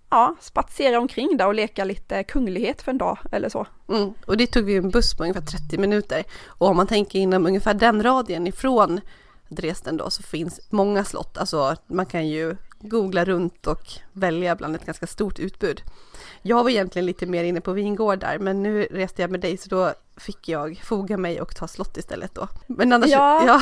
ja, 0.10 0.36
spatsera 0.40 1.00
omkring 1.00 1.38
där 1.38 1.48
och 1.48 1.54
leka 1.54 1.84
lite 1.84 2.24
kunglighet 2.24 2.82
för 2.82 2.92
en 2.92 2.98
dag 2.98 3.18
eller 3.32 3.50
så. 3.50 3.68
Mm. 3.90 4.14
Och 4.26 4.38
det 4.38 4.48
tog 4.48 4.66
vi 4.66 4.76
en 4.76 4.90
buss 4.90 5.18
på 5.18 5.24
ungefär 5.24 5.42
30 5.42 5.78
minuter. 5.78 6.24
Och 6.48 6.68
om 6.68 6.78
man 6.78 6.88
tänker 6.88 7.20
inom 7.20 7.46
ungefär 7.46 7.74
den 7.74 8.04
radien 8.04 8.48
ifrån 8.48 9.02
Dresden 9.50 9.98
då 9.98 10.10
så 10.10 10.24
finns 10.24 10.60
många 10.70 11.04
slott. 11.04 11.38
Alltså 11.38 11.76
man 11.88 12.06
kan 12.06 12.28
ju 12.28 12.56
googla 12.80 13.26
runt 13.26 13.68
och 13.68 13.84
välja 14.14 14.56
bland 14.56 14.76
ett 14.76 14.86
ganska 14.86 15.08
stort 15.08 15.40
utbud. 15.40 15.82
Jag 16.42 16.64
var 16.64 16.70
egentligen 16.70 17.06
lite 17.06 17.26
mer 17.26 17.44
inne 17.44 17.62
på 17.62 17.72
vingårdar 17.72 18.38
men 18.40 18.64
nu 18.64 18.88
reste 18.92 19.22
jag 19.22 19.32
med 19.32 19.40
dig 19.40 19.58
så 19.58 19.70
då 19.70 19.94
fick 20.18 20.50
jag 20.50 20.82
foga 20.84 21.18
mig 21.18 21.42
och 21.42 21.56
ta 21.56 21.68
slott 21.68 21.98
istället 21.98 22.36
då. 22.36 22.48
Men 22.68 22.94
annars, 22.94 23.10
ja. 23.10 23.44
ja. 23.48 23.62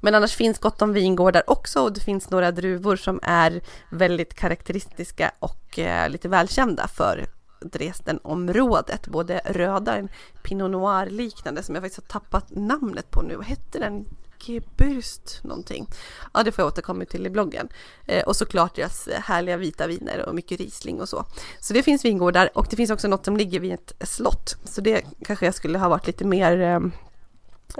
men 0.00 0.14
annars 0.14 0.34
finns 0.36 0.58
gott 0.58 0.82
om 0.82 0.92
vingårdar 0.92 1.42
också 1.46 1.80
och 1.80 1.92
det 1.92 2.00
finns 2.00 2.30
några 2.30 2.50
druvor 2.50 2.96
som 2.96 3.20
är 3.22 3.60
väldigt 3.90 4.34
karaktäristiska 4.34 5.32
och 5.38 5.78
eh, 5.78 6.08
lite 6.10 6.28
välkända 6.28 6.88
för 6.88 7.26
Dresdenområdet, 7.60 9.06
både 9.06 9.40
röda, 9.44 9.96
en 9.96 10.08
Pinot 10.42 10.70
Noir 10.70 11.10
liknande 11.10 11.62
som 11.62 11.74
jag 11.74 11.84
faktiskt 11.84 12.12
har 12.12 12.20
tappat 12.20 12.50
namnet 12.50 13.10
på 13.10 13.22
nu. 13.22 13.36
Vad 13.36 13.46
hette 13.46 13.78
den? 13.78 14.04
Gebürst 14.46 15.44
någonting. 15.44 15.86
Ja, 16.34 16.42
det 16.42 16.52
får 16.52 16.62
jag 16.62 16.68
återkomma 16.68 17.04
till 17.04 17.26
i 17.26 17.30
bloggen. 17.30 17.68
Eh, 18.06 18.24
och 18.24 18.36
såklart 18.36 18.76
deras 18.76 19.08
härliga 19.08 19.56
vita 19.56 19.86
viner 19.86 20.26
och 20.28 20.34
mycket 20.34 20.60
Riesling 20.60 21.00
och 21.00 21.08
så. 21.08 21.24
Så 21.60 21.72
det 21.72 21.82
finns 21.82 22.04
vingårdar 22.04 22.50
och 22.54 22.66
det 22.70 22.76
finns 22.76 22.90
också 22.90 23.08
något 23.08 23.24
som 23.24 23.36
ligger 23.36 23.60
vid 23.60 23.72
ett 23.72 23.92
slott. 24.00 24.56
Så 24.64 24.80
det 24.80 25.04
kanske 25.24 25.44
jag 25.44 25.54
skulle 25.54 25.78
ha 25.78 25.88
varit 25.88 26.06
lite 26.06 26.24
mer 26.24 26.60
eh, 26.60 26.80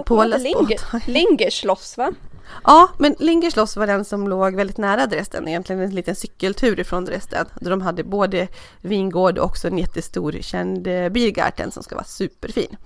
påläst 0.05 0.47
på. 0.53 0.69
Lingerschloss 1.07 1.97
va? 1.97 2.13
Ja, 2.65 2.89
men 2.99 3.15
Lingerschloss 3.19 3.77
var 3.77 3.87
den 3.87 4.05
som 4.05 4.29
låg 4.29 4.55
väldigt 4.55 4.79
nära 4.79 5.07
Dresden, 5.07 5.49
egentligen 5.49 5.83
en 5.83 5.95
liten 5.95 6.17
cykeltur 6.17 6.81
ifrån 6.81 7.05
Dresden. 7.05 7.47
Där 7.61 7.71
de 7.71 7.81
hade 7.81 8.05
både 8.05 8.49
vingård 8.81 9.39
och 9.39 9.45
också 9.45 9.69
en 9.69 9.79
jättestor 9.79 10.33
känd 10.41 10.87
eh, 10.87 11.09
Biergarten 11.09 11.73
som 11.73 11.83
ska 11.83 11.95
vara 11.95 12.05
superfin. 12.05 12.77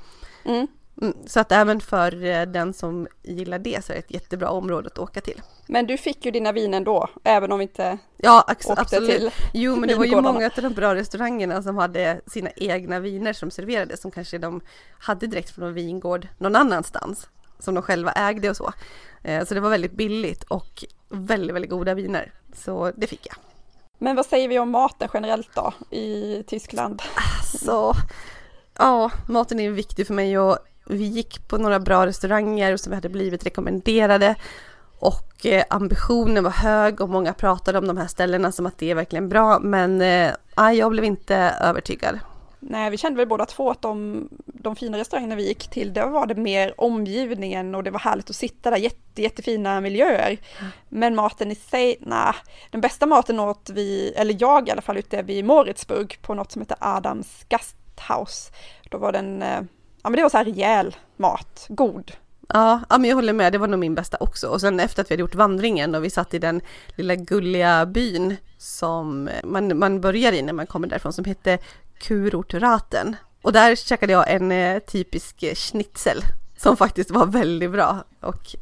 Mm. 0.44 0.66
Mm, 1.02 1.14
så 1.26 1.40
att 1.40 1.52
även 1.52 1.80
för 1.80 2.24
eh, 2.24 2.42
den 2.42 2.72
som 2.72 3.08
gillar 3.22 3.58
det 3.58 3.84
så 3.84 3.92
är 3.92 3.96
det 3.96 4.00
ett 4.00 4.14
jättebra 4.14 4.50
område 4.50 4.86
att 4.86 4.98
åka 4.98 5.20
till. 5.20 5.42
Men 5.66 5.86
du 5.86 5.96
fick 5.96 6.24
ju 6.24 6.30
dina 6.30 6.52
viner 6.52 6.80
då, 6.80 7.08
även 7.24 7.52
om 7.52 7.58
vi 7.58 7.62
inte 7.62 7.98
ja, 8.16 8.44
åkte 8.48 8.72
absolut. 8.76 9.10
till 9.10 9.30
Jo, 9.52 9.76
men 9.76 9.88
det 9.88 9.94
var 9.94 10.04
ju 10.04 10.20
många 10.20 10.46
av 10.56 10.62
de 10.62 10.74
bra 10.74 10.94
restaurangerna 10.94 11.62
som 11.62 11.76
hade 11.76 12.20
sina 12.26 12.50
egna 12.56 13.00
viner 13.00 13.32
som 13.32 13.50
serverades, 13.50 14.00
som 14.00 14.10
kanske 14.10 14.38
de 14.38 14.60
hade 14.98 15.26
direkt 15.26 15.50
från 15.50 15.64
en 15.64 15.74
vingård 15.74 16.28
någon 16.38 16.56
annanstans, 16.56 17.28
som 17.58 17.74
de 17.74 17.82
själva 17.82 18.12
ägde 18.12 18.50
och 18.50 18.56
så. 18.56 18.72
Eh, 19.22 19.44
så 19.44 19.54
det 19.54 19.60
var 19.60 19.70
väldigt 19.70 19.92
billigt 19.92 20.42
och 20.42 20.84
väldigt, 21.08 21.54
väldigt 21.54 21.70
goda 21.70 21.94
viner. 21.94 22.32
Så 22.54 22.92
det 22.96 23.06
fick 23.06 23.26
jag. 23.26 23.36
Men 23.98 24.16
vad 24.16 24.26
säger 24.26 24.48
vi 24.48 24.58
om 24.58 24.70
maten 24.70 25.08
generellt 25.14 25.50
då 25.54 25.72
i 25.96 26.42
Tyskland? 26.46 27.02
Alltså, 27.14 27.94
Ja, 28.80 29.10
maten 29.28 29.60
är 29.60 29.70
viktig 29.70 30.06
för 30.06 30.14
mig 30.14 30.38
och 30.38 30.58
vi 30.90 31.04
gick 31.04 31.48
på 31.48 31.58
några 31.58 31.80
bra 31.80 32.06
restauranger 32.06 32.76
som 32.76 32.90
vi 32.90 32.94
hade 32.94 33.08
blivit 33.08 33.46
rekommenderade 33.46 34.34
och 34.98 35.46
eh, 35.46 35.64
ambitionen 35.70 36.44
var 36.44 36.50
hög 36.50 37.00
och 37.00 37.08
många 37.08 37.32
pratade 37.32 37.78
om 37.78 37.86
de 37.86 37.96
här 37.96 38.06
ställena 38.06 38.52
som 38.52 38.66
att 38.66 38.78
det 38.78 38.90
är 38.90 38.94
verkligen 38.94 39.28
bra 39.28 39.58
men 39.58 40.00
eh, 40.00 40.32
jag 40.72 40.90
blev 40.90 41.04
inte 41.04 41.36
övertygad. 41.60 42.18
Nej, 42.62 42.90
vi 42.90 42.96
kände 42.96 43.16
väl 43.16 43.28
båda 43.28 43.46
två 43.46 43.70
att 43.70 43.82
de, 43.82 44.28
de 44.46 44.76
fina 44.76 44.98
restaurangerna 44.98 45.34
vi 45.34 45.48
gick 45.48 45.70
till, 45.70 45.92
där 45.92 46.06
var 46.06 46.26
det 46.26 46.34
mer 46.34 46.80
omgivningen 46.80 47.74
och 47.74 47.82
det 47.82 47.90
var 47.90 48.00
härligt 48.00 48.30
att 48.30 48.36
sitta 48.36 48.70
där, 48.70 48.76
jätte, 48.76 49.22
jättefina 49.22 49.80
miljöer. 49.80 50.38
Mm. 50.58 50.70
Men 50.88 51.14
maten 51.14 51.50
i 51.50 51.54
sig, 51.54 51.96
nej. 52.00 52.34
Den 52.70 52.80
bästa 52.80 53.06
maten 53.06 53.40
åt 53.40 53.70
vi, 53.70 54.12
eller 54.16 54.36
jag 54.38 54.68
i 54.68 54.70
alla 54.70 54.82
fall, 54.82 54.96
ute 54.96 55.22
vid 55.22 55.44
Moritzburg 55.44 56.18
på 56.22 56.34
något 56.34 56.52
som 56.52 56.62
heter 56.62 56.76
Adams 56.80 57.44
Gasthaus. 57.48 58.50
Då 58.90 58.98
var 58.98 59.12
den, 59.12 59.42
eh, 59.42 59.60
ja 60.02 60.10
men 60.10 60.16
det 60.16 60.22
var 60.22 60.30
så 60.30 60.36
här 60.36 60.44
rejäl 60.44 60.96
mat, 61.16 61.66
god. 61.68 62.12
Ja, 62.48 62.80
ja, 62.88 62.98
men 62.98 63.10
jag 63.10 63.16
håller 63.16 63.32
med, 63.32 63.52
det 63.52 63.58
var 63.58 63.68
nog 63.68 63.80
min 63.80 63.94
bästa 63.94 64.16
också. 64.20 64.48
Och 64.48 64.60
sen 64.60 64.80
efter 64.80 65.02
att 65.02 65.10
vi 65.10 65.14
hade 65.14 65.20
gjort 65.20 65.34
vandringen 65.34 65.94
och 65.94 66.04
vi 66.04 66.10
satt 66.10 66.34
i 66.34 66.38
den 66.38 66.60
lilla 66.96 67.14
gulliga 67.14 67.86
byn 67.86 68.36
som 68.58 69.30
man, 69.44 69.78
man 69.78 70.00
börjar 70.00 70.32
i 70.32 70.42
när 70.42 70.52
man 70.52 70.66
kommer 70.66 70.88
därifrån 70.88 71.12
som 71.12 71.24
hette 71.24 71.58
Kurortraten. 71.98 73.16
Och 73.42 73.52
där 73.52 73.76
käkade 73.76 74.12
jag 74.12 74.30
en 74.30 74.52
eh, 74.52 74.78
typisk 74.78 75.44
schnitzel 75.56 76.22
som 76.56 76.76
faktiskt 76.76 77.10
var 77.10 77.26
väldigt 77.26 77.70
bra 77.70 78.04
och 78.20 78.56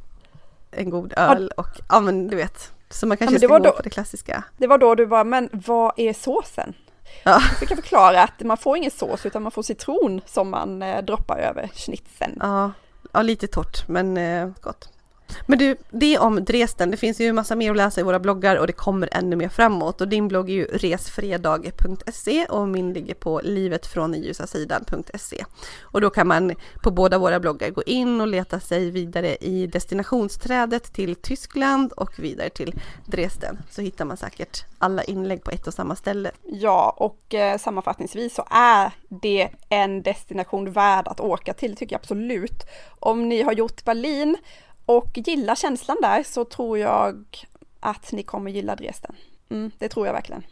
en 0.70 0.90
god 0.90 1.12
öl 1.16 1.52
och 1.56 1.80
ja 1.88 2.00
men 2.00 2.28
du 2.28 2.36
vet. 2.36 2.72
Så 2.90 3.06
man 3.06 3.16
kanske 3.16 3.34
ja, 3.34 3.38
ska 3.38 3.46
gå 3.46 3.58
då, 3.58 3.72
på 3.72 3.82
det 3.82 3.90
klassiska. 3.90 4.44
Det 4.56 4.66
var 4.66 4.78
då 4.78 4.94
du 4.94 5.06
bara, 5.06 5.24
men 5.24 5.48
vad 5.52 5.92
är 5.96 6.12
såsen? 6.12 6.74
Ja. 7.22 7.40
Så 7.58 7.66
kan 7.66 7.76
förklara 7.76 8.22
att 8.22 8.40
man 8.40 8.56
får 8.56 8.76
ingen 8.76 8.90
sås 8.90 9.26
utan 9.26 9.42
man 9.42 9.52
får 9.52 9.62
citron 9.62 10.20
som 10.26 10.50
man 10.50 10.82
eh, 10.82 11.02
droppar 11.04 11.38
över 11.38 11.70
schnitzeln. 11.74 12.36
Ja, 12.40 12.72
ja 13.12 13.22
lite 13.22 13.46
torrt 13.46 13.88
men 13.88 14.16
eh, 14.16 14.48
gott. 14.60 14.88
Men 15.46 15.58
du, 15.58 15.76
det 15.90 16.18
om 16.18 16.44
Dresden, 16.44 16.90
det 16.90 16.96
finns 16.96 17.20
ju 17.20 17.32
massa 17.32 17.56
mer 17.56 17.70
att 17.70 17.76
läsa 17.76 18.00
i 18.00 18.04
våra 18.04 18.18
bloggar 18.18 18.56
och 18.56 18.66
det 18.66 18.72
kommer 18.72 19.08
ännu 19.12 19.36
mer 19.36 19.48
framåt 19.48 20.00
och 20.00 20.08
din 20.08 20.28
blogg 20.28 20.50
är 20.50 20.54
ju 20.54 20.64
resfredag.se 20.64 22.46
och 22.46 22.68
min 22.68 22.92
ligger 22.92 23.14
på 23.14 23.40
livetfrånljusasidan.se. 23.44 25.44
och 25.82 26.00
då 26.00 26.10
kan 26.10 26.26
man 26.26 26.54
på 26.82 26.90
båda 26.90 27.18
våra 27.18 27.40
bloggar 27.40 27.70
gå 27.70 27.82
in 27.82 28.20
och 28.20 28.26
leta 28.26 28.60
sig 28.60 28.90
vidare 28.90 29.36
i 29.36 29.66
destinationsträdet 29.66 30.92
till 30.92 31.14
Tyskland 31.14 31.92
och 31.92 32.18
vidare 32.18 32.50
till 32.50 32.80
Dresden 33.06 33.58
så 33.70 33.82
hittar 33.82 34.04
man 34.04 34.16
säkert 34.16 34.64
alla 34.78 35.04
inlägg 35.04 35.44
på 35.44 35.50
ett 35.50 35.66
och 35.66 35.74
samma 35.74 35.96
ställe. 35.96 36.30
Ja, 36.42 36.94
och 36.96 37.34
eh, 37.34 37.58
sammanfattningsvis 37.58 38.34
så 38.34 38.44
är 38.50 38.92
det 39.08 39.48
en 39.68 40.02
destination 40.02 40.72
värd 40.72 41.08
att 41.08 41.20
åka 41.20 41.54
till, 41.54 41.76
tycker 41.76 41.94
jag 41.94 42.00
absolut. 42.00 42.64
Om 43.00 43.28
ni 43.28 43.42
har 43.42 43.52
gjort 43.52 43.84
Berlin 43.84 44.36
och 44.88 45.10
gilla 45.14 45.56
känslan 45.56 45.96
där 46.02 46.22
så 46.22 46.44
tror 46.44 46.78
jag 46.78 47.26
att 47.80 48.12
ni 48.12 48.22
kommer 48.22 48.50
gilla 48.50 48.76
Dresden. 48.76 49.14
Mm, 49.48 49.70
det 49.78 49.88
tror 49.88 50.06
jag 50.06 50.12
verkligen. 50.12 50.42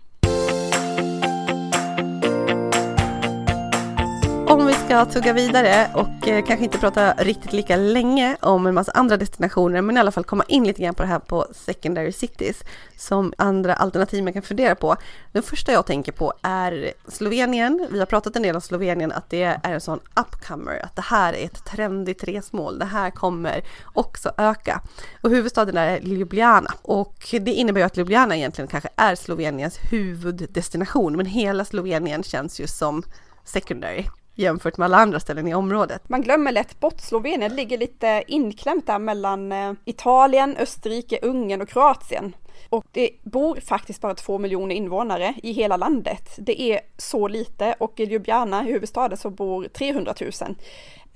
Om 4.48 4.66
vi 4.66 4.72
ska 4.72 5.04
tugga 5.04 5.32
vidare 5.32 5.90
och 5.94 6.28
eh, 6.28 6.44
kanske 6.44 6.64
inte 6.64 6.78
prata 6.78 7.12
riktigt 7.12 7.52
lika 7.52 7.76
länge 7.76 8.36
om 8.40 8.66
en 8.66 8.74
massa 8.74 8.92
andra 8.92 9.16
destinationer 9.16 9.82
men 9.82 9.96
i 9.96 10.00
alla 10.00 10.10
fall 10.10 10.24
komma 10.24 10.44
in 10.48 10.64
lite 10.64 10.82
grann 10.82 10.94
på 10.94 11.02
det 11.02 11.08
här 11.08 11.18
på 11.18 11.46
secondary 11.52 12.12
cities 12.12 12.64
som 12.96 13.32
andra 13.38 13.74
alternativ 13.74 14.24
man 14.24 14.32
kan 14.32 14.42
fundera 14.42 14.74
på. 14.74 14.96
Den 15.32 15.42
första 15.42 15.72
jag 15.72 15.86
tänker 15.86 16.12
på 16.12 16.32
är 16.42 16.92
Slovenien. 17.08 17.88
Vi 17.90 17.98
har 17.98 18.06
pratat 18.06 18.36
en 18.36 18.42
del 18.42 18.54
om 18.54 18.60
Slovenien 18.60 19.12
att 19.12 19.30
det 19.30 19.42
är 19.42 19.72
en 19.72 19.80
sån 19.80 20.00
upcomer, 20.14 20.84
att 20.84 20.96
det 20.96 21.02
här 21.02 21.32
är 21.32 21.44
ett 21.44 21.64
trendigt 21.64 22.24
resmål. 22.24 22.78
Det 22.78 22.84
här 22.84 23.10
kommer 23.10 23.64
också 23.84 24.32
öka. 24.36 24.82
Och 25.20 25.30
huvudstaden 25.30 25.76
är 25.76 26.00
Ljubljana 26.00 26.74
och 26.82 27.16
det 27.30 27.52
innebär 27.52 27.80
ju 27.80 27.86
att 27.86 27.96
Ljubljana 27.96 28.36
egentligen 28.36 28.68
kanske 28.68 28.88
är 28.96 29.14
Sloveniens 29.14 29.78
huvuddestination 29.90 31.16
men 31.16 31.26
hela 31.26 31.64
Slovenien 31.64 32.22
känns 32.22 32.60
ju 32.60 32.66
som 32.66 33.02
secondary 33.44 34.06
jämfört 34.36 34.76
med 34.76 34.84
alla 34.84 34.96
andra 34.96 35.20
ställen 35.20 35.48
i 35.48 35.54
området. 35.54 36.08
Man 36.08 36.22
glömmer 36.22 36.52
lätt 36.52 36.80
bort 36.80 37.00
Slovenien, 37.00 37.50
Det 37.50 37.56
ligger 37.56 37.78
lite 37.78 38.24
inklämt 38.26 38.86
där 38.86 38.98
mellan 38.98 39.52
eh, 39.52 39.72
Italien, 39.84 40.56
Österrike, 40.56 41.18
Ungern 41.22 41.62
och 41.62 41.68
Kroatien. 41.68 42.36
Och 42.68 42.84
det 42.92 43.10
bor 43.22 43.60
faktiskt 43.60 44.00
bara 44.00 44.14
två 44.14 44.38
miljoner 44.38 44.74
invånare 44.74 45.34
i 45.42 45.52
hela 45.52 45.76
landet. 45.76 46.34
Det 46.38 46.60
är 46.62 46.80
så 46.96 47.28
lite 47.28 47.74
och 47.78 48.00
i 48.00 48.04
Ljubljana, 48.04 48.62
huvudstaden, 48.62 49.18
så 49.18 49.30
bor 49.30 49.64
300 49.64 50.14
000. 50.20 50.30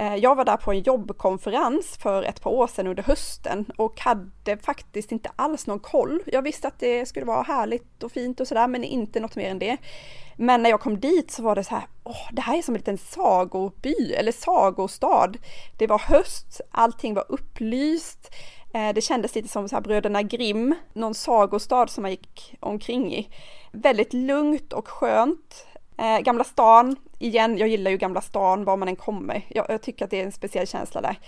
Eh, 0.00 0.16
jag 0.16 0.34
var 0.34 0.44
där 0.44 0.56
på 0.56 0.72
en 0.72 0.82
jobbkonferens 0.82 1.96
för 1.96 2.22
ett 2.22 2.40
par 2.40 2.50
år 2.50 2.66
sedan 2.66 2.86
under 2.86 3.02
hösten 3.02 3.66
och 3.76 4.00
hade 4.00 4.56
faktiskt 4.62 5.12
inte 5.12 5.30
alls 5.36 5.66
någon 5.66 5.80
koll. 5.80 6.22
Jag 6.26 6.42
visste 6.42 6.68
att 6.68 6.78
det 6.78 7.06
skulle 7.06 7.26
vara 7.26 7.42
härligt 7.42 8.02
och 8.02 8.12
fint 8.12 8.40
och 8.40 8.48
sådär, 8.48 8.68
men 8.68 8.84
inte 8.84 9.20
något 9.20 9.36
mer 9.36 9.50
än 9.50 9.58
det. 9.58 9.76
Men 10.36 10.62
när 10.62 10.70
jag 10.70 10.80
kom 10.80 11.00
dit 11.00 11.30
så 11.30 11.42
var 11.42 11.54
det 11.54 11.64
så 11.64 11.74
här, 11.74 11.84
åh, 12.04 12.28
det 12.32 12.42
här 12.42 12.58
är 12.58 12.62
som 12.62 12.74
en 12.74 12.78
liten 12.78 12.98
sagoby 12.98 14.12
eller 14.12 14.32
sagostad. 14.32 15.32
Det 15.78 15.86
var 15.86 15.98
höst, 15.98 16.60
allting 16.70 17.14
var 17.14 17.24
upplyst. 17.28 18.34
Eh, 18.74 18.94
det 18.94 19.00
kändes 19.00 19.34
lite 19.34 19.48
som 19.48 19.68
så 19.68 19.76
här 19.76 19.82
bröderna 19.82 20.22
Grimm, 20.22 20.74
någon 20.92 21.14
sagostad 21.14 21.90
som 21.90 22.02
man 22.02 22.10
gick 22.10 22.54
omkring 22.60 23.14
i. 23.14 23.28
Väldigt 23.72 24.12
lugnt 24.12 24.72
och 24.72 24.88
skönt. 24.88 25.66
Eh, 26.00 26.20
Gamla 26.20 26.44
stan, 26.44 26.96
igen, 27.18 27.58
jag 27.58 27.68
gillar 27.68 27.90
ju 27.90 27.96
Gamla 27.96 28.20
stan 28.20 28.64
var 28.64 28.76
man 28.76 28.88
än 28.88 28.96
kommer. 28.96 29.42
Jag, 29.48 29.66
jag, 29.68 29.82
tycker 29.82 30.04
att 30.04 30.10
det 30.10 30.20
är 30.20 30.24
en 30.24 30.32
speciell 30.32 30.66
känsla 30.66 31.00
där. 31.00 31.18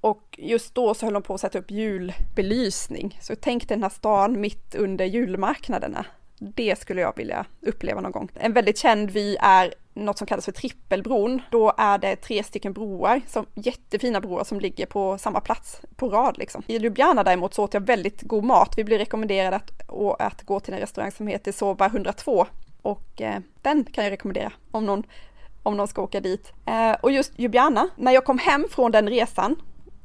Och 0.00 0.38
just 0.38 0.74
då 0.74 0.94
så 0.94 1.06
höll 1.06 1.12
de 1.12 1.22
på 1.22 1.34
att 1.34 1.40
sätta 1.40 1.58
upp 1.58 1.70
julbelysning. 1.70 3.18
Så 3.22 3.36
tänk 3.36 3.68
den 3.68 3.82
här 3.82 3.90
stan 3.90 4.40
mitt 4.40 4.74
under 4.74 5.04
julmarknaderna. 5.04 6.06
Det 6.38 6.78
skulle 6.78 7.00
jag 7.00 7.16
vilja 7.16 7.46
uppleva 7.60 8.00
någon 8.00 8.12
gång. 8.12 8.28
En 8.34 8.52
väldigt 8.52 8.78
känd 8.78 9.10
vy 9.10 9.36
är 9.40 9.74
något 9.94 10.18
som 10.18 10.26
kallas 10.26 10.44
för 10.44 10.52
trippelbron. 10.52 11.42
Då 11.50 11.72
är 11.78 11.98
det 11.98 12.16
tre 12.16 12.42
stycken 12.42 12.72
broar, 12.72 13.20
som, 13.26 13.46
jättefina 13.54 14.20
broar 14.20 14.44
som 14.44 14.60
ligger 14.60 14.86
på 14.86 15.18
samma 15.18 15.40
plats 15.40 15.80
på 15.96 16.08
rad 16.08 16.38
liksom. 16.38 16.62
I 16.66 16.76
Ljubljana 16.76 17.24
däremot 17.24 17.54
så 17.54 17.64
åt 17.64 17.74
jag 17.74 17.86
väldigt 17.86 18.22
god 18.22 18.44
mat. 18.44 18.74
Vi 18.76 18.84
blev 18.84 18.98
rekommenderade 18.98 19.56
att, 19.56 19.90
att 20.18 20.42
gå 20.42 20.60
till 20.60 20.74
en 20.74 20.80
restaurang 20.80 21.12
som 21.12 21.26
heter 21.26 21.52
Sova 21.52 21.86
102 21.86 22.46
och 22.86 23.20
eh, 23.20 23.40
den 23.62 23.84
kan 23.84 24.04
jag 24.04 24.10
rekommendera 24.10 24.52
om 24.70 24.86
någon, 24.86 25.02
om 25.62 25.76
någon 25.76 25.88
ska 25.88 26.02
åka 26.02 26.20
dit. 26.20 26.52
Eh, 26.66 26.92
och 27.02 27.12
just 27.12 27.38
Ljubljana, 27.38 27.88
när 27.96 28.12
jag 28.12 28.24
kom 28.24 28.38
hem 28.38 28.66
från 28.70 28.92
den 28.92 29.08
resan, 29.08 29.56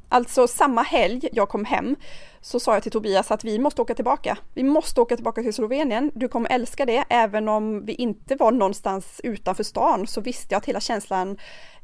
alltså 0.08 0.46
samma 0.46 0.82
helg 0.82 1.28
jag 1.32 1.48
kom 1.48 1.64
hem, 1.64 1.96
så 2.40 2.60
sa 2.60 2.74
jag 2.74 2.82
till 2.82 2.92
Tobias 2.92 3.30
att 3.30 3.44
vi 3.44 3.58
måste 3.58 3.82
åka 3.82 3.94
tillbaka. 3.94 4.38
Vi 4.54 4.62
måste 4.62 5.00
åka 5.00 5.16
tillbaka 5.16 5.42
till 5.42 5.54
Slovenien. 5.54 6.10
Du 6.14 6.28
kommer 6.28 6.50
älska 6.50 6.86
det, 6.86 7.04
även 7.08 7.48
om 7.48 7.84
vi 7.84 7.94
inte 7.94 8.36
var 8.36 8.52
någonstans 8.52 9.20
utanför 9.24 9.64
stan 9.64 10.06
så 10.06 10.20
visste 10.20 10.54
jag 10.54 10.58
att 10.58 10.66
hela 10.66 10.80
känslan 10.80 11.38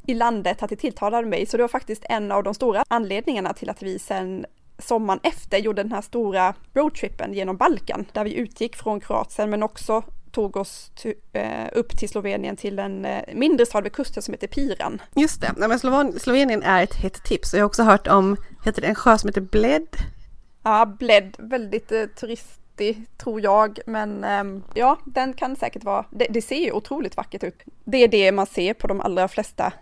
i 0.06 0.14
landet 0.14 0.62
att 0.62 0.70
det 0.70 0.76
tilltalade 0.76 1.26
mig. 1.26 1.46
Så 1.46 1.56
det 1.56 1.62
var 1.62 1.68
faktiskt 1.68 2.04
en 2.08 2.32
av 2.32 2.42
de 2.42 2.54
stora 2.54 2.84
anledningarna 2.88 3.52
till 3.52 3.70
att 3.70 3.82
vi 3.82 3.98
sen 3.98 4.46
sommaren 4.78 5.20
efter 5.22 5.58
gjorde 5.58 5.82
den 5.82 5.92
här 5.92 6.02
stora 6.02 6.54
roadtrippen 6.74 7.34
genom 7.34 7.56
Balkan, 7.56 8.06
där 8.12 8.24
vi 8.24 8.34
utgick 8.34 8.76
från 8.76 9.00
Kroatien 9.00 9.50
men 9.50 9.62
också 9.62 10.02
tog 10.32 10.56
oss 10.56 10.90
till, 10.94 11.14
eh, 11.32 11.66
upp 11.72 11.98
till 11.98 12.08
Slovenien 12.08 12.56
till 12.56 12.78
en 12.78 13.04
eh, 13.04 13.22
mindre 13.34 13.66
stad 13.66 13.82
vid 13.82 13.92
kusten 13.92 14.22
som 14.22 14.34
heter 14.34 14.46
Piran. 14.46 15.02
Just 15.14 15.40
det, 15.40 15.54
Nej, 15.56 15.68
men 15.68 15.78
Sloven 15.78 16.20
Slovenien 16.20 16.62
är 16.62 16.82
ett 16.82 16.94
hett 16.94 17.24
tips 17.24 17.54
jag 17.54 17.60
har 17.60 17.66
också 17.66 17.82
hört 17.82 18.06
om, 18.06 18.36
heter 18.64 18.82
det 18.82 18.88
en 18.88 18.94
sjö 18.94 19.18
som 19.18 19.28
heter 19.28 19.40
Bled? 19.40 19.88
Ja, 20.62 20.86
Bled, 20.98 21.36
väldigt 21.38 21.92
eh, 21.92 22.04
turistig 22.04 23.06
tror 23.16 23.40
jag, 23.40 23.78
men 23.86 24.24
eh, 24.24 24.62
ja, 24.74 24.98
den 25.04 25.32
kan 25.32 25.56
säkert 25.56 25.84
vara, 25.84 26.04
det, 26.10 26.26
det 26.30 26.42
ser 26.42 26.64
ju 26.64 26.72
otroligt 26.72 27.16
vackert 27.16 27.44
ut. 27.44 27.62
Det 27.84 27.96
är 27.96 28.08
det 28.08 28.32
man 28.32 28.46
ser 28.46 28.74
på 28.74 28.86
de 28.86 29.00
allra 29.00 29.28
flesta 29.28 29.72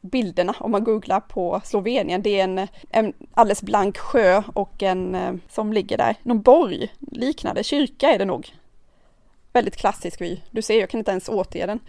bilderna 0.00 0.54
om 0.60 0.70
man 0.70 0.84
googlar 0.84 1.20
på 1.20 1.60
Slovenien. 1.64 2.22
Det 2.22 2.40
är 2.40 2.44
en, 2.44 2.68
en 2.90 3.12
alldeles 3.34 3.62
blank 3.62 3.98
sjö 3.98 4.42
och 4.54 4.82
en 4.82 5.14
eh, 5.14 5.34
som 5.48 5.72
ligger 5.72 5.98
där, 5.98 6.16
någon 6.22 6.42
borg 6.42 6.92
liknande, 6.98 7.64
kyrka 7.64 8.08
är 8.08 8.18
det 8.18 8.24
nog 8.24 8.52
väldigt 9.56 9.76
klassisk 9.76 10.20
vy. 10.20 10.40
Du 10.50 10.62
ser, 10.62 10.80
jag 10.80 10.90
kan 10.90 10.98
inte 10.98 11.10
ens 11.10 11.28
återge 11.28 11.66
den. 11.66 11.80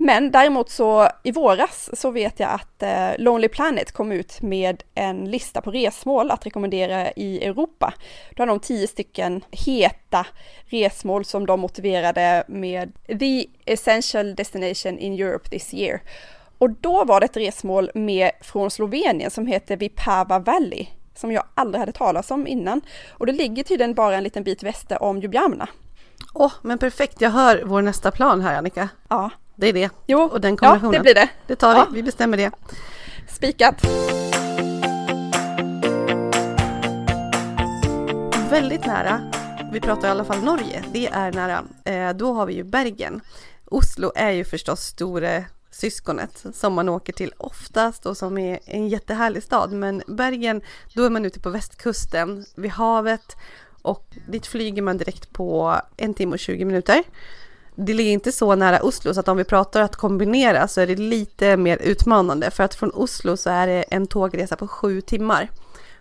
Men 0.00 0.30
däremot 0.30 0.70
så 0.70 1.08
i 1.22 1.32
våras 1.32 1.90
så 1.92 2.10
vet 2.10 2.40
jag 2.40 2.50
att 2.50 2.82
eh, 2.82 3.10
Lonely 3.18 3.48
Planet 3.48 3.92
kom 3.92 4.12
ut 4.12 4.42
med 4.42 4.82
en 4.94 5.30
lista 5.30 5.60
på 5.60 5.70
resmål 5.70 6.30
att 6.30 6.46
rekommendera 6.46 7.12
i 7.12 7.44
Europa. 7.44 7.94
Då 8.36 8.42
hade 8.42 8.52
de 8.52 8.60
tio 8.60 8.86
stycken 8.86 9.44
heta 9.50 10.26
resmål 10.66 11.24
som 11.24 11.46
de 11.46 11.60
motiverade 11.60 12.44
med 12.48 12.92
The 13.20 13.46
Essential 13.64 14.34
Destination 14.34 14.98
in 14.98 15.12
Europe 15.12 15.48
this 15.50 15.74
year. 15.74 16.00
Och 16.58 16.70
då 16.70 17.04
var 17.04 17.20
det 17.20 17.26
ett 17.26 17.36
resmål 17.36 17.90
med 17.94 18.30
från 18.40 18.70
Slovenien 18.70 19.30
som 19.30 19.46
heter 19.46 19.76
Vipava 19.76 20.38
Valley 20.38 20.86
som 21.14 21.32
jag 21.32 21.44
aldrig 21.54 21.80
hade 21.80 21.92
talat 21.92 22.30
om 22.30 22.46
innan. 22.46 22.80
Och 23.10 23.26
det 23.26 23.32
ligger 23.32 23.62
tydligen 23.62 23.94
bara 23.94 24.16
en 24.16 24.24
liten 24.24 24.44
bit 24.44 24.62
väster 24.62 25.02
om 25.02 25.20
Ljubljana. 25.20 25.68
Åh, 26.34 26.46
oh, 26.46 26.52
men 26.62 26.78
perfekt. 26.78 27.20
Jag 27.20 27.30
hör 27.30 27.62
vår 27.66 27.82
nästa 27.82 28.10
plan 28.10 28.40
här, 28.40 28.58
Annika. 28.58 28.88
Ja, 29.08 29.30
Det 29.56 29.66
är 29.68 29.72
det. 29.72 29.90
Jo, 30.06 30.20
Och 30.22 30.40
den 30.40 30.50
ja 30.52 30.56
kombinationen. 30.56 30.92
det 30.92 31.00
blir 31.00 31.14
det. 31.14 31.28
Det 31.46 31.56
tar 31.56 31.74
Ja. 31.74 31.86
vi, 31.90 31.94
vi 31.96 32.02
bestämmer 32.02 32.36
det. 32.36 32.50
Spikat. 33.28 33.84
Väldigt 38.50 38.86
nära, 38.86 39.20
vi 39.72 39.80
pratar 39.80 40.08
i 40.08 40.10
alla 40.10 40.24
fall 40.24 40.42
Norge, 40.44 40.84
det 40.92 41.06
är 41.06 41.32
nära. 41.32 41.64
Eh, 41.84 42.16
då 42.16 42.32
har 42.32 42.46
vi 42.46 42.54
ju 42.54 42.64
Bergen. 42.64 43.20
Oslo 43.64 44.12
är 44.14 44.30
ju 44.30 44.44
förstås 44.44 44.80
store 44.80 45.44
syskonet 45.70 46.44
som 46.54 46.74
man 46.74 46.88
åker 46.88 47.12
till 47.12 47.32
oftast 47.36 48.06
och 48.06 48.16
som 48.16 48.38
är 48.38 48.58
en 48.64 48.88
jättehärlig 48.88 49.42
stad. 49.42 49.72
Men 49.72 50.02
Bergen, 50.06 50.60
då 50.94 51.04
är 51.04 51.10
man 51.10 51.24
ute 51.24 51.40
på 51.40 51.50
västkusten 51.50 52.44
vid 52.56 52.70
havet 52.70 53.36
och 53.82 54.16
dit 54.28 54.46
flyger 54.46 54.82
man 54.82 54.98
direkt 54.98 55.32
på 55.32 55.80
en 55.96 56.14
timme 56.14 56.32
och 56.32 56.38
20 56.38 56.64
minuter. 56.64 57.02
Det 57.74 57.94
ligger 57.94 58.12
inte 58.12 58.32
så 58.32 58.54
nära 58.54 58.82
Oslo 58.82 59.14
så 59.14 59.20
att 59.20 59.28
om 59.28 59.36
vi 59.36 59.44
pratar 59.44 59.82
att 59.82 59.96
kombinera 59.96 60.68
så 60.68 60.80
är 60.80 60.86
det 60.86 60.96
lite 60.96 61.56
mer 61.56 61.76
utmanande 61.76 62.50
för 62.50 62.64
att 62.64 62.74
från 62.74 62.90
Oslo 62.90 63.36
så 63.36 63.50
är 63.50 63.66
det 63.66 63.82
en 63.82 64.06
tågresa 64.06 64.56
på 64.56 64.68
sju 64.68 65.00
timmar. 65.00 65.48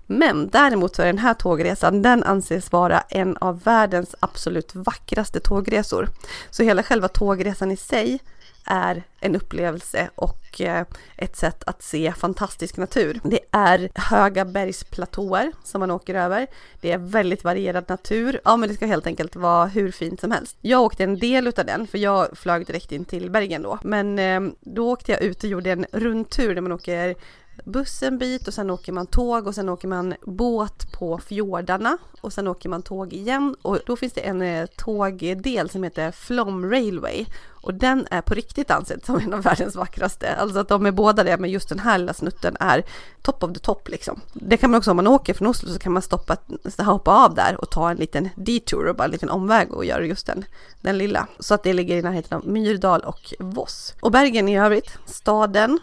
Men 0.05 0.49
däremot 0.49 0.95
så 0.95 1.01
är 1.01 1.05
den 1.05 1.17
här 1.17 1.33
tågresan, 1.33 2.01
den 2.01 2.23
anses 2.23 2.71
vara 2.71 2.99
en 3.09 3.37
av 3.37 3.63
världens 3.63 4.15
absolut 4.19 4.75
vackraste 4.75 5.39
tågresor. 5.39 6.09
Så 6.49 6.63
hela 6.63 6.83
själva 6.83 7.07
tågresan 7.07 7.71
i 7.71 7.77
sig 7.77 8.19
är 8.67 9.03
en 9.19 9.35
upplevelse 9.35 10.09
och 10.15 10.61
eh, 10.61 10.85
ett 11.17 11.35
sätt 11.35 11.63
att 11.63 11.83
se 11.83 12.13
fantastisk 12.17 12.77
natur. 12.77 13.19
Det 13.23 13.39
är 13.51 13.89
höga 13.95 14.45
bergsplatåer 14.45 15.51
som 15.63 15.79
man 15.79 15.91
åker 15.91 16.15
över. 16.15 16.47
Det 16.81 16.91
är 16.91 16.97
väldigt 16.97 17.43
varierad 17.43 17.89
natur. 17.89 18.41
Ja, 18.45 18.57
men 18.57 18.69
det 18.69 18.75
ska 18.75 18.85
helt 18.85 19.07
enkelt 19.07 19.35
vara 19.35 19.65
hur 19.65 19.91
fint 19.91 20.19
som 20.19 20.31
helst. 20.31 20.57
Jag 20.61 20.81
åkte 20.81 21.03
en 21.03 21.19
del 21.19 21.47
utav 21.47 21.65
den, 21.65 21.87
för 21.87 21.97
jag 21.97 22.37
flög 22.37 22.65
direkt 22.65 22.91
in 22.91 23.05
till 23.05 23.31
Bergen 23.31 23.61
då. 23.61 23.79
Men 23.83 24.19
eh, 24.19 24.41
då 24.61 24.91
åkte 24.91 25.11
jag 25.11 25.21
ut 25.21 25.43
och 25.43 25.49
gjorde 25.49 25.71
en 25.71 25.85
rundtur 25.91 26.55
där 26.55 26.61
man 26.61 26.71
åker 26.71 27.15
buss 27.65 28.03
en 28.03 28.17
bit 28.17 28.47
och 28.47 28.53
sen 28.53 28.69
åker 28.69 28.91
man 28.91 29.07
tåg 29.07 29.47
och 29.47 29.55
sen 29.55 29.69
åker 29.69 29.87
man 29.87 30.15
båt 30.21 30.91
på 30.91 31.17
fjordarna 31.17 31.97
och 32.21 32.33
sen 32.33 32.47
åker 32.47 32.69
man 32.69 32.81
tåg 32.81 33.13
igen 33.13 33.55
och 33.61 33.79
då 33.85 33.95
finns 33.95 34.13
det 34.13 34.21
en 34.21 34.41
eh, 34.41 34.65
tågdel 34.65 35.69
som 35.69 35.83
heter 35.83 36.11
Flom 36.11 36.69
Railway 36.69 37.25
och 37.67 37.73
den 37.73 38.07
är 38.11 38.21
på 38.21 38.33
riktigt 38.33 38.71
ansedd 38.71 39.05
som 39.05 39.19
en 39.19 39.33
av 39.33 39.41
världens 39.41 39.75
vackraste. 39.75 40.35
Alltså 40.35 40.59
att 40.59 40.67
de 40.67 40.85
är 40.85 40.91
båda 40.91 41.23
det 41.23 41.37
men 41.37 41.49
just 41.49 41.69
den 41.69 41.79
här 41.79 41.97
lilla 41.97 42.13
snutten 42.13 42.57
är 42.59 42.83
top 43.21 43.43
of 43.43 43.53
the 43.53 43.59
top 43.59 43.89
liksom. 43.89 44.21
Det 44.33 44.57
kan 44.57 44.71
man 44.71 44.77
också 44.77 44.91
om 44.91 44.97
man 44.97 45.07
åker 45.07 45.33
från 45.33 45.47
Oslo 45.47 45.73
så 45.73 45.79
kan 45.79 45.93
man 45.93 46.01
stoppa, 46.01 46.37
hoppa 46.77 47.11
av 47.11 47.35
där 47.35 47.61
och 47.61 47.71
ta 47.71 47.89
en 47.89 47.97
liten 47.97 48.29
detour 48.35 48.87
och 48.87 48.95
bara 48.95 49.05
en 49.05 49.11
liten 49.11 49.29
omväg 49.29 49.73
och 49.73 49.85
göra 49.85 50.05
just 50.05 50.27
den, 50.27 50.45
den 50.81 50.97
lilla. 50.97 51.27
Så 51.39 51.53
att 51.53 51.63
det 51.63 51.73
ligger 51.73 51.97
i 51.97 52.01
närheten 52.01 52.37
av 52.37 52.47
Myrdal 52.47 53.01
och 53.01 53.33
Voss. 53.39 53.95
Och 54.01 54.11
Bergen 54.11 54.49
i 54.49 54.57
övrigt, 54.57 54.97
staden, 55.05 55.79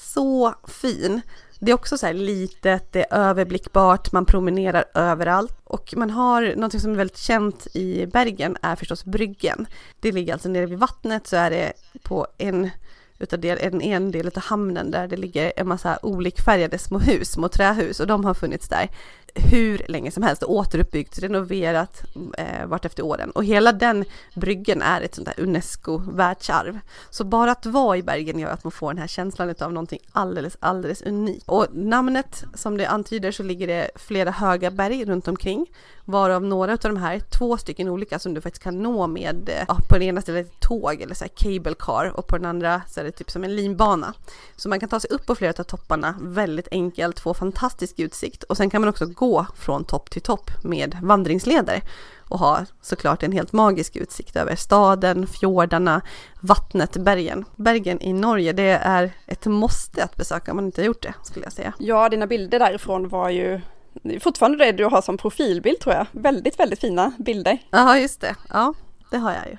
så 0.00 0.54
fin. 0.68 1.20
Det 1.60 1.70
är 1.70 1.74
också 1.74 1.98
så 1.98 2.06
här 2.06 2.14
litet, 2.14 2.92
det 2.92 3.06
är 3.10 3.18
överblickbart, 3.18 4.12
man 4.12 4.26
promenerar 4.26 4.84
överallt 4.94 5.58
och 5.64 5.94
man 5.96 6.10
har 6.10 6.54
något 6.56 6.80
som 6.80 6.92
är 6.92 6.96
väldigt 6.96 7.18
känt 7.18 7.66
i 7.74 8.06
Bergen 8.06 8.56
är 8.62 8.76
förstås 8.76 9.04
bryggen. 9.04 9.66
Det 10.00 10.12
ligger 10.12 10.32
alltså 10.32 10.48
nere 10.48 10.66
vid 10.66 10.78
vattnet 10.78 11.26
så 11.26 11.36
är 11.36 11.50
det 11.50 11.72
på 12.02 12.26
en 12.38 12.70
utav 13.18 13.40
del, 13.40 13.58
en, 13.60 13.82
en 13.82 14.10
del 14.10 14.26
av 14.26 14.42
hamnen 14.42 14.90
där 14.90 15.08
det 15.08 15.16
ligger 15.16 15.52
en 15.56 15.68
massa 15.68 15.98
olikfärgade 16.02 16.78
små 16.78 16.98
hus, 16.98 17.30
små 17.30 17.48
trähus 17.48 18.00
och 18.00 18.06
de 18.06 18.24
har 18.24 18.34
funnits 18.34 18.68
där 18.68 18.88
hur 19.34 19.82
länge 19.88 20.10
som 20.10 20.22
helst 20.22 20.42
och 20.42 20.52
återuppbyggt, 20.52 21.18
renoverat 21.18 22.02
eh, 22.38 22.66
vart 22.66 22.84
efter 22.84 23.02
åren. 23.02 23.30
Och 23.30 23.44
hela 23.44 23.72
den 23.72 24.04
bryggen 24.34 24.82
är 24.82 25.00
ett 25.00 25.14
sånt 25.14 25.26
där 25.26 25.44
UNESCO-världsarv. 25.44 26.78
Så 27.10 27.24
bara 27.24 27.50
att 27.50 27.66
vara 27.66 27.96
i 27.96 28.02
Bergen 28.02 28.38
gör 28.38 28.50
att 28.50 28.64
man 28.64 28.70
får 28.70 28.92
den 28.92 29.00
här 29.00 29.06
känslan 29.06 29.54
av 29.60 29.72
någonting 29.72 30.00
alldeles, 30.12 30.56
alldeles 30.60 31.02
unikt. 31.02 31.48
Och 31.48 31.66
namnet, 31.72 32.44
som 32.54 32.76
det 32.76 32.86
antyder, 32.86 33.32
så 33.32 33.42
ligger 33.42 33.66
det 33.66 33.90
flera 33.94 34.30
höga 34.30 34.70
berg 34.70 35.04
runt 35.04 35.28
omkring, 35.28 35.66
varav 36.08 36.44
några 36.44 36.72
av 36.72 36.78
de 36.78 36.96
här, 36.96 37.20
två 37.20 37.56
stycken 37.56 37.88
olika 37.88 38.18
som 38.18 38.34
du 38.34 38.40
faktiskt 38.40 38.62
kan 38.62 38.82
nå 38.82 39.06
med, 39.06 39.48
eh, 39.48 39.64
ja, 39.68 39.78
på 39.88 39.98
det 39.98 40.04
ena 40.04 40.20
stället 40.20 40.46
ett 40.46 40.60
tåg 40.60 41.00
eller 41.00 41.14
så 41.14 41.24
här 41.24 41.30
cable 41.34 41.74
car 41.78 42.12
och 42.14 42.26
på 42.26 42.36
den 42.36 42.46
andra 42.46 42.82
så 42.88 43.00
är 43.00 43.04
det 43.04 43.10
typ 43.10 43.30
som 43.30 43.44
en 43.44 43.56
linbana. 43.56 44.14
Så 44.56 44.68
man 44.68 44.80
kan 44.80 44.88
ta 44.88 45.00
sig 45.00 45.10
upp 45.10 45.26
på 45.26 45.34
flera 45.34 45.52
av 45.58 45.62
topparna 45.62 46.14
väldigt 46.20 46.68
enkelt, 46.70 47.20
få 47.20 47.34
fantastisk 47.34 47.98
utsikt 47.98 48.42
och 48.42 48.56
sen 48.56 48.70
kan 48.70 48.80
man 48.80 48.88
också 48.88 49.06
gå 49.06 49.46
från 49.56 49.84
topp 49.84 50.10
till 50.10 50.22
topp 50.22 50.50
med 50.64 50.96
vandringsleder 51.02 51.82
och 52.28 52.38
ha 52.38 52.64
såklart 52.82 53.22
en 53.22 53.32
helt 53.32 53.52
magisk 53.52 53.96
utsikt 53.96 54.36
över 54.36 54.56
staden, 54.56 55.26
fjordarna, 55.26 56.00
vattnet, 56.40 56.96
bergen. 56.96 57.44
Bergen 57.56 58.02
i 58.02 58.12
Norge, 58.12 58.52
det 58.52 58.78
är 58.82 59.12
ett 59.26 59.46
måste 59.46 60.04
att 60.04 60.16
besöka 60.16 60.50
om 60.50 60.56
man 60.56 60.64
inte 60.64 60.80
har 60.80 60.86
gjort 60.86 61.02
det 61.02 61.14
skulle 61.22 61.46
jag 61.46 61.52
säga. 61.52 61.72
Ja, 61.78 62.08
dina 62.08 62.26
bilder 62.26 62.58
därifrån 62.58 63.08
var 63.08 63.30
ju 63.30 63.60
det 64.02 64.14
är 64.14 64.20
fortfarande 64.20 64.64
det 64.64 64.72
du 64.72 64.84
har 64.84 65.02
som 65.02 65.16
profilbild 65.18 65.80
tror 65.80 65.94
jag. 65.94 66.06
Väldigt, 66.12 66.60
väldigt 66.60 66.80
fina 66.80 67.12
bilder. 67.18 67.58
Ja, 67.70 67.98
just 67.98 68.20
det. 68.20 68.36
Ja, 68.52 68.74
det 69.10 69.16
har 69.18 69.32
jag 69.32 69.46
ju. 69.50 69.56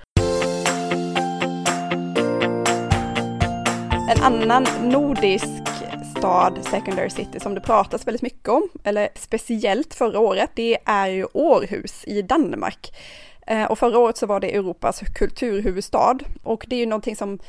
En 4.09 4.23
annan 4.23 4.67
nordisk 4.83 5.45
stad, 6.17 6.59
secondary 6.61 7.09
city, 7.09 7.39
som 7.39 7.55
det 7.55 7.61
pratas 7.61 8.07
väldigt 8.07 8.21
mycket 8.21 8.49
om, 8.49 8.69
eller 8.83 9.09
speciellt 9.15 9.93
förra 9.93 10.19
året, 10.19 10.49
det 10.53 10.77
är 10.85 11.07
ju 11.07 11.25
Århus 11.33 12.03
i 12.07 12.21
Danmark. 12.21 12.91
Eh, 13.47 13.63
Och 13.71 13.79
förra 13.79 13.97
året 13.99 14.17
så 14.17 14.25
var 14.25 14.39
det 14.39 14.55
Europas 14.55 14.99
kulturhuvudstad 15.15 16.17
och 16.43 16.65
det 16.67 16.75
är 16.75 16.79
ju 16.79 16.85
någonting 16.85 17.15
som 17.15 17.39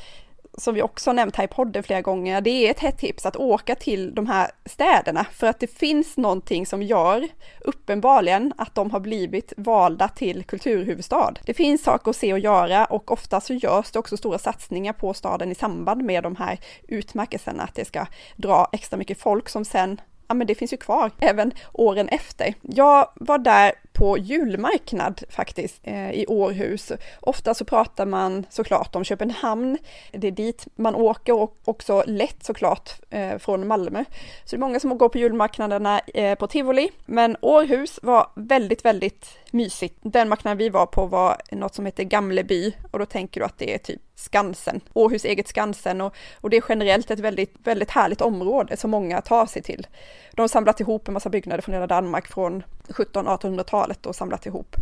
som 0.57 0.75
vi 0.75 0.81
också 0.81 1.09
har 1.09 1.15
nämnt 1.15 1.35
här 1.35 1.43
i 1.43 1.47
podden 1.47 1.83
flera 1.83 2.01
gånger, 2.01 2.41
det 2.41 2.49
är 2.49 2.71
ett 2.71 2.79
hett 2.79 2.97
tips 2.97 3.25
att 3.25 3.35
åka 3.35 3.75
till 3.75 4.15
de 4.15 4.27
här 4.27 4.51
städerna 4.65 5.25
för 5.33 5.47
att 5.47 5.59
det 5.59 5.67
finns 5.67 6.17
någonting 6.17 6.65
som 6.65 6.83
gör 6.83 7.27
uppenbarligen 7.59 8.53
att 8.57 8.75
de 8.75 8.91
har 8.91 8.99
blivit 8.99 9.53
valda 9.57 10.07
till 10.07 10.43
kulturhuvudstad. 10.43 11.33
Det 11.45 11.53
finns 11.53 11.83
saker 11.83 12.09
att 12.09 12.15
se 12.15 12.33
och 12.33 12.39
göra 12.39 12.85
och 12.85 13.11
ofta 13.11 13.41
så 13.41 13.53
görs 13.53 13.91
det 13.91 13.99
också 13.99 14.17
stora 14.17 14.37
satsningar 14.37 14.93
på 14.93 15.13
staden 15.13 15.51
i 15.51 15.55
samband 15.55 16.03
med 16.03 16.23
de 16.23 16.35
här 16.35 16.59
utmärkelserna, 16.87 17.63
att 17.63 17.75
det 17.75 17.85
ska 17.85 18.05
dra 18.35 18.69
extra 18.71 18.97
mycket 18.97 19.21
folk 19.21 19.49
som 19.49 19.65
sen 19.65 20.01
ja 20.27 20.35
men 20.35 20.47
det 20.47 20.55
finns 20.55 20.73
ju 20.73 20.77
kvar 20.77 21.11
även 21.19 21.51
åren 21.73 22.07
efter. 22.09 22.53
Jag 22.61 23.09
var 23.15 23.37
där 23.37 23.71
på 23.93 24.17
julmarknad 24.17 25.23
faktiskt 25.29 25.79
eh, 25.83 26.11
i 26.11 26.25
Århus. 26.27 26.91
Ofta 27.19 27.53
så 27.53 27.65
pratar 27.65 28.05
man 28.05 28.45
såklart 28.49 28.95
om 28.95 29.03
Köpenhamn. 29.03 29.77
Det 30.11 30.27
är 30.27 30.31
dit 30.31 30.67
man 30.75 30.95
åker 30.95 31.33
och 31.33 31.57
också 31.65 32.03
lätt 32.07 32.43
såklart 32.43 32.89
eh, 33.09 33.37
från 33.37 33.67
Malmö. 33.67 34.03
Så 34.45 34.55
det 34.55 34.57
är 34.57 34.59
många 34.59 34.79
som 34.79 34.97
går 34.97 35.09
på 35.09 35.17
julmarknaderna 35.17 35.99
eh, 35.99 36.37
på 36.37 36.47
Tivoli. 36.47 36.91
Men 37.05 37.37
Århus 37.41 37.99
var 38.03 38.27
väldigt, 38.35 38.85
väldigt 38.85 39.37
mysigt. 39.51 39.97
Den 40.01 40.29
marknaden 40.29 40.57
vi 40.57 40.69
var 40.69 40.85
på 40.85 41.05
var 41.05 41.37
något 41.51 41.75
som 41.75 41.85
heter 41.85 42.03
Gamleby 42.03 42.73
och 42.91 42.99
då 42.99 43.05
tänker 43.05 43.39
du 43.41 43.45
att 43.45 43.57
det 43.57 43.73
är 43.73 43.77
typ 43.77 44.01
Skansen, 44.15 44.81
Århus 44.93 45.25
eget 45.25 45.47
Skansen 45.47 46.01
och, 46.01 46.15
och 46.41 46.49
det 46.49 46.57
är 46.57 46.63
generellt 46.69 47.11
ett 47.11 47.19
väldigt, 47.19 47.55
väldigt 47.63 47.89
härligt 47.89 48.21
område 48.21 48.77
som 48.77 48.91
många 48.91 49.21
tar 49.21 49.45
sig 49.45 49.61
till. 49.61 49.87
De 50.31 50.41
har 50.41 50.47
samlat 50.47 50.79
ihop 50.79 51.07
en 51.07 51.13
massa 51.13 51.29
byggnader 51.29 51.61
från 51.61 51.73
hela 51.73 51.87
Danmark 51.87 52.27
från 52.27 52.63
1700-1800-talet 52.91 54.05
och 54.05 54.15
samlat 54.15 54.45
ihop. 54.45 54.75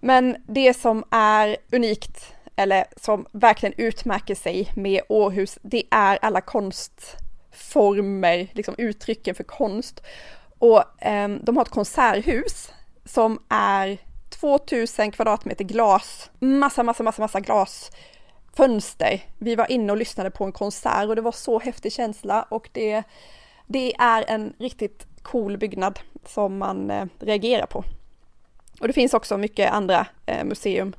Men 0.00 0.36
det 0.46 0.74
som 0.74 1.04
är 1.10 1.56
unikt 1.72 2.32
eller 2.56 2.84
som 2.96 3.26
verkligen 3.32 3.74
utmärker 3.76 4.34
sig 4.34 4.72
med 4.76 5.00
Århus, 5.08 5.58
det 5.62 5.82
är 5.90 6.18
alla 6.22 6.40
konstformer, 6.40 8.48
liksom 8.52 8.74
uttrycken 8.78 9.34
för 9.34 9.44
konst. 9.44 10.02
Och 10.58 11.02
eh, 11.02 11.28
de 11.28 11.56
har 11.56 11.62
ett 11.62 11.70
konserthus 11.70 12.72
som 13.04 13.38
är 13.48 13.98
2000 14.28 15.12
kvadratmeter 15.12 15.64
glas, 15.64 16.30
massa, 16.38 16.82
massa, 16.82 17.02
massa, 17.02 17.22
massa 17.22 17.40
glas 17.40 17.90
fönster. 18.56 19.22
Vi 19.38 19.54
var 19.54 19.70
inne 19.70 19.92
och 19.92 19.98
lyssnade 19.98 20.30
på 20.30 20.44
en 20.44 20.52
konsert 20.52 21.08
och 21.08 21.16
det 21.16 21.22
var 21.22 21.32
så 21.32 21.58
häftig 21.58 21.92
känsla 21.92 22.42
och 22.42 22.68
det, 22.72 23.02
det 23.66 23.94
är 23.94 24.24
en 24.28 24.52
riktigt 24.58 25.06
cool 25.26 25.58
byggnad 25.58 25.98
som 26.26 26.58
man 26.58 26.90
eh, 26.90 27.04
reagerar 27.18 27.66
på. 27.66 27.84
Och 28.80 28.86
det 28.86 28.92
finns 28.92 29.14
också 29.14 29.38
mycket 29.38 29.72
andra 29.72 30.06
eh, 30.26 30.44
museum 30.44 30.92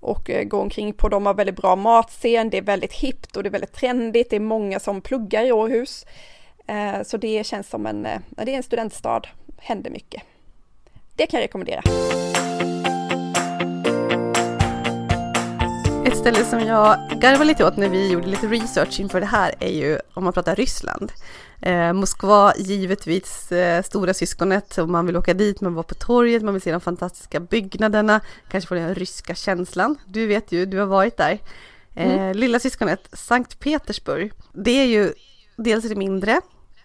och 0.00 0.30
eh, 0.30 0.44
gå 0.44 0.60
omkring 0.60 0.92
på. 0.92 1.08
De 1.08 1.26
har 1.26 1.34
väldigt 1.34 1.56
bra 1.56 1.76
matscen, 1.76 2.50
det 2.50 2.58
är 2.58 2.62
väldigt 2.62 2.92
hippt 2.92 3.36
och 3.36 3.42
det 3.42 3.48
är 3.48 3.50
väldigt 3.50 3.72
trendigt. 3.72 4.30
Det 4.30 4.36
är 4.36 4.40
många 4.40 4.80
som 4.80 5.00
pluggar 5.00 5.44
i 5.44 5.52
Århus. 5.52 6.06
Eh, 6.66 7.02
så 7.02 7.16
det 7.16 7.46
känns 7.46 7.68
som 7.68 7.86
en, 7.86 8.06
eh, 8.06 8.20
det 8.30 8.52
är 8.52 8.56
en 8.56 8.62
studentstad, 8.62 9.22
händer 9.58 9.90
mycket. 9.90 10.22
Det 11.16 11.26
kan 11.26 11.40
jag 11.40 11.44
rekommendera. 11.44 11.82
Ett 16.06 16.18
ställe 16.18 16.44
som 16.44 16.60
jag 16.60 16.98
garvade 17.20 17.44
lite 17.44 17.64
åt 17.64 17.76
när 17.76 17.88
vi 17.88 18.12
gjorde 18.12 18.26
lite 18.26 18.46
research 18.46 19.00
inför 19.00 19.20
det 19.20 19.26
här 19.26 19.54
är 19.60 19.72
ju 19.72 19.98
om 20.14 20.24
man 20.24 20.32
pratar 20.32 20.56
Ryssland. 20.56 21.12
Eh, 21.64 21.92
Moskva 21.92 22.52
givetvis 22.56 23.52
eh, 23.52 23.82
stora 23.82 24.14
syskonet 24.14 24.78
och 24.78 24.88
man 24.88 25.06
vill 25.06 25.16
åka 25.16 25.34
dit, 25.34 25.60
man 25.60 25.72
vill 25.72 25.76
vara 25.76 25.82
på 25.82 25.94
torget, 25.94 26.42
man 26.42 26.54
vill 26.54 26.62
se 26.62 26.72
de 26.72 26.80
fantastiska 26.80 27.40
byggnaderna, 27.40 28.20
kanske 28.48 28.68
få 28.68 28.74
den 28.74 28.94
ryska 28.94 29.34
känslan. 29.34 29.96
Du 30.06 30.26
vet 30.26 30.52
ju, 30.52 30.66
du 30.66 30.78
har 30.78 30.86
varit 30.86 31.16
där. 31.16 31.38
Mm. 31.94 32.20
Eh, 32.20 32.34
lilla 32.34 32.58
syskonet 32.58 33.08
Sankt 33.12 33.60
Petersburg, 33.60 34.32
det 34.52 34.70
är 34.70 34.84
ju 34.84 35.12
dels 35.56 35.84
är 35.84 35.88
det 35.88 35.94
mindre, 35.94 36.40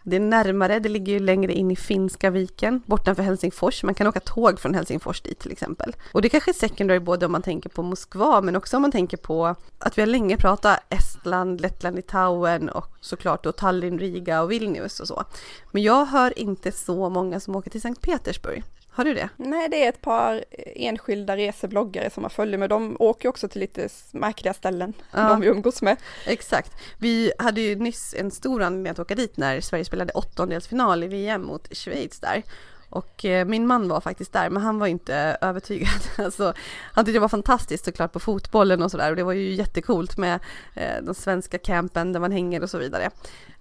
det 0.09 0.15
är 0.15 0.19
närmare, 0.19 0.79
det 0.79 0.89
ligger 0.89 1.13
ju 1.13 1.19
längre 1.19 1.53
in 1.53 1.71
i 1.71 1.75
Finska 1.75 2.29
viken, 2.29 2.81
bortanför 2.85 3.23
Helsingfors. 3.23 3.83
Man 3.83 3.93
kan 3.93 4.07
åka 4.07 4.19
tåg 4.19 4.59
från 4.59 4.73
Helsingfors 4.73 5.21
dit 5.21 5.39
till 5.39 5.51
exempel. 5.51 5.95
Och 6.11 6.21
det 6.21 6.29
kanske 6.29 6.51
är 6.51 6.53
secondary 6.53 6.99
både 6.99 7.25
om 7.25 7.31
man 7.31 7.41
tänker 7.41 7.69
på 7.69 7.83
Moskva, 7.83 8.41
men 8.41 8.55
också 8.55 8.75
om 8.75 8.81
man 8.81 8.91
tänker 8.91 9.17
på 9.17 9.55
att 9.79 9.97
vi 9.97 10.01
har 10.01 10.07
länge 10.07 10.37
pratat 10.37 10.79
Estland, 10.89 11.61
Lettland, 11.61 11.95
Litauen 11.95 12.69
och 12.69 12.87
såklart 13.01 13.43
då 13.43 13.51
Tallinn, 13.51 13.99
Riga 13.99 14.41
och 14.41 14.51
Vilnius 14.51 14.99
och 14.99 15.07
så. 15.07 15.23
Men 15.71 15.83
jag 15.83 16.05
hör 16.05 16.39
inte 16.39 16.71
så 16.71 17.09
många 17.09 17.39
som 17.39 17.55
åker 17.55 17.71
till 17.71 17.81
Sankt 17.81 18.01
Petersburg. 18.01 18.63
Har 18.91 19.05
du 19.05 19.13
det? 19.13 19.29
Nej, 19.37 19.69
det 19.69 19.85
är 19.85 19.89
ett 19.89 20.01
par 20.01 20.43
enskilda 20.75 21.37
resebloggare 21.37 22.09
som 22.09 22.23
har 22.23 22.29
följer 22.29 22.57
med. 22.57 22.69
De 22.69 22.97
åker 22.99 23.29
också 23.29 23.47
till 23.47 23.61
lite 23.61 23.89
märkliga 24.11 24.53
ställen, 24.53 24.93
ja. 25.11 25.29
de 25.29 25.41
vi 25.41 25.47
umgås 25.47 25.81
med. 25.81 25.97
Exakt. 26.25 26.71
Vi 26.97 27.31
hade 27.39 27.61
ju 27.61 27.75
nyss 27.75 28.15
en 28.17 28.31
stor 28.31 28.61
anledning 28.61 28.91
att 28.91 28.99
åka 28.99 29.15
dit 29.15 29.37
när 29.37 29.61
Sverige 29.61 29.85
spelade 29.85 30.13
åttondelsfinal 30.13 31.03
i 31.03 31.07
VM 31.07 31.41
mot 31.41 31.77
Schweiz 31.77 32.19
där. 32.19 32.43
Och 32.89 33.25
eh, 33.25 33.45
min 33.45 33.67
man 33.67 33.87
var 33.87 34.01
faktiskt 34.01 34.33
där, 34.33 34.49
men 34.49 34.63
han 34.63 34.79
var 34.79 34.87
inte 34.87 35.37
övertygad. 35.41 35.89
Alltså, 36.17 36.53
han 36.93 37.05
tyckte 37.05 37.15
det 37.15 37.21
var 37.21 37.29
fantastiskt 37.29 37.85
såklart 37.85 38.13
på 38.13 38.19
fotbollen 38.19 38.83
och 38.83 38.91
sådär 38.91 39.09
och 39.09 39.15
det 39.15 39.23
var 39.23 39.33
ju 39.33 39.53
jättekult 39.53 40.17
med 40.17 40.39
eh, 40.75 41.03
de 41.03 41.15
svenska 41.15 41.57
campen 41.57 42.13
där 42.13 42.19
man 42.19 42.31
hänger 42.31 42.63
och 42.63 42.69
så 42.69 42.77
vidare. 42.77 43.09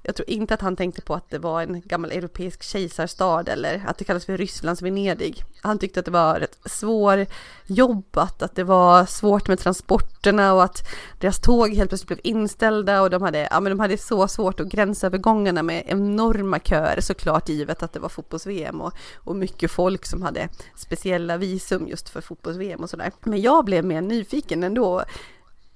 Jag 0.02 0.16
tror 0.16 0.30
inte 0.30 0.54
att 0.54 0.60
han 0.60 0.76
tänkte 0.76 1.02
på 1.02 1.14
att 1.14 1.30
det 1.30 1.38
var 1.38 1.62
en 1.62 1.80
gammal 1.80 2.12
europeisk 2.12 2.62
kejsarstad 2.62 3.48
eller 3.48 3.84
att 3.86 3.98
det 3.98 4.04
kallas 4.04 4.24
för 4.26 4.36
Rysslands 4.36 4.82
Venedig. 4.82 5.44
Han 5.62 5.78
tyckte 5.78 6.00
att 6.00 6.06
det 6.06 6.12
var 6.12 6.40
rätt 6.40 6.58
svårjobbat, 6.64 8.42
att 8.42 8.54
det 8.54 8.64
var 8.64 9.06
svårt 9.06 9.48
med 9.48 9.58
transporterna 9.58 10.54
och 10.54 10.64
att 10.64 10.88
deras 11.18 11.40
tåg 11.40 11.74
helt 11.74 11.90
plötsligt 11.90 12.06
blev 12.06 12.20
inställda 12.22 13.02
och 13.02 13.10
de 13.10 13.22
hade, 13.22 13.48
ja, 13.50 13.60
men 13.60 13.70
de 13.70 13.80
hade 13.80 13.98
så 13.98 14.28
svårt 14.28 14.60
och 14.60 14.68
gränsövergångarna 14.68 15.62
med 15.62 15.82
enorma 15.86 16.58
köer 16.58 17.00
såklart 17.00 17.48
givet 17.48 17.82
att 17.82 17.92
det 17.92 18.00
var 18.00 18.08
fotbolls-VM 18.08 18.80
och, 18.80 18.92
och 19.16 19.36
mycket 19.36 19.70
folk 19.70 20.06
som 20.06 20.22
hade 20.22 20.48
speciella 20.76 21.36
visum 21.36 21.88
just 21.88 22.08
för 22.08 22.20
fotbolls-VM 22.20 22.80
och 22.80 22.90
sådär. 22.90 23.12
Men 23.20 23.40
jag 23.40 23.64
blev 23.64 23.84
mer 23.84 24.00
nyfiken 24.00 24.62
ändå 24.64 25.04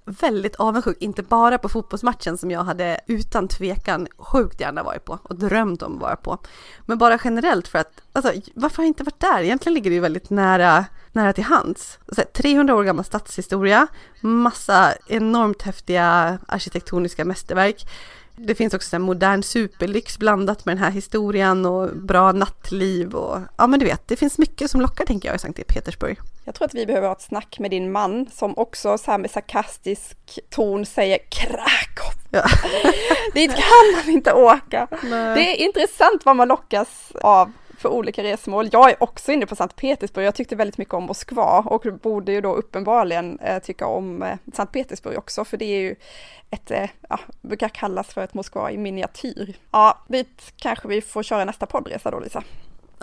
väldigt 0.05 0.57
avundsjuk, 0.57 0.97
inte 1.01 1.23
bara 1.23 1.59
på 1.59 1.69
fotbollsmatchen 1.69 2.39
som 2.39 2.51
jag 2.51 2.65
hade 2.65 3.01
utan 3.07 3.49
tvekan 3.49 4.09
sjukt 4.19 4.61
gärna 4.61 4.83
varit 4.83 5.05
på 5.05 5.19
och 5.23 5.37
drömt 5.37 5.83
om 5.83 5.95
att 5.95 6.03
vara 6.03 6.17
på. 6.17 6.39
Men 6.87 6.99
bara 6.99 7.19
generellt 7.25 7.69
för 7.69 7.79
att, 7.79 8.03
alltså 8.13 8.33
varför 8.55 8.77
har 8.77 8.85
jag 8.85 8.91
inte 8.91 9.05
varit 9.05 9.21
där? 9.21 9.43
Egentligen 9.43 9.75
ligger 9.75 9.91
det 9.91 9.95
ju 9.95 10.01
väldigt 10.01 10.31
nära, 10.31 10.85
nära 11.13 11.33
till 11.33 11.45
hands. 11.45 11.99
Alltså, 12.09 12.23
300 12.35 12.75
år 12.75 12.85
gammal 12.85 13.05
stadshistoria, 13.05 13.87
massa 14.21 14.95
enormt 15.09 15.63
häftiga 15.63 16.39
arkitektoniska 16.49 17.25
mästerverk. 17.25 17.87
Det 18.37 18.55
finns 18.55 18.75
också 18.75 18.97
en 18.97 19.03
modern 19.03 19.43
superlyx 19.43 20.19
blandat 20.19 20.65
med 20.65 20.77
den 20.77 20.85
här 20.85 20.91
historien 20.91 21.67
och 21.67 21.97
bra 21.97 22.33
nattliv 22.33 23.15
och 23.15 23.41
ja 23.57 23.67
men 23.67 23.81
du 23.81 23.87
vet, 23.87 24.09
det 24.09 24.17
finns 24.17 24.39
mycket 24.39 24.71
som 24.71 24.81
lockar 24.81 25.05
tänker 25.05 25.29
jag 25.29 25.37
i 25.37 25.39
Sankt 25.39 25.67
Petersburg. 25.67 26.19
Jag 26.45 26.55
tror 26.55 26.67
att 26.67 26.75
vi 26.75 26.87
behöver 26.87 27.09
ha 27.09 27.15
ett 27.15 27.23
snack 27.23 27.59
med 27.59 27.71
din 27.71 27.93
man 27.93 28.27
som 28.33 28.59
också 28.59 28.99
så 28.99 29.11
här 29.11 29.19
med 29.19 29.31
sarkastisk 29.31 30.39
ton 30.51 30.87
säger 30.87 31.19
Krakow. 31.19 32.13
Ja. 32.31 32.45
Dit 33.35 33.51
kan 33.51 33.93
man 33.97 34.15
inte 34.15 34.33
åka. 34.33 34.89
Nej. 35.03 35.35
Det 35.35 35.63
är 35.63 35.67
intressant 35.67 36.25
vad 36.25 36.37
man 36.37 36.49
lockas 36.49 37.13
av 37.15 37.53
för 37.79 37.89
olika 37.89 38.23
resmål. 38.23 38.69
Jag 38.73 38.91
är 38.91 39.03
också 39.03 39.33
inne 39.33 39.47
på 39.47 39.57
Sankt 39.57 39.77
Petersburg. 39.77 40.27
Jag 40.27 40.35
tyckte 40.35 40.57
väldigt 40.57 40.79
mycket 40.79 40.95
om 40.95 41.05
Moskva 41.05 41.59
och 41.59 41.87
borde 42.03 42.33
ju 42.33 42.41
då 42.41 42.55
uppenbarligen 42.55 43.39
eh, 43.39 43.63
tycka 43.63 43.87
om 43.87 44.23
eh, 44.23 44.37
Sankt 44.53 44.73
Petersburg 44.73 45.19
också, 45.19 45.45
för 45.45 45.57
det 45.57 45.65
är 45.65 45.81
ju 45.81 45.95
ett, 46.51 46.71
eh, 46.71 46.91
ja, 47.09 47.19
brukar 47.41 47.69
kallas 47.69 48.07
för 48.07 48.25
ett 48.25 48.35
Moskva 48.35 48.71
i 48.71 48.79
miniatyr. 48.79 49.55
Ja, 49.71 49.99
dit 50.09 50.53
kanske 50.57 50.89
vi 50.89 51.01
får 51.01 51.23
köra 51.23 51.45
nästa 51.45 51.67
poddresa 51.67 52.11
då 52.11 52.19
Lisa. 52.19 52.43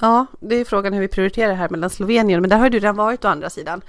Ja, 0.01 0.25
det 0.39 0.55
är 0.55 0.65
frågan 0.65 0.93
hur 0.93 1.01
vi 1.01 1.07
prioriterar 1.07 1.53
här 1.53 1.69
mellan 1.69 1.89
Slovenien, 1.89 2.41
men 2.41 2.49
där 2.49 2.57
har 2.57 2.69
du 2.69 2.79
redan 2.79 2.95
varit 2.95 3.25
å 3.25 3.27
andra 3.27 3.49
sidan. 3.49 3.81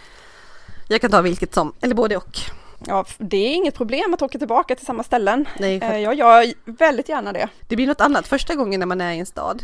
Jag 0.89 1.01
kan 1.01 1.11
ta 1.11 1.21
vilket 1.21 1.55
som, 1.55 1.73
eller 1.81 1.95
både 1.95 2.17
och. 2.17 2.39
Ja, 2.87 3.05
det 3.19 3.37
är 3.37 3.55
inget 3.55 3.75
problem 3.75 4.15
att 4.15 4.23
åka 4.23 4.39
tillbaka 4.39 4.75
till 4.75 4.87
samma 4.87 5.03
ställen. 5.03 5.49
Nej, 5.59 5.79
jag 6.03 6.15
gör 6.15 6.53
väldigt 6.65 7.09
gärna 7.09 7.33
det. 7.33 7.49
Det 7.69 7.77
blir 7.77 7.87
något 7.87 8.01
annat. 8.01 8.27
Första 8.27 8.55
gången 8.55 8.81
när 8.81 8.87
man 8.87 9.01
är 9.01 9.13
i 9.13 9.19
en 9.19 9.27
stad 9.27 9.63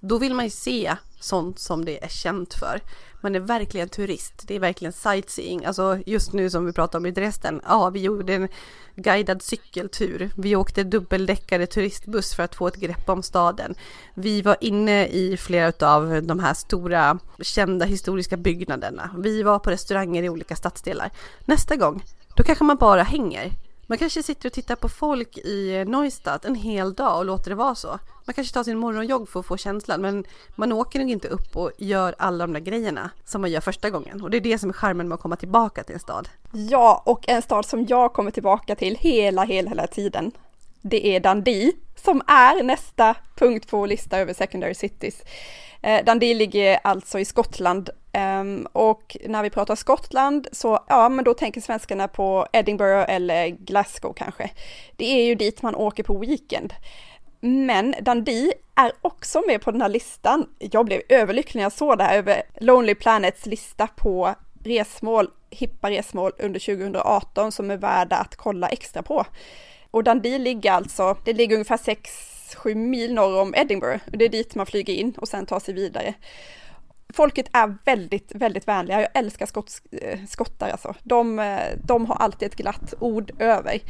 då 0.00 0.18
vill 0.18 0.34
man 0.34 0.44
ju 0.44 0.50
se 0.50 0.96
sånt 1.20 1.58
som 1.58 1.84
det 1.84 2.04
är 2.04 2.08
känt 2.08 2.54
för. 2.54 2.80
Man 3.20 3.34
är 3.34 3.40
verkligen 3.40 3.88
turist, 3.88 4.44
det 4.46 4.54
är 4.54 4.60
verkligen 4.60 4.92
sightseeing. 4.92 5.64
Alltså 5.64 5.98
just 6.06 6.32
nu 6.32 6.50
som 6.50 6.66
vi 6.66 6.72
pratade 6.72 6.98
om 6.98 7.06
i 7.06 7.10
Dresden, 7.10 7.60
ja 7.64 7.90
vi 7.90 8.00
gjorde 8.00 8.34
en 8.34 8.48
guidad 8.96 9.42
cykeltur. 9.42 10.30
Vi 10.36 10.56
åkte 10.56 10.84
dubbeldäckare 10.84 11.66
turistbuss 11.66 12.34
för 12.34 12.42
att 12.42 12.54
få 12.54 12.68
ett 12.68 12.76
grepp 12.76 13.08
om 13.08 13.22
staden. 13.22 13.74
Vi 14.14 14.42
var 14.42 14.56
inne 14.60 15.06
i 15.06 15.36
flera 15.36 15.92
av 15.92 16.22
de 16.22 16.38
här 16.38 16.54
stora 16.54 17.18
kända 17.40 17.86
historiska 17.86 18.36
byggnaderna. 18.36 19.10
Vi 19.18 19.42
var 19.42 19.58
på 19.58 19.70
restauranger 19.70 20.22
i 20.22 20.28
olika 20.28 20.56
stadsdelar. 20.56 21.10
Nästa 21.44 21.76
gång, 21.76 22.04
då 22.36 22.42
kanske 22.42 22.64
man 22.64 22.76
bara 22.76 23.02
hänger. 23.02 23.52
Man 23.86 23.98
kanske 23.98 24.22
sitter 24.22 24.48
och 24.48 24.52
tittar 24.52 24.76
på 24.76 24.88
folk 24.88 25.38
i 25.38 25.84
Neustadt 25.86 26.44
en 26.44 26.54
hel 26.54 26.94
dag 26.94 27.18
och 27.18 27.24
låter 27.24 27.50
det 27.50 27.56
vara 27.56 27.74
så. 27.74 27.98
Man 28.24 28.34
kanske 28.34 28.54
tar 28.54 28.64
sin 28.64 28.78
morgonjogg 28.78 29.28
för 29.28 29.40
att 29.40 29.46
få 29.46 29.56
känslan, 29.56 30.00
men 30.00 30.24
man 30.54 30.72
åker 30.72 30.98
nog 30.98 31.10
inte 31.10 31.28
upp 31.28 31.56
och 31.56 31.70
gör 31.78 32.14
alla 32.18 32.46
de 32.46 32.52
där 32.52 32.60
grejerna 32.60 33.10
som 33.24 33.40
man 33.40 33.50
gör 33.50 33.60
första 33.60 33.90
gången. 33.90 34.22
Och 34.22 34.30
det 34.30 34.36
är 34.36 34.40
det 34.40 34.58
som 34.58 34.70
är 34.70 34.74
charmen 34.74 35.08
med 35.08 35.14
att 35.14 35.20
komma 35.20 35.36
tillbaka 35.36 35.82
till 35.82 35.94
en 35.94 36.00
stad. 36.00 36.28
Ja, 36.52 37.02
och 37.06 37.28
en 37.28 37.42
stad 37.42 37.66
som 37.66 37.86
jag 37.86 38.12
kommer 38.12 38.30
tillbaka 38.30 38.74
till 38.74 38.96
hela, 38.96 39.44
hela, 39.44 39.68
hela 39.68 39.86
tiden. 39.86 40.32
Det 40.80 41.06
är 41.06 41.20
Dundee 41.20 41.72
som 41.96 42.22
är 42.26 42.62
nästa 42.62 43.14
punkt 43.34 43.70
på 43.70 43.78
vår 43.78 43.86
lista 43.86 44.18
över 44.18 44.34
secondary 44.34 44.74
cities. 44.74 45.22
Eh, 45.82 46.04
Dundee 46.04 46.34
ligger 46.34 46.78
alltså 46.84 47.18
i 47.18 47.24
Skottland 47.24 47.90
um, 48.16 48.66
och 48.72 49.16
när 49.24 49.42
vi 49.42 49.50
pratar 49.50 49.74
Skottland 49.74 50.48
så 50.52 50.84
ja, 50.88 51.08
men 51.08 51.24
då 51.24 51.34
tänker 51.34 51.60
svenskarna 51.60 52.08
på 52.08 52.46
Edinburgh 52.52 53.14
eller 53.14 53.48
Glasgow 53.48 54.12
kanske. 54.12 54.50
Det 54.96 55.04
är 55.04 55.24
ju 55.24 55.34
dit 55.34 55.62
man 55.62 55.74
åker 55.74 56.02
på 56.02 56.18
weekend. 56.18 56.74
Men 57.40 57.94
Dundee 58.00 58.52
är 58.74 58.92
också 59.02 59.42
med 59.46 59.60
på 59.60 59.70
den 59.70 59.82
här 59.82 59.88
listan. 59.88 60.46
Jag 60.58 60.86
blev 60.86 61.02
överlycklig 61.08 61.58
när 61.58 61.62
jag 61.62 61.72
såg 61.72 61.98
det 61.98 62.04
här 62.04 62.18
över 62.18 62.42
Lonely 62.60 62.94
Planets 62.94 63.46
lista 63.46 63.86
på 63.86 64.34
resmål, 64.64 65.30
hippa 65.50 65.90
resmål 65.90 66.32
under 66.38 66.60
2018 66.60 67.52
som 67.52 67.70
är 67.70 67.76
värda 67.76 68.16
att 68.16 68.36
kolla 68.36 68.68
extra 68.68 69.02
på. 69.02 69.24
Och 69.90 70.04
Dundee 70.04 70.38
ligger 70.38 70.72
alltså, 70.72 71.16
det 71.24 71.32
ligger 71.32 71.56
ungefär 71.56 71.76
6-7 71.76 72.74
mil 72.74 73.14
norr 73.14 73.40
om 73.40 73.54
Edinburgh. 73.54 74.02
Det 74.06 74.24
är 74.24 74.28
dit 74.28 74.54
man 74.54 74.66
flyger 74.66 74.94
in 74.94 75.14
och 75.16 75.28
sen 75.28 75.46
tar 75.46 75.60
sig 75.60 75.74
vidare. 75.74 76.14
Folket 77.16 77.46
är 77.52 77.76
väldigt, 77.84 78.32
väldigt 78.34 78.68
vänliga. 78.68 79.00
Jag 79.00 79.10
älskar 79.14 79.46
skott, 79.46 79.82
eh, 80.02 80.18
skottar 80.28 80.70
alltså. 80.70 80.94
De, 81.02 81.38
eh, 81.38 81.58
de 81.84 82.06
har 82.06 82.16
alltid 82.16 82.46
ett 82.46 82.56
glatt 82.56 82.94
ord 83.00 83.42
över. 83.42 83.80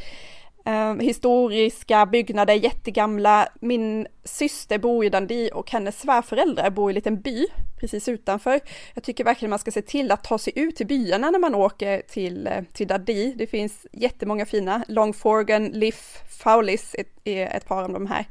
Eh, 0.65 0.95
historiska 0.95 2.05
byggnader, 2.05 2.53
jättegamla. 2.53 3.47
Min 3.61 4.07
syster 4.23 4.77
bor 4.77 5.05
i 5.05 5.09
Dundee 5.09 5.51
och 5.51 5.71
hennes 5.71 5.99
svärföräldrar 5.99 6.69
bor 6.69 6.89
i 6.89 6.91
en 6.91 6.95
liten 6.95 7.21
by 7.21 7.45
precis 7.79 8.07
utanför. 8.07 8.59
Jag 8.93 9.03
tycker 9.03 9.23
verkligen 9.23 9.49
man 9.49 9.59
ska 9.59 9.71
se 9.71 9.81
till 9.81 10.11
att 10.11 10.23
ta 10.23 10.37
sig 10.37 10.53
ut 10.55 10.75
till 10.75 10.87
byarna 10.87 11.31
när 11.31 11.39
man 11.39 11.55
åker 11.55 12.01
till, 12.01 12.47
eh, 12.47 12.63
till 12.73 12.87
Dundee. 12.87 13.33
Det 13.37 13.47
finns 13.47 13.87
jättemånga 13.91 14.45
fina. 14.45 14.83
Longforgan, 14.87 15.65
Liff, 15.65 16.21
Fowlis 16.43 16.95
är 17.23 17.47
ett 17.47 17.67
par 17.67 17.83
av 17.83 17.93
de 17.93 18.07
här. 18.07 18.25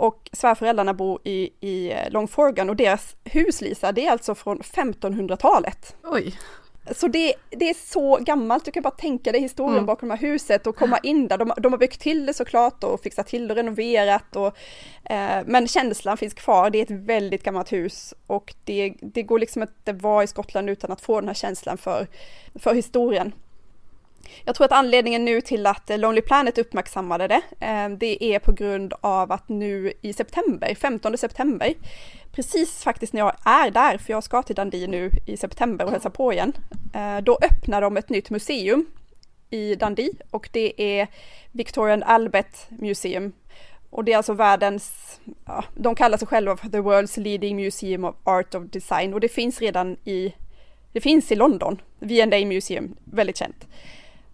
Och 0.00 0.30
svärföräldrarna 0.32 0.94
bor 0.94 1.20
i, 1.24 1.50
i 1.60 1.94
Longforgan 2.10 2.70
och 2.70 2.76
deras 2.76 3.16
hus, 3.24 3.60
Lisa, 3.60 3.92
det 3.92 4.06
är 4.06 4.10
alltså 4.12 4.34
från 4.34 4.58
1500-talet. 4.58 5.96
Oj! 6.04 6.38
Så 6.94 7.08
det, 7.08 7.34
det, 7.50 7.70
är 7.70 7.74
så 7.74 8.16
gammalt, 8.16 8.64
du 8.64 8.70
kan 8.70 8.82
bara 8.82 8.90
tänka 8.90 9.32
dig 9.32 9.40
historien 9.40 9.74
mm. 9.74 9.86
bakom 9.86 10.08
det 10.08 10.14
här 10.14 10.20
huset 10.20 10.66
och 10.66 10.76
komma 10.76 10.98
in 11.02 11.28
där. 11.28 11.38
De, 11.38 11.52
de 11.56 11.72
har 11.72 11.78
byggt 11.78 12.00
till 12.00 12.26
det 12.26 12.34
såklart 12.34 12.84
och 12.84 13.00
fixat 13.02 13.26
till 13.26 13.50
och 13.50 13.56
renoverat 13.56 14.36
och 14.36 14.46
eh, 15.12 15.42
men 15.46 15.68
känslan 15.68 16.16
finns 16.16 16.34
kvar. 16.34 16.70
Det 16.70 16.78
är 16.78 16.82
ett 16.82 17.04
väldigt 17.06 17.42
gammalt 17.42 17.72
hus 17.72 18.14
och 18.26 18.54
det, 18.64 18.94
det 19.00 19.22
går 19.22 19.38
liksom 19.38 19.62
inte 19.62 19.92
vara 19.92 20.24
i 20.24 20.26
Skottland 20.26 20.70
utan 20.70 20.92
att 20.92 21.00
få 21.00 21.20
den 21.20 21.28
här 21.28 21.34
känslan 21.34 21.78
för, 21.78 22.06
för 22.54 22.74
historien. 22.74 23.32
Jag 24.44 24.54
tror 24.54 24.64
att 24.64 24.72
anledningen 24.72 25.24
nu 25.24 25.40
till 25.40 25.66
att 25.66 25.90
Lonely 26.00 26.20
Planet 26.20 26.58
uppmärksammade 26.58 27.28
det, 27.28 27.42
eh, 27.66 27.88
det 27.88 28.24
är 28.24 28.38
på 28.38 28.52
grund 28.52 28.94
av 29.00 29.32
att 29.32 29.48
nu 29.48 29.92
i 30.02 30.12
september, 30.12 30.74
15 30.74 31.18
september, 31.18 31.74
precis 32.32 32.82
faktiskt 32.84 33.12
när 33.12 33.20
jag 33.20 33.34
är 33.44 33.70
där, 33.70 33.98
för 33.98 34.12
jag 34.12 34.24
ska 34.24 34.42
till 34.42 34.56
Dundee 34.56 34.86
nu 34.86 35.10
i 35.26 35.36
september 35.36 35.84
och 35.84 35.90
hälsa 35.90 36.10
på 36.10 36.32
igen, 36.32 36.52
eh, 36.94 37.18
då 37.18 37.38
öppnar 37.42 37.80
de 37.80 37.96
ett 37.96 38.08
nytt 38.08 38.30
museum 38.30 38.86
i 39.50 39.74
Dundee 39.74 40.12
och 40.30 40.48
det 40.52 40.82
är 40.82 41.08
Victoria 41.52 41.94
and 41.94 42.04
Albert 42.06 42.56
Museum. 42.68 43.32
Och 43.90 44.04
det 44.04 44.12
är 44.12 44.16
alltså 44.16 44.32
världens, 44.32 45.20
ja, 45.44 45.64
de 45.74 45.94
kallar 45.94 46.18
sig 46.18 46.28
själva 46.28 46.56
för 46.56 46.68
the 46.68 46.78
world's 46.78 47.20
leading 47.20 47.56
museum 47.56 48.04
of 48.04 48.14
art 48.24 48.54
of 48.54 48.64
design 48.64 49.14
och 49.14 49.20
det 49.20 49.28
finns 49.28 49.60
redan 49.60 49.96
i, 50.04 50.34
det 50.92 51.00
finns 51.00 51.32
i 51.32 51.36
London, 51.36 51.80
V&A 51.98 52.46
Museum, 52.46 52.96
väldigt 53.04 53.36
känt. 53.36 53.66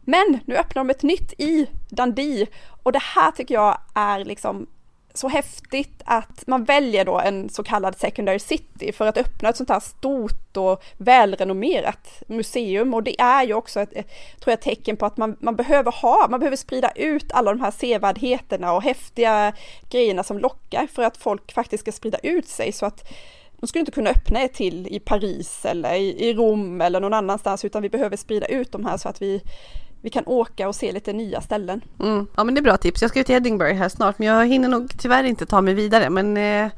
Men 0.09 0.38
nu 0.44 0.57
öppnar 0.57 0.84
de 0.84 0.90
ett 0.90 1.02
nytt 1.02 1.32
i 1.38 1.66
Dundee. 1.90 2.46
Och 2.82 2.92
det 2.92 3.02
här 3.02 3.30
tycker 3.30 3.54
jag 3.54 3.78
är 3.94 4.24
liksom 4.24 4.66
så 5.14 5.28
häftigt 5.28 6.02
att 6.04 6.46
man 6.46 6.64
väljer 6.64 7.04
då 7.04 7.20
en 7.20 7.48
så 7.48 7.62
kallad 7.62 7.98
secondary 7.98 8.38
city 8.38 8.92
för 8.92 9.07
att 9.07 9.16
öppna 9.16 9.48
ett 9.48 9.57
sånt 9.57 9.70
här 9.70 9.80
stort 9.80 10.57
och 10.57 10.82
välrenommerat 10.96 12.22
museum. 12.26 12.94
Och 12.94 13.02
det 13.02 13.20
är 13.20 13.44
ju 13.46 13.54
också 13.54 13.80
ett, 13.80 13.92
tror 14.40 14.52
jag, 14.52 14.61
tecken 14.61 14.96
på 14.96 15.07
att 15.07 15.16
man, 15.16 15.36
man 15.40 15.57
behöver 15.57 15.92
ha, 15.92 16.26
man 16.30 16.40
behöver 16.40 16.57
sprida 16.57 16.90
ut 16.90 17.32
alla 17.32 17.50
de 17.50 17.61
här 17.61 17.70
sevärdheterna 17.70 18.72
och 18.72 18.82
häftiga 18.82 19.52
grejerna 19.90 20.22
som 20.22 20.38
lockar 20.38 20.86
för 20.86 21.02
att 21.02 21.16
folk 21.16 21.52
faktiskt 21.52 21.80
ska 21.80 21.92
sprida 21.92 22.18
ut 22.18 22.48
sig. 22.48 22.72
Så 22.72 22.86
att 22.86 23.12
de 23.61 23.66
skulle 23.66 23.80
inte 23.80 23.92
kunna 23.92 24.11
öppna 24.11 24.40
ett 24.40 24.54
till 24.54 24.86
i 24.86 25.00
Paris 25.00 25.64
eller 25.64 25.94
i, 25.94 26.28
i 26.28 26.34
Rom 26.34 26.80
eller 26.80 27.00
någon 27.00 27.14
annanstans 27.14 27.64
utan 27.64 27.82
vi 27.82 27.88
behöver 27.88 28.16
sprida 28.16 28.46
ut 28.46 28.72
de 28.72 28.84
här 28.84 28.96
så 28.96 29.09
att 29.09 29.22
vi 29.22 29.42
vi 30.03 30.11
kan 30.11 30.26
åka 30.26 30.68
och 30.68 30.74
se 30.74 30.92
lite 30.92 31.12
nya 31.12 31.40
ställen. 31.40 31.80
Mm. 32.01 32.26
Ja 32.36 32.44
men 32.44 32.55
det 32.55 32.61
är 32.61 32.62
bra 32.62 32.76
tips. 32.76 33.03
Jag 33.03 33.11
ska 33.11 33.20
ut 33.20 33.26
till 33.26 33.34
Edinburgh 33.34 33.74
här 33.74 33.88
snart 33.88 34.18
men 34.18 34.28
jag 34.28 34.47
hinner 34.47 34.68
nog 34.68 34.99
tyvärr 34.99 35.24
inte 35.24 35.47
ta 35.47 35.61
mig 35.61 35.74
vidare 35.74 36.11
men 36.11 36.36
eh, 36.36 36.70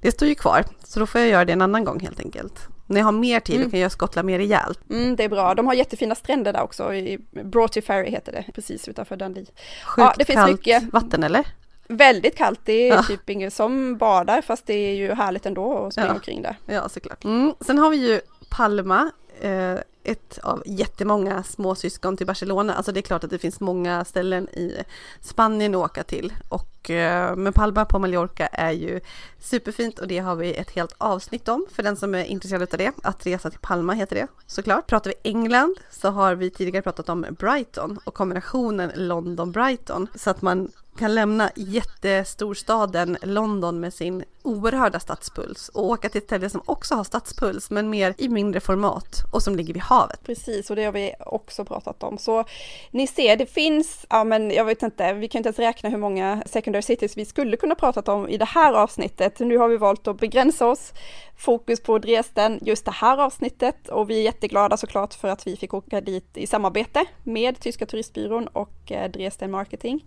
det 0.00 0.12
står 0.12 0.28
ju 0.28 0.34
kvar 0.34 0.64
så 0.84 1.00
då 1.00 1.06
får 1.06 1.20
jag 1.20 1.30
göra 1.30 1.44
det 1.44 1.52
en 1.52 1.62
annan 1.62 1.84
gång 1.84 2.00
helt 2.00 2.20
enkelt. 2.20 2.68
När 2.86 3.00
jag 3.00 3.04
har 3.04 3.12
mer 3.12 3.40
tid 3.40 3.56
mm. 3.56 3.70
kan 3.70 3.80
jag 3.80 3.92
skottla 3.92 4.22
mer 4.22 4.38
rejält. 4.38 4.80
Mm, 4.90 5.16
det 5.16 5.24
är 5.24 5.28
bra. 5.28 5.54
De 5.54 5.66
har 5.66 5.74
jättefina 5.74 6.14
stränder 6.14 6.52
där 6.52 6.62
också. 6.62 6.94
I 6.94 7.18
Broughty 7.30 7.82
Ferry 7.82 8.10
heter 8.10 8.32
det, 8.32 8.44
precis 8.54 8.88
utanför 8.88 9.16
Dundee. 9.16 9.46
Sjukt 9.84 9.96
ja, 9.96 10.14
det 10.18 10.24
finns 10.24 10.36
kallt 10.36 10.52
mycket. 10.52 10.92
vatten 10.92 11.22
eller? 11.22 11.46
Väldigt 11.88 12.36
kallt, 12.36 12.60
det 12.64 12.88
är 12.88 12.94
ja. 12.94 13.02
typ 13.02 13.30
ingen 13.30 13.50
som 13.50 13.96
badar 13.96 14.42
fast 14.42 14.66
det 14.66 14.74
är 14.74 14.94
ju 14.94 15.14
härligt 15.14 15.46
ändå 15.46 15.86
att 15.86 15.92
springa 15.92 16.08
ja. 16.08 16.14
omkring 16.14 16.42
där. 16.42 16.56
Ja 16.66 16.88
såklart. 16.88 17.24
Mm. 17.24 17.54
Sen 17.60 17.78
har 17.78 17.90
vi 17.90 17.96
ju 17.96 18.20
Palma, 18.48 19.10
Eh, 19.40 19.78
ett 20.04 20.38
av 20.42 20.62
jättemånga 20.66 21.42
småsyskon 21.42 22.16
till 22.16 22.26
Barcelona. 22.26 22.74
Alltså 22.74 22.92
det 22.92 23.00
är 23.00 23.02
klart 23.02 23.24
att 23.24 23.30
det 23.30 23.38
finns 23.38 23.60
många 23.60 24.04
ställen 24.04 24.48
i 24.48 24.82
Spanien 25.20 25.74
att 25.74 25.80
åka 25.80 26.02
till. 26.02 26.32
Och, 26.48 26.90
eh, 26.90 27.36
men 27.36 27.52
Palma 27.52 27.84
på 27.84 27.98
Mallorca 27.98 28.46
är 28.46 28.70
ju 28.72 29.00
superfint 29.40 29.98
och 29.98 30.08
det 30.08 30.18
har 30.18 30.36
vi 30.36 30.54
ett 30.54 30.70
helt 30.70 30.94
avsnitt 30.98 31.48
om 31.48 31.66
för 31.70 31.82
den 31.82 31.96
som 31.96 32.14
är 32.14 32.24
intresserad 32.24 32.62
av 32.62 32.78
det. 32.78 32.92
Att 33.02 33.26
resa 33.26 33.50
till 33.50 33.58
Palma 33.58 33.92
heter 33.92 34.16
det 34.16 34.26
såklart. 34.46 34.86
Pratar 34.86 35.10
vi 35.10 35.30
England 35.30 35.76
så 35.90 36.08
har 36.08 36.34
vi 36.34 36.50
tidigare 36.50 36.82
pratat 36.82 37.08
om 37.08 37.26
Brighton 37.38 37.98
och 38.04 38.14
kombinationen 38.14 38.90
London-Brighton. 38.94 40.06
Så 40.14 40.30
att 40.30 40.42
man 40.42 40.70
kan 40.98 41.14
lämna 41.14 41.50
jättestorstaden 41.56 43.16
London 43.22 43.80
med 43.80 43.94
sin 43.94 44.24
oerhörda 44.42 45.00
stadspuls 45.00 45.68
och 45.68 45.84
åka 45.84 46.08
till 46.08 46.18
ett 46.18 46.24
ställe 46.24 46.50
som 46.50 46.62
också 46.64 46.94
har 46.94 47.04
stadspuls 47.04 47.70
men 47.70 47.90
mer 47.90 48.14
i 48.18 48.28
mindre 48.28 48.60
format 48.60 49.22
och 49.32 49.42
som 49.42 49.56
ligger 49.56 49.74
vid 49.74 49.82
havet. 49.82 50.20
Precis 50.24 50.70
och 50.70 50.76
det 50.76 50.84
har 50.84 50.92
vi 50.92 51.14
också 51.18 51.64
pratat 51.64 52.02
om. 52.02 52.18
Så 52.18 52.44
ni 52.90 53.06
ser, 53.06 53.36
det 53.36 53.46
finns, 53.46 54.06
ja 54.10 54.24
men 54.24 54.50
jag 54.50 54.64
vet 54.64 54.82
inte, 54.82 55.12
vi 55.12 55.28
kan 55.28 55.38
inte 55.38 55.48
ens 55.48 55.58
räkna 55.58 55.90
hur 55.90 55.98
många 55.98 56.42
secondary 56.46 56.82
cities 56.82 57.16
vi 57.16 57.24
skulle 57.24 57.56
kunna 57.56 57.74
pratat 57.74 58.08
om 58.08 58.28
i 58.28 58.36
det 58.36 58.44
här 58.44 58.72
avsnittet. 58.72 59.40
Nu 59.40 59.58
har 59.58 59.68
vi 59.68 59.76
valt 59.76 60.08
att 60.08 60.20
begränsa 60.20 60.66
oss 60.66 60.92
fokus 61.36 61.82
på 61.82 61.98
Dresden 61.98 62.58
just 62.62 62.84
det 62.84 62.90
här 62.90 63.18
avsnittet 63.18 63.88
och 63.88 64.10
vi 64.10 64.18
är 64.18 64.22
jätteglada 64.22 64.76
såklart 64.76 65.14
för 65.14 65.28
att 65.28 65.46
vi 65.46 65.56
fick 65.56 65.74
åka 65.74 66.00
dit 66.00 66.36
i 66.36 66.46
samarbete 66.46 67.04
med 67.22 67.60
Tyska 67.60 67.86
turistbyrån 67.86 68.46
och 68.46 68.92
eh, 68.92 69.10
Dresden 69.10 69.50
Marketing. 69.50 70.04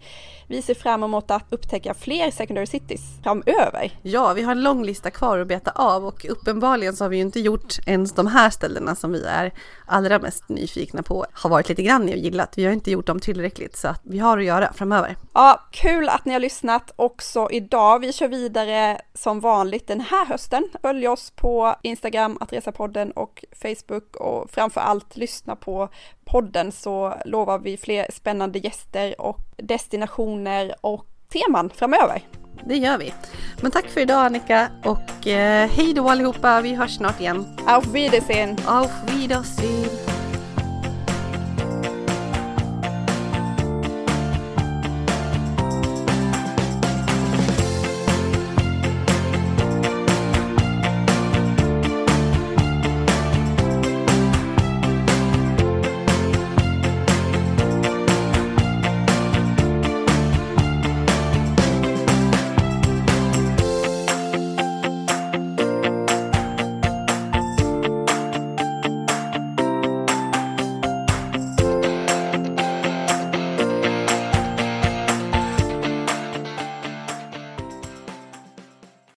Vi 0.48 0.62
ser 0.62 0.74
fram 0.74 1.04
emot 1.04 1.32
att 1.32 1.54
upptäcka 1.54 1.94
fler 1.94 2.32
secondary 2.32 2.66
cities 2.66 3.02
framöver. 3.24 3.92
Ja, 4.02 4.25
vi 4.34 4.42
har 4.42 4.52
en 4.52 4.64
lång 4.64 4.84
lista 4.84 5.12
kvar 5.12 5.40
att 5.40 5.48
beta 5.48 5.72
av 5.72 6.06
och 6.06 6.26
uppenbarligen 6.30 6.96
så 6.96 7.04
har 7.04 7.10
vi 7.10 7.16
ju 7.18 7.22
inte 7.22 7.40
gjort 7.40 7.74
ens 7.86 8.14
de 8.14 8.28
här 8.28 8.50
ställena 8.50 8.96
som 8.96 9.12
vi 9.12 9.26
är 9.26 9.54
allra 9.86 10.20
mest 10.20 10.50
nyfikna 10.50 11.04
på, 11.04 11.26
har 11.34 11.50
varit 11.50 11.70
lite 11.70 11.84
grann 11.84 12.10
i 12.10 12.14
och 12.14 12.18
gillat. 12.18 12.58
Vi 12.58 12.66
har 12.66 12.72
inte 12.72 12.92
gjort 12.92 13.06
dem 13.06 13.20
tillräckligt 13.20 13.78
så 13.78 13.88
att 13.88 14.02
vi 14.04 14.20
har 14.20 14.38
att 14.38 14.44
göra 14.44 14.74
framöver. 14.74 15.16
Ja, 15.34 15.68
kul 15.72 16.10
att 16.10 16.26
ni 16.26 16.34
har 16.34 16.40
lyssnat 16.40 16.92
också 16.96 17.48
idag. 17.52 18.00
Vi 18.00 18.14
kör 18.14 18.28
vidare 18.28 19.02
som 19.14 19.40
vanligt 19.40 19.88
den 19.88 20.02
här 20.02 20.26
hösten. 20.26 20.70
Följ 20.82 21.08
oss 21.08 21.32
på 21.36 21.76
Instagram, 21.82 22.38
att 22.42 22.54
resa-podden 22.54 23.12
och 23.12 23.46
Facebook 23.62 24.16
och 24.16 24.50
framför 24.50 24.82
allt 24.82 25.18
lyssna 25.18 25.56
på 25.56 25.90
podden 26.26 26.72
så 26.72 27.14
lovar 27.26 27.60
vi 27.60 27.78
fler 27.78 28.08
spännande 28.14 28.60
gäster 28.60 29.22
och 29.22 29.40
destinationer 29.58 30.76
och 30.82 31.06
teman 31.30 31.70
framöver. 31.70 32.22
Det 32.64 32.78
gör 32.78 32.98
vi. 32.98 33.14
Men 33.62 33.72
tack 33.72 33.90
för 33.90 34.02
idag 34.02 34.26
Annika 34.26 34.70
och 34.84 35.28
eh, 35.28 35.70
hej 35.70 35.94
då 35.94 36.10
allihopa. 36.10 36.62
Vi 36.62 36.76
hörs 36.76 36.96
snart 36.96 37.20
igen. 37.20 37.58
Auf 37.68 37.86
Wiedersehen. 37.88 38.58
Auf 38.68 38.92
Wiedersehen. 39.08 40.15